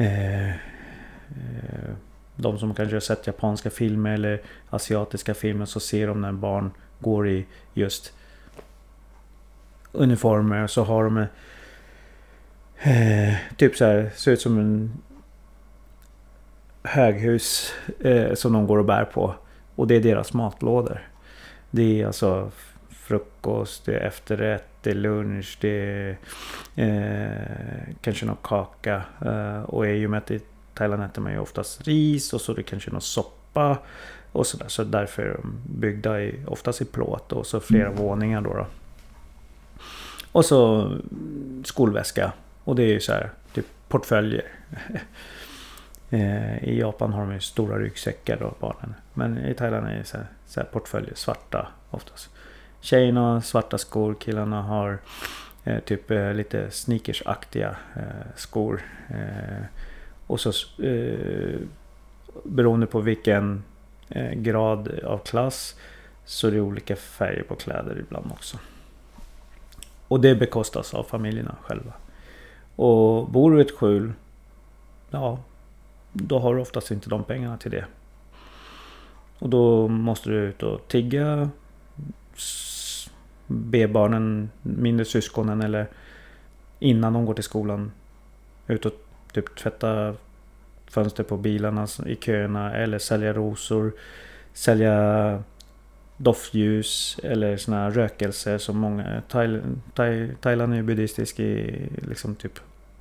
eh, 0.00 0.50
eh, 0.50 1.94
de 2.36 2.58
som 2.58 2.74
kanske 2.74 2.96
har 2.96 3.00
sett 3.00 3.26
japanska 3.26 3.70
filmer 3.70 4.14
eller 4.14 4.42
asiatiska 4.70 5.34
filmer 5.34 5.64
så 5.64 5.80
ser 5.80 6.06
de 6.06 6.20
när 6.20 6.32
barn 6.32 6.70
går 6.98 7.28
i 7.28 7.46
just 7.74 8.12
uniformer 9.92 10.66
så 10.66 10.84
har 10.84 11.04
de 11.04 11.16
eh, 12.82 13.34
typ 13.56 13.76
så 13.76 13.84
här, 13.84 14.10
ser 14.14 14.32
ut 14.32 14.40
som 14.40 14.58
en 14.58 14.92
höghus 16.82 17.74
eh, 18.00 18.34
som 18.34 18.52
de 18.52 18.66
går 18.66 18.78
och 18.78 18.84
bär 18.84 19.04
på. 19.04 19.34
Och 19.74 19.86
det 19.86 19.94
är 19.94 20.00
deras 20.00 20.32
matlådor. 20.32 21.08
Det 21.70 22.02
är 22.02 22.06
alltså 22.06 22.50
frukost, 22.90 23.86
det 23.86 23.94
är 23.94 24.06
efterrätt, 24.06 24.64
det 24.82 24.90
är 24.90 24.94
lunch, 24.94 25.58
det 25.60 25.68
är 25.70 26.16
eh, 26.76 27.94
kanske 28.00 28.26
någon 28.26 28.36
kaka. 28.42 29.02
Eh, 29.24 29.62
och 29.62 29.86
i 29.86 30.06
och 30.06 30.10
med 30.10 30.18
att 30.18 30.30
i 30.30 30.40
Thailand 30.80 31.02
äter 31.02 31.22
man 31.22 31.32
ju 31.32 31.38
oftast 31.38 31.86
ris 31.86 32.32
och 32.32 32.40
så 32.40 32.52
det 32.52 32.62
kanske 32.62 32.90
någon 32.90 33.00
soppa. 33.00 33.78
Och 34.32 34.46
sådär. 34.46 34.68
Så 34.68 34.84
därför 34.84 35.22
är 35.22 35.34
de 35.34 35.58
byggda 35.80 36.20
i, 36.20 36.44
oftast 36.46 36.82
i 36.82 36.84
plåt 36.84 37.32
och 37.32 37.46
så 37.46 37.60
flera 37.60 37.86
mm. 37.86 37.98
våningar 37.98 38.40
då, 38.40 38.54
då. 38.54 38.66
Och 40.32 40.44
så 40.44 40.90
skolväska. 41.64 42.32
Och 42.64 42.76
det 42.76 42.82
är 42.82 42.92
ju 42.92 43.00
så 43.00 43.12
här, 43.12 43.30
typ 43.54 43.66
portföljer. 43.88 44.44
Eh, 46.12 46.64
I 46.64 46.80
Japan 46.80 47.12
har 47.12 47.20
de 47.20 47.32
ju 47.32 47.40
stora 47.40 47.78
ryggsäckar 47.78 48.36
då, 48.36 48.54
barnen. 48.60 48.94
Men 49.14 49.38
i 49.38 49.54
Thailand 49.54 49.86
är 49.86 49.98
det 49.98 50.04
så 50.04 50.16
här, 50.16 50.26
så 50.46 50.60
här 50.60 50.66
portföljer, 50.66 51.14
svarta 51.14 51.68
oftast. 51.90 52.30
Tjejerna 52.80 53.20
har 53.20 53.40
svarta 53.40 53.78
skor, 53.78 54.14
killarna 54.20 54.62
har 54.62 54.98
eh, 55.64 55.78
typ 55.78 56.10
eh, 56.10 56.34
lite 56.34 56.70
sneakersaktiga 56.70 57.76
eh, 57.96 58.26
skor. 58.36 58.82
Eh, 59.08 59.64
och 60.30 60.40
så 60.40 60.82
eh, 60.82 61.60
beroende 62.44 62.86
på 62.86 63.00
vilken 63.00 63.62
eh, 64.08 64.32
grad 64.32 65.00
av 65.04 65.18
klass 65.18 65.76
så 66.24 66.46
är 66.46 66.52
det 66.52 66.60
olika 66.60 66.96
färger 66.96 67.42
på 67.42 67.54
kläder 67.54 67.98
ibland 67.98 68.32
också. 68.32 68.58
Och 70.08 70.20
det 70.20 70.34
bekostas 70.34 70.94
av 70.94 71.04
familjerna 71.04 71.56
själva. 71.62 71.92
Och 72.76 73.30
bor 73.30 73.50
du 73.50 73.58
i 73.58 73.60
ett 73.60 73.70
skjul, 73.70 74.12
ja, 75.10 75.38
då 76.12 76.38
har 76.38 76.54
du 76.54 76.60
oftast 76.60 76.90
inte 76.90 77.10
de 77.10 77.24
pengarna 77.24 77.56
till 77.56 77.70
det. 77.70 77.84
Och 79.38 79.48
då 79.48 79.88
måste 79.88 80.30
du 80.30 80.36
ut 80.36 80.62
och 80.62 80.88
tigga. 80.88 81.50
Be 83.46 83.88
barnen, 83.88 84.50
mindre 84.62 85.04
syskonen 85.04 85.62
eller 85.62 85.88
innan 86.78 87.12
de 87.12 87.26
går 87.26 87.34
till 87.34 87.44
skolan. 87.44 87.92
Ut 88.66 88.86
och 88.86 89.09
typ 89.32 89.56
tvätta 89.56 90.14
fönster 90.90 91.24
på 91.24 91.36
bilarna 91.36 91.86
i 92.06 92.16
köerna 92.16 92.74
eller 92.74 92.98
sälja 92.98 93.32
rosor. 93.32 93.92
Sälja 94.52 95.42
doftljus 96.16 97.20
eller 97.22 97.56
såna 97.56 97.76
här 97.76 97.90
rökelser 97.90 98.58
som 98.58 98.78
många... 98.78 99.22
Thailand, 99.28 99.80
Thailand 100.40 100.72
är 100.72 100.76
ju 100.76 100.82
buddhistisk 100.82 101.40
i 101.40 101.88
liksom 102.08 102.34
typ 102.34 102.60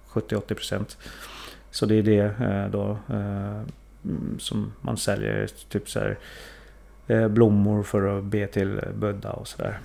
70-80%. 0.10 0.98
Så 1.72 1.86
det 1.86 1.96
är 1.96 2.04
det 2.04 2.20
eh, 2.20 2.72
då 2.72 2.98
eh, 3.10 3.62
mm, 4.04 4.40
som 4.40 4.74
man 4.82 4.98
säljer. 4.98 5.48
Typ 5.70 5.90
så 5.90 6.00
här, 6.00 6.18
eh, 7.08 7.28
blommor 7.28 7.84
för 7.84 8.18
att 8.18 8.24
be 8.24 8.48
till 8.48 8.82
Buddha 8.96 9.32
och 9.32 9.48
sådär. 9.48 9.80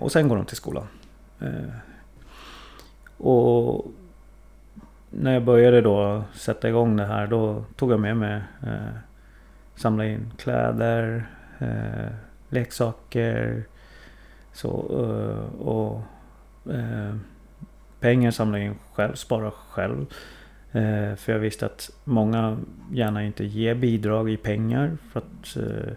Och 0.00 0.12
sen 0.12 0.28
går 0.28 0.36
de 0.36 0.44
till 0.44 0.56
skolan. 0.56 0.86
Och 3.16 3.86
när 5.18 5.32
jag 5.32 5.44
började 5.44 5.80
då 5.80 6.24
sätta 6.32 6.68
igång 6.68 6.96
det 6.96 7.06
här 7.06 7.26
då 7.26 7.64
tog 7.76 7.92
jag 7.92 8.00
med 8.00 8.16
mig 8.16 8.40
eh, 8.62 8.96
samla 9.74 10.06
in 10.06 10.32
kläder, 10.38 11.26
eh, 11.58 12.12
leksaker 12.48 13.64
så, 14.52 14.68
eh, 14.70 15.60
och 15.60 16.00
pengar 18.00 18.30
samla 18.30 18.58
in 18.58 18.74
själv, 18.92 19.14
spara 19.14 19.50
själv. 19.50 20.06
Eh, 20.72 21.14
för 21.16 21.32
jag 21.32 21.38
visste 21.38 21.66
att 21.66 21.90
många 22.04 22.58
gärna 22.92 23.24
inte 23.24 23.44
ger 23.44 23.74
bidrag 23.74 24.30
i 24.30 24.36
pengar. 24.36 24.96
För 25.12 25.20
att 25.20 25.56
eh, 25.56 25.92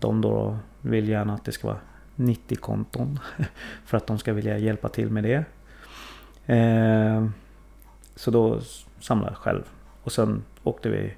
de 0.00 0.20
då 0.20 0.58
vill 0.80 1.08
gärna 1.08 1.34
att 1.34 1.44
det 1.44 1.52
ska 1.52 1.68
vara 1.68 1.80
90-konton. 2.16 3.18
För 3.84 3.96
att 3.96 4.06
de 4.06 4.18
ska 4.18 4.32
vilja 4.32 4.58
hjälpa 4.58 4.88
till 4.88 5.10
med 5.10 5.24
det. 5.24 5.44
Så 8.22 8.30
då 8.30 8.60
samlade 9.00 9.32
jag 9.32 9.38
själv. 9.38 9.62
Och 10.02 10.12
sen 10.12 10.42
åkte 10.62 10.88
vi 10.88 11.14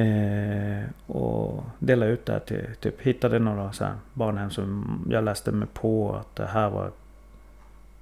eh, 0.00 0.88
och 1.06 1.64
delade 1.78 2.12
ut 2.12 2.26
det 2.26 2.32
här 2.32 2.40
till, 2.40 2.66
typ 2.80 3.00
hittade 3.00 3.38
några 3.38 3.72
så 3.72 3.84
här 3.84 3.94
barnhem 4.14 4.50
som 4.50 5.00
jag 5.10 5.24
läste 5.24 5.52
mig 5.52 5.68
på 5.74 6.14
att 6.14 6.36
det 6.36 6.46
här 6.46 6.70
var 6.70 6.90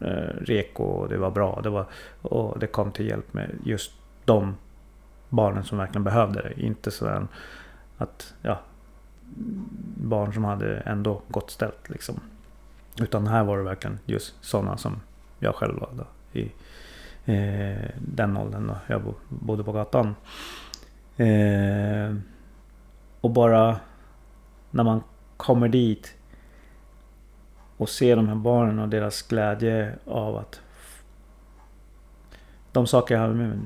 eh, 0.01 0.36
reko 0.40 0.84
och 0.84 1.09
det 1.09 1.18
var 1.18 1.30
bra. 1.30 1.61
Det 1.62 1.70
var, 1.70 1.86
och 2.22 2.59
det 2.59 2.66
kom 2.66 2.92
till 2.92 3.07
hjälp 3.07 3.34
med 3.34 3.51
just 3.64 3.92
de 4.24 4.57
barnen 5.28 5.64
som 5.64 5.78
verkligen 5.78 6.05
behövde 6.05 6.42
det. 6.42 6.62
Inte 6.62 6.90
sådär 6.90 7.26
att 7.99 8.34
ja, 8.42 8.61
barn 9.97 10.32
som 10.32 10.45
hade 10.45 10.76
ändå 10.76 11.22
gott 11.28 11.51
ställt. 11.51 11.88
Liksom. 11.88 12.20
Utan 13.01 13.26
här 13.26 13.45
var 13.45 13.59
det 13.59 13.64
verkligen 13.64 13.99
just 14.05 14.34
sådana 14.40 14.76
som 14.76 15.01
jag 15.38 15.55
själv 15.55 15.80
var 15.80 15.90
då, 15.92 16.07
i 16.40 16.53
eh, 17.25 17.91
den 17.99 18.37
åldern 18.37 18.66
då 18.66 18.77
jag 18.87 19.14
bodde 19.29 19.64
på 19.64 19.72
gatan. 19.72 20.14
Eh, 21.16 22.14
och 23.20 23.31
bara 23.31 23.81
när 24.70 24.85
man 24.85 25.03
kommer 25.37 25.68
dit 25.68 26.14
och 27.77 27.89
ser 27.89 28.16
de 28.16 28.29
här 28.29 28.35
barnen 28.35 28.79
och 28.79 28.89
deras 28.89 29.22
glädje 29.22 29.99
av 30.05 30.37
att 30.37 30.61
de 32.72 32.87
saker 32.87 33.14
jag 33.14 33.22
hade 33.22 33.35
med 33.35 33.49
mig, 33.49 33.59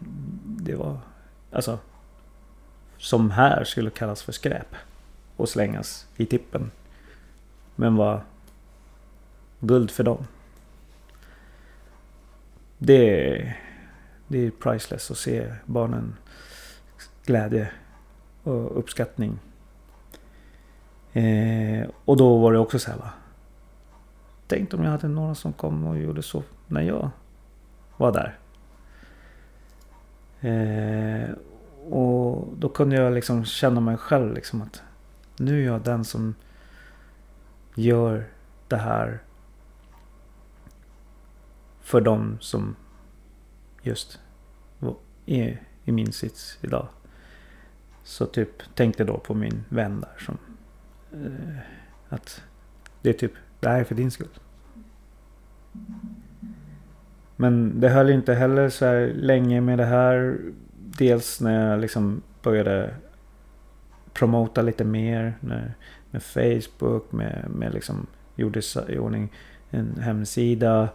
det 0.44 0.74
var 0.74 0.98
alltså 1.52 1.78
som 2.98 3.30
här 3.30 3.64
skulle 3.64 3.90
kallas 3.90 4.22
för 4.22 4.32
skräp 4.32 4.74
och 5.36 5.48
slängas 5.48 6.06
i 6.16 6.26
tippen. 6.26 6.70
Men 7.76 7.96
var 7.96 8.22
guld 9.60 9.90
för 9.90 10.04
dem. 10.04 10.26
Det 12.78 13.30
är, 13.30 13.60
det 14.28 14.46
är 14.46 14.50
priceless 14.50 15.10
att 15.10 15.16
se 15.16 15.52
barnen 15.64 16.16
glädje 17.24 17.70
och 18.42 18.78
uppskattning. 18.78 19.38
Eh, 21.12 21.88
och 22.04 22.16
då 22.16 22.38
var 22.38 22.52
det 22.52 22.58
också 22.58 22.78
så 22.78 22.90
här 22.90 22.98
va. 22.98 23.10
Tänk 24.46 24.74
om 24.74 24.84
jag 24.84 24.90
hade 24.90 25.08
några 25.08 25.34
som 25.34 25.52
kom 25.52 25.86
och 25.86 25.98
gjorde 25.98 26.22
så 26.22 26.42
när 26.66 26.82
jag 26.82 27.10
var 27.96 28.12
där. 28.12 28.38
Eh, 30.40 31.30
och 31.90 32.48
då 32.56 32.68
kunde 32.68 32.96
jag 32.96 33.12
liksom 33.12 33.44
känna 33.44 33.80
mig 33.80 33.96
själv 33.96 34.34
liksom 34.34 34.62
att 34.62 34.82
nu 35.36 35.62
är 35.62 35.66
jag 35.66 35.82
den 35.82 36.04
som 36.04 36.34
gör 37.74 38.24
det 38.68 38.76
här 38.76 39.22
för 41.88 42.00
de 42.00 42.36
som 42.40 42.76
just 43.82 44.20
är 45.26 45.62
i 45.84 45.92
min 45.92 46.12
sits 46.12 46.58
idag. 46.60 46.88
Så 48.04 48.26
typ 48.26 48.74
tänkte 48.74 49.04
då 49.04 49.18
på 49.18 49.34
min 49.34 49.64
vän 49.68 50.00
där 50.00 50.24
som 50.24 50.38
eh, 51.12 51.58
att 52.08 52.42
det 53.02 53.08
är 53.08 53.12
typ 53.12 53.32
det 53.60 53.68
här 53.68 53.80
är 53.80 53.84
för 53.84 53.94
din 53.94 54.10
skull. 54.10 54.38
Men 57.36 57.80
det 57.80 57.88
höll 57.88 58.10
inte 58.10 58.34
heller 58.34 58.68
så 58.68 58.84
här 58.84 59.12
länge 59.14 59.60
med 59.60 59.78
det 59.78 59.84
här. 59.84 60.38
Dels 60.78 61.40
när 61.40 61.70
jag 61.70 61.80
liksom 61.80 62.22
började 62.42 62.94
promota 64.12 64.62
lite 64.62 64.84
mer. 64.84 65.34
När, 65.40 65.74
med 66.10 66.22
Facebook, 66.22 67.12
med, 67.12 67.50
med 67.50 67.74
liksom 67.74 68.06
gjorde 68.36 68.62
i 68.88 68.98
ordning 68.98 69.32
en 69.70 70.00
hemsida. 70.00 70.88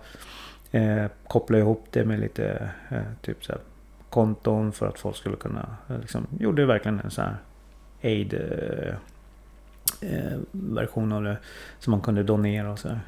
Eh, 0.74 1.06
kopplade 1.28 1.62
ihop 1.62 1.86
det 1.92 2.06
med 2.06 2.20
lite 2.20 2.70
eh, 2.90 3.02
typ 3.22 3.46
så 3.46 3.52
här, 3.52 3.62
konton 4.10 4.72
för 4.72 4.88
att 4.88 5.00
folk 5.00 5.16
skulle 5.16 5.36
kunna... 5.36 5.78
Eh, 5.90 6.00
liksom, 6.00 6.28
gjorde 6.40 6.66
verkligen 6.66 7.00
en 7.00 7.12
sån 7.12 7.26
här 7.26 7.36
aid 8.04 8.34
eh, 8.34 8.96
eh, 10.02 10.40
version 10.52 11.12
av 11.12 11.24
det. 11.24 11.38
Som 11.80 11.92
man 11.92 12.02
kunde 12.02 12.24
donera 12.24 12.72
och 12.72 12.80
så 12.80 12.90
här. 12.90 13.00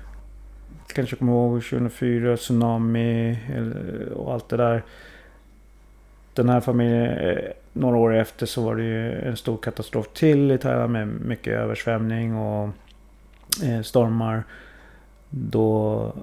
Kanske 0.87 1.15
kommer 1.15 1.31
ihåg 1.31 1.63
2004, 1.63 2.37
tsunami 2.37 3.39
och 4.15 4.33
allt 4.33 4.49
det 4.49 4.57
där. 4.57 4.83
Den 6.33 6.49
här 6.49 6.61
familjen, 6.61 7.17
eh, 7.17 7.51
några 7.73 7.97
år 7.97 8.15
efter 8.15 8.45
så 8.45 8.63
var 8.63 8.75
det 8.75 8.83
ju 8.83 9.21
en 9.21 9.37
stor 9.37 9.57
katastrof 9.57 10.07
till 10.13 10.51
i 10.51 10.57
Thailand 10.57 10.93
med 10.93 11.07
mycket 11.07 11.53
översvämning 11.53 12.35
och 12.35 12.69
eh, 13.63 13.81
stormar. 13.81 14.43
Då 15.29 16.13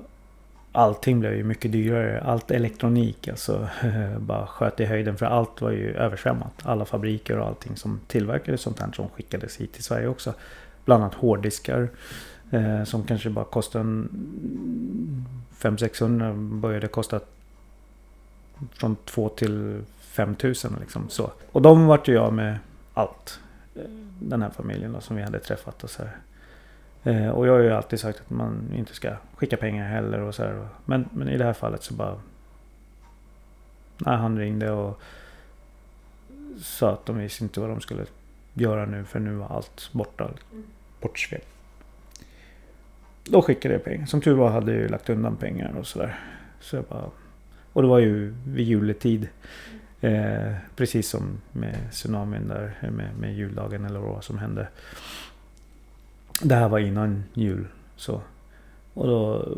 allting 0.72 1.20
blev 1.20 1.34
ju 1.34 1.44
mycket 1.44 1.72
dyrare. 1.72 2.20
Allt 2.20 2.50
elektronik 2.50 3.28
alltså 3.28 3.68
bara 4.18 4.46
sköt 4.46 4.80
i 4.80 4.84
höjden 4.84 5.16
för 5.16 5.26
allt 5.26 5.60
var 5.60 5.70
ju 5.70 5.94
översvämmat. 5.94 6.52
Alla 6.62 6.84
fabriker 6.84 7.38
och 7.38 7.46
allting 7.46 7.76
som 7.76 8.00
tillverkade 8.06 8.58
sånt 8.58 8.80
här 8.80 8.92
som 8.92 9.08
skickades 9.08 9.56
hit 9.56 9.72
till 9.72 9.84
Sverige 9.84 10.08
också. 10.08 10.34
Bland 10.84 11.02
annat 11.02 11.14
hårddiskar. 11.14 11.88
Eh, 12.50 12.84
som 12.84 13.04
kanske 13.04 13.30
bara 13.30 13.44
kostade 13.44 13.84
500-600 15.58 16.60
började 16.60 16.88
kosta 16.88 17.20
från 18.72 18.96
2 18.96 19.28
till 19.28 19.82
5000 20.00 20.76
liksom 20.80 21.08
så. 21.08 21.32
Och 21.52 21.62
de 21.62 21.86
vart 21.86 22.08
ju 22.08 22.18
av 22.18 22.32
med 22.32 22.58
allt. 22.94 23.40
Eh, 23.74 23.82
den 24.20 24.42
här 24.42 24.50
familjen 24.50 24.92
då, 24.92 25.00
som 25.00 25.16
vi 25.16 25.22
hade 25.22 25.38
träffat 25.38 25.84
och 25.84 25.90
så 25.90 26.02
här. 26.02 26.16
Eh, 27.04 27.28
och 27.28 27.46
jag 27.46 27.52
har 27.52 27.60
ju 27.60 27.70
alltid 27.70 28.00
sagt 28.00 28.20
att 28.20 28.30
man 28.30 28.72
inte 28.74 28.94
ska 28.94 29.14
skicka 29.34 29.56
pengar 29.56 29.88
heller 29.88 30.20
och 30.20 30.34
så 30.34 30.42
här. 30.42 30.68
Men, 30.84 31.08
men 31.12 31.28
i 31.28 31.38
det 31.38 31.44
här 31.44 31.52
fallet 31.52 31.82
så 31.82 31.94
bara... 31.94 32.20
Nej, 33.98 34.16
han 34.16 34.38
ringde 34.38 34.70
och 34.70 35.00
sa 36.58 36.90
att 36.90 37.06
de 37.06 37.18
visste 37.18 37.44
inte 37.44 37.60
vad 37.60 37.68
de 37.68 37.80
skulle 37.80 38.04
göra 38.54 38.86
nu 38.86 39.04
för 39.04 39.20
nu 39.20 39.34
var 39.34 39.48
allt 39.48 39.90
borta. 39.92 40.30
Bortsvept. 41.00 41.46
Då 43.24 43.42
skickade 43.42 43.74
jag 43.74 43.84
pengar. 43.84 44.06
Som 44.06 44.20
tur 44.20 44.34
var 44.34 44.50
hade 44.50 44.72
jag 44.72 44.80
ju 44.80 44.88
lagt 44.88 45.10
undan 45.10 45.36
pengar 45.36 45.74
och 45.78 45.86
sådär. 45.86 46.20
Så 46.60 46.76
jag 46.76 46.84
bara... 46.84 47.10
Och 47.72 47.82
det 47.82 47.88
var 47.88 47.98
ju 47.98 48.34
vid 48.46 48.66
juletid. 48.66 49.28
Eh, 50.00 50.52
precis 50.76 51.08
som 51.08 51.40
med 51.52 51.76
tsunamin 51.90 52.48
där 52.48 52.90
med, 52.90 53.18
med 53.18 53.34
juldagen 53.34 53.84
eller 53.84 54.00
vad 54.00 54.24
som 54.24 54.38
hände. 54.38 54.68
Det 56.42 56.54
här 56.54 56.68
var 56.68 56.78
innan 56.78 57.24
jul. 57.34 57.66
Så. 57.96 58.20
Och 58.94 59.06
då 59.06 59.48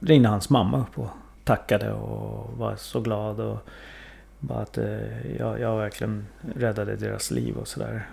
ringde 0.00 0.28
hans 0.28 0.50
mamma 0.50 0.80
upp 0.80 0.98
och 0.98 1.08
tackade 1.44 1.92
och 1.92 2.58
var 2.58 2.76
så 2.76 3.00
glad. 3.00 3.40
Och 3.40 3.58
bara 4.40 4.58
att 4.58 4.78
eh, 4.78 5.36
jag, 5.38 5.60
jag 5.60 5.76
verkligen 5.76 6.26
räddade 6.54 6.96
deras 6.96 7.30
liv 7.30 7.56
och 7.56 7.68
sådär. 7.68 8.08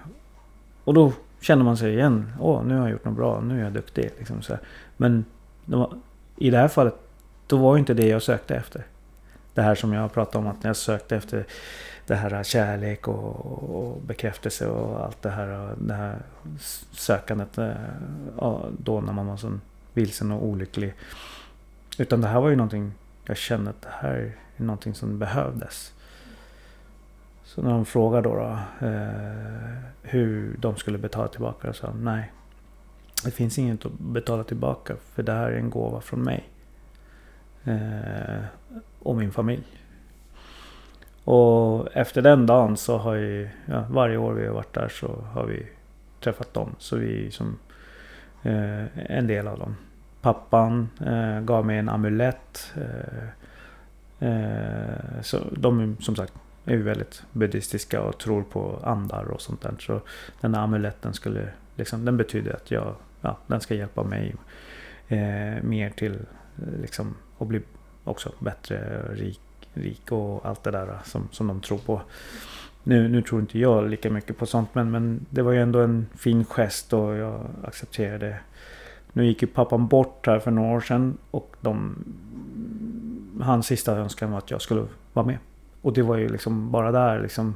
Och 0.84 0.94
då 0.94 1.14
känner 1.42 1.64
man 1.64 1.78
sig 1.78 1.94
igen. 1.94 2.32
Åh, 2.40 2.64
nu 2.66 2.76
har 2.76 2.82
jag 2.82 2.92
gjort 2.92 3.06
något 3.06 3.16
bra. 3.16 3.42
Nu 3.42 3.60
är 3.60 3.64
jag 3.64 3.74
duktig. 3.74 4.12
Liksom 4.18 4.42
så 4.42 4.58
Men 4.98 5.26
de, 5.66 6.02
i 6.38 6.50
det 6.50 6.58
här 6.58 6.68
fallet, 6.68 6.96
då 7.48 7.58
var 7.58 7.78
inte 7.78 7.94
det 7.94 8.08
jag 8.08 8.22
sökte 8.22 8.56
efter. 8.56 8.86
Det 9.54 9.62
här 9.62 9.76
som 9.76 9.94
jag 9.94 10.14
pratade 10.14 10.38
om 10.38 10.48
att 10.48 10.64
när 10.64 10.70
jag 10.70 10.76
sökte 10.76 11.16
efter 11.16 11.46
det 12.08 12.16
här 12.16 12.44
kärlek 12.44 13.08
och, 13.08 13.76
och 13.76 14.02
bekräftelse 14.02 14.68
och 14.68 15.06
allt 15.06 15.22
det 15.22 15.30
här, 15.30 15.76
det 15.78 15.94
här 15.94 16.18
sökandet 16.92 17.58
eh, 17.58 17.72
då 18.78 19.02
när 19.02 19.14
man 19.14 19.28
var 19.28 19.38
så 19.38 19.60
vilsen 19.94 20.32
och 20.32 20.46
olycklig. 20.46 20.94
Utan 21.98 22.22
det 22.22 22.28
här 22.28 22.40
var 22.40 22.50
ju 22.50 22.56
någonting 22.56 22.92
jag 23.26 23.38
kände 23.38 23.70
att 23.70 23.82
det 23.82 23.90
här 23.92 24.34
är 24.58 24.64
någonting 24.64 24.94
som 24.94 25.20
behövdes. 25.20 25.94
Så 27.44 27.62
när 27.62 27.70
de 27.70 27.86
frågade 27.86 28.30
då, 28.30 28.36
då 28.36 28.60
eh, 28.88 29.76
hur 30.02 30.58
de 30.60 30.76
skulle 30.76 30.98
betala 30.98 31.28
tillbaka 31.28 31.74
så 31.74 31.74
sa 31.74 31.94
nej. 31.94 32.32
Det 33.24 33.32
finns 33.32 33.60
inget 33.60 33.86
att 33.86 34.00
betala 34.00 34.44
tillbaka 34.44 34.96
för 35.14 35.24
det 35.24 35.32
här 35.32 35.52
är 35.52 35.58
en 35.58 35.70
gåva 35.70 36.02
från 36.02 36.22
mig. 36.22 36.50
Eh, 37.64 38.44
och 39.00 39.16
min 39.16 39.32
familj. 39.32 39.64
Och 41.26 41.88
efter 41.94 42.22
den 42.22 42.46
dagen 42.46 42.78
så 42.78 42.98
har 42.98 43.16
ju, 43.16 43.50
ja, 43.66 43.86
varje 43.90 44.18
år 44.18 44.34
vi 44.34 44.48
har 44.48 44.54
varit 44.54 44.74
där 44.74 44.90
så 44.90 45.24
har 45.34 45.46
vi 45.46 45.68
träffat 46.20 46.54
dem. 46.54 46.76
Så 46.78 46.98
vi 46.98 47.28
är 47.28 47.32
som 47.32 47.60
eh, 48.44 49.12
en 49.12 49.28
del 49.28 49.48
av 49.48 49.60
dem. 49.60 49.76
Pappan 50.22 50.90
eh, 51.06 51.40
gav 51.40 51.66
mig 51.66 51.78
en 51.78 51.90
amulett. 51.90 52.74
Eh, 52.76 53.28
eh 54.30 55.22
så 55.22 55.40
de 55.52 55.98
som 56.00 56.16
sagt 56.16 56.34
är 56.66 56.74
ju 56.74 56.82
väldigt 56.82 57.24
buddhistiska 57.32 58.02
och 58.02 58.18
tror 58.18 58.44
på 58.44 58.80
andar 58.84 59.24
och 59.24 59.42
sånt 59.42 59.62
där. 59.62 59.74
Så 59.80 60.02
den 60.42 60.52
där 60.52 60.60
amuletten 60.60 61.14
skulle 61.14 61.50
liksom, 61.76 62.06
den 62.06 62.18
betyder 62.18 62.54
att 62.54 62.72
jag, 62.72 62.96
ja, 63.22 63.38
den 63.48 63.62
ska 63.62 63.76
hjälpa 63.76 64.04
mig 64.04 64.36
eh, 65.08 65.64
mer 65.64 65.90
till 65.90 66.20
liksom 66.82 67.16
att 67.40 67.48
bli 67.48 67.62
också 68.04 68.32
bättre, 68.40 69.02
rik 69.14 69.42
rik 69.76 70.12
och 70.12 70.46
allt 70.46 70.64
det 70.64 70.72
där 70.72 71.00
som, 71.06 71.28
som 71.32 71.48
de 71.48 71.62
tror 71.62 71.78
på. 71.78 72.02
Nu, 72.84 73.08
nu 73.08 73.22
tror 73.22 73.42
inte 73.42 73.60
jag 73.60 73.90
lika 73.90 74.10
mycket 74.10 74.38
på 74.38 74.46
sånt 74.46 74.70
men, 74.74 74.92
men 74.92 75.26
det 75.30 75.42
var 75.42 75.52
ju 75.52 75.62
ändå 75.62 75.80
en 75.80 76.08
fin 76.16 76.46
gest 76.46 76.94
och 76.94 77.16
jag 77.16 77.42
accepterade 77.64 78.38
Nu 79.14 79.26
gick 79.26 79.42
ju 79.42 79.48
pappan 79.48 79.88
bort 79.88 80.28
här 80.28 80.40
för 80.40 80.52
några 80.52 80.76
år 80.76 80.82
sedan 80.82 81.18
och 81.32 81.56
de... 81.62 81.96
Hans 83.42 83.68
sista 83.68 83.98
önskan 83.98 84.32
var 84.32 84.38
att 84.38 84.52
jag 84.52 84.62
skulle 84.62 84.86
vara 85.14 85.26
med. 85.26 85.38
Och 85.82 85.94
det 85.94 86.02
var 86.02 86.18
ju 86.18 86.30
liksom 86.30 86.72
bara 86.72 86.92
där 86.92 87.22
liksom... 87.22 87.56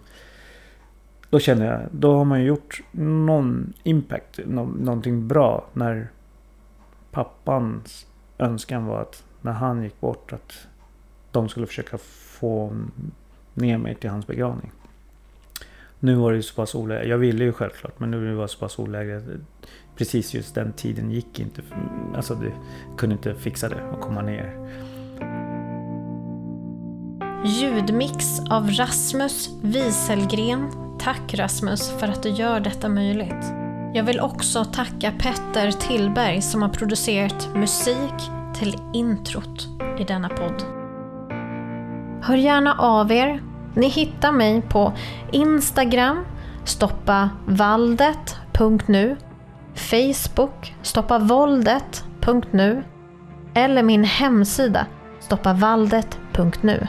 Då 1.30 1.40
kände 1.40 1.66
jag, 1.66 1.82
då 1.92 2.18
har 2.18 2.26
man 2.26 2.42
ju 2.42 2.48
gjort 2.48 2.82
någon 2.92 3.74
impact, 3.84 4.40
nå, 4.46 4.66
någonting 4.66 5.28
bra 5.28 5.66
när 5.74 6.08
pappans 7.12 8.06
önskan 8.38 8.86
var 8.86 9.02
att 9.02 9.24
när 9.42 9.52
han 9.52 9.84
gick 9.84 10.00
bort 10.00 10.34
att 10.34 10.68
de 11.32 11.50
skulle 11.50 11.68
försöka 11.68 11.98
få 11.98 12.78
ner 13.54 13.78
mig 13.78 13.96
till 13.96 14.10
hans 14.10 14.28
begravning. 14.28 14.72
Nu 16.00 16.16
var 16.16 16.32
det 16.32 16.36
ju 16.36 16.44
så 16.44 16.56
pass 16.56 16.76
olägligt. 16.76 17.10
Jag 17.10 17.18
ville 17.18 17.44
ju 17.44 17.54
självklart 17.54 18.00
men 18.00 18.12
nu 18.12 18.34
var 18.34 18.42
det 18.42 18.48
så 18.48 18.60
pass 18.60 18.80
olägligt. 18.80 19.24
Precis 19.96 20.34
just 20.34 20.56
den 20.56 20.74
tiden 20.74 21.12
gick 21.12 21.40
inte. 21.40 21.62
Alltså 22.16 22.36
det 22.36 22.52
kunde 22.98 23.14
inte 23.16 23.36
fixa 23.36 23.70
det 23.70 23.84
och 23.94 24.02
komma 24.02 24.22
ner. 24.22 24.56
Ljudmix 27.46 28.40
av 28.50 28.70
Rasmus 28.70 29.50
Wieselgren. 29.62 30.72
Tack 31.00 31.34
Rasmus 31.34 31.90
för 32.00 32.08
att 32.08 32.24
du 32.24 32.30
gör 32.30 32.60
detta 32.60 32.90
möjligt. 32.90 33.46
Jag 33.94 34.04
vill 34.04 34.20
också 34.20 34.66
tacka 34.66 35.12
Petter 35.12 35.72
Tillberg 35.72 36.42
som 36.42 36.62
har 36.62 36.70
producerat 36.70 37.50
musik 37.56 38.30
till 38.60 38.76
introt 38.94 39.68
i 40.00 40.04
denna 40.04 40.30
podd. 40.30 40.79
Hör 42.22 42.36
gärna 42.36 42.74
av 42.74 43.12
er. 43.12 43.44
Ni 43.74 43.88
hittar 43.88 44.32
mig 44.32 44.62
på 44.62 44.94
Instagram, 45.32 46.26
stoppavaldet.nu, 46.64 49.18
Facebook, 49.76 50.76
stoppavåldet.nu 50.82 52.84
eller 53.54 53.84
min 53.84 54.04
hemsida 54.04 54.86
stoppavaldet.nu. 55.20 56.88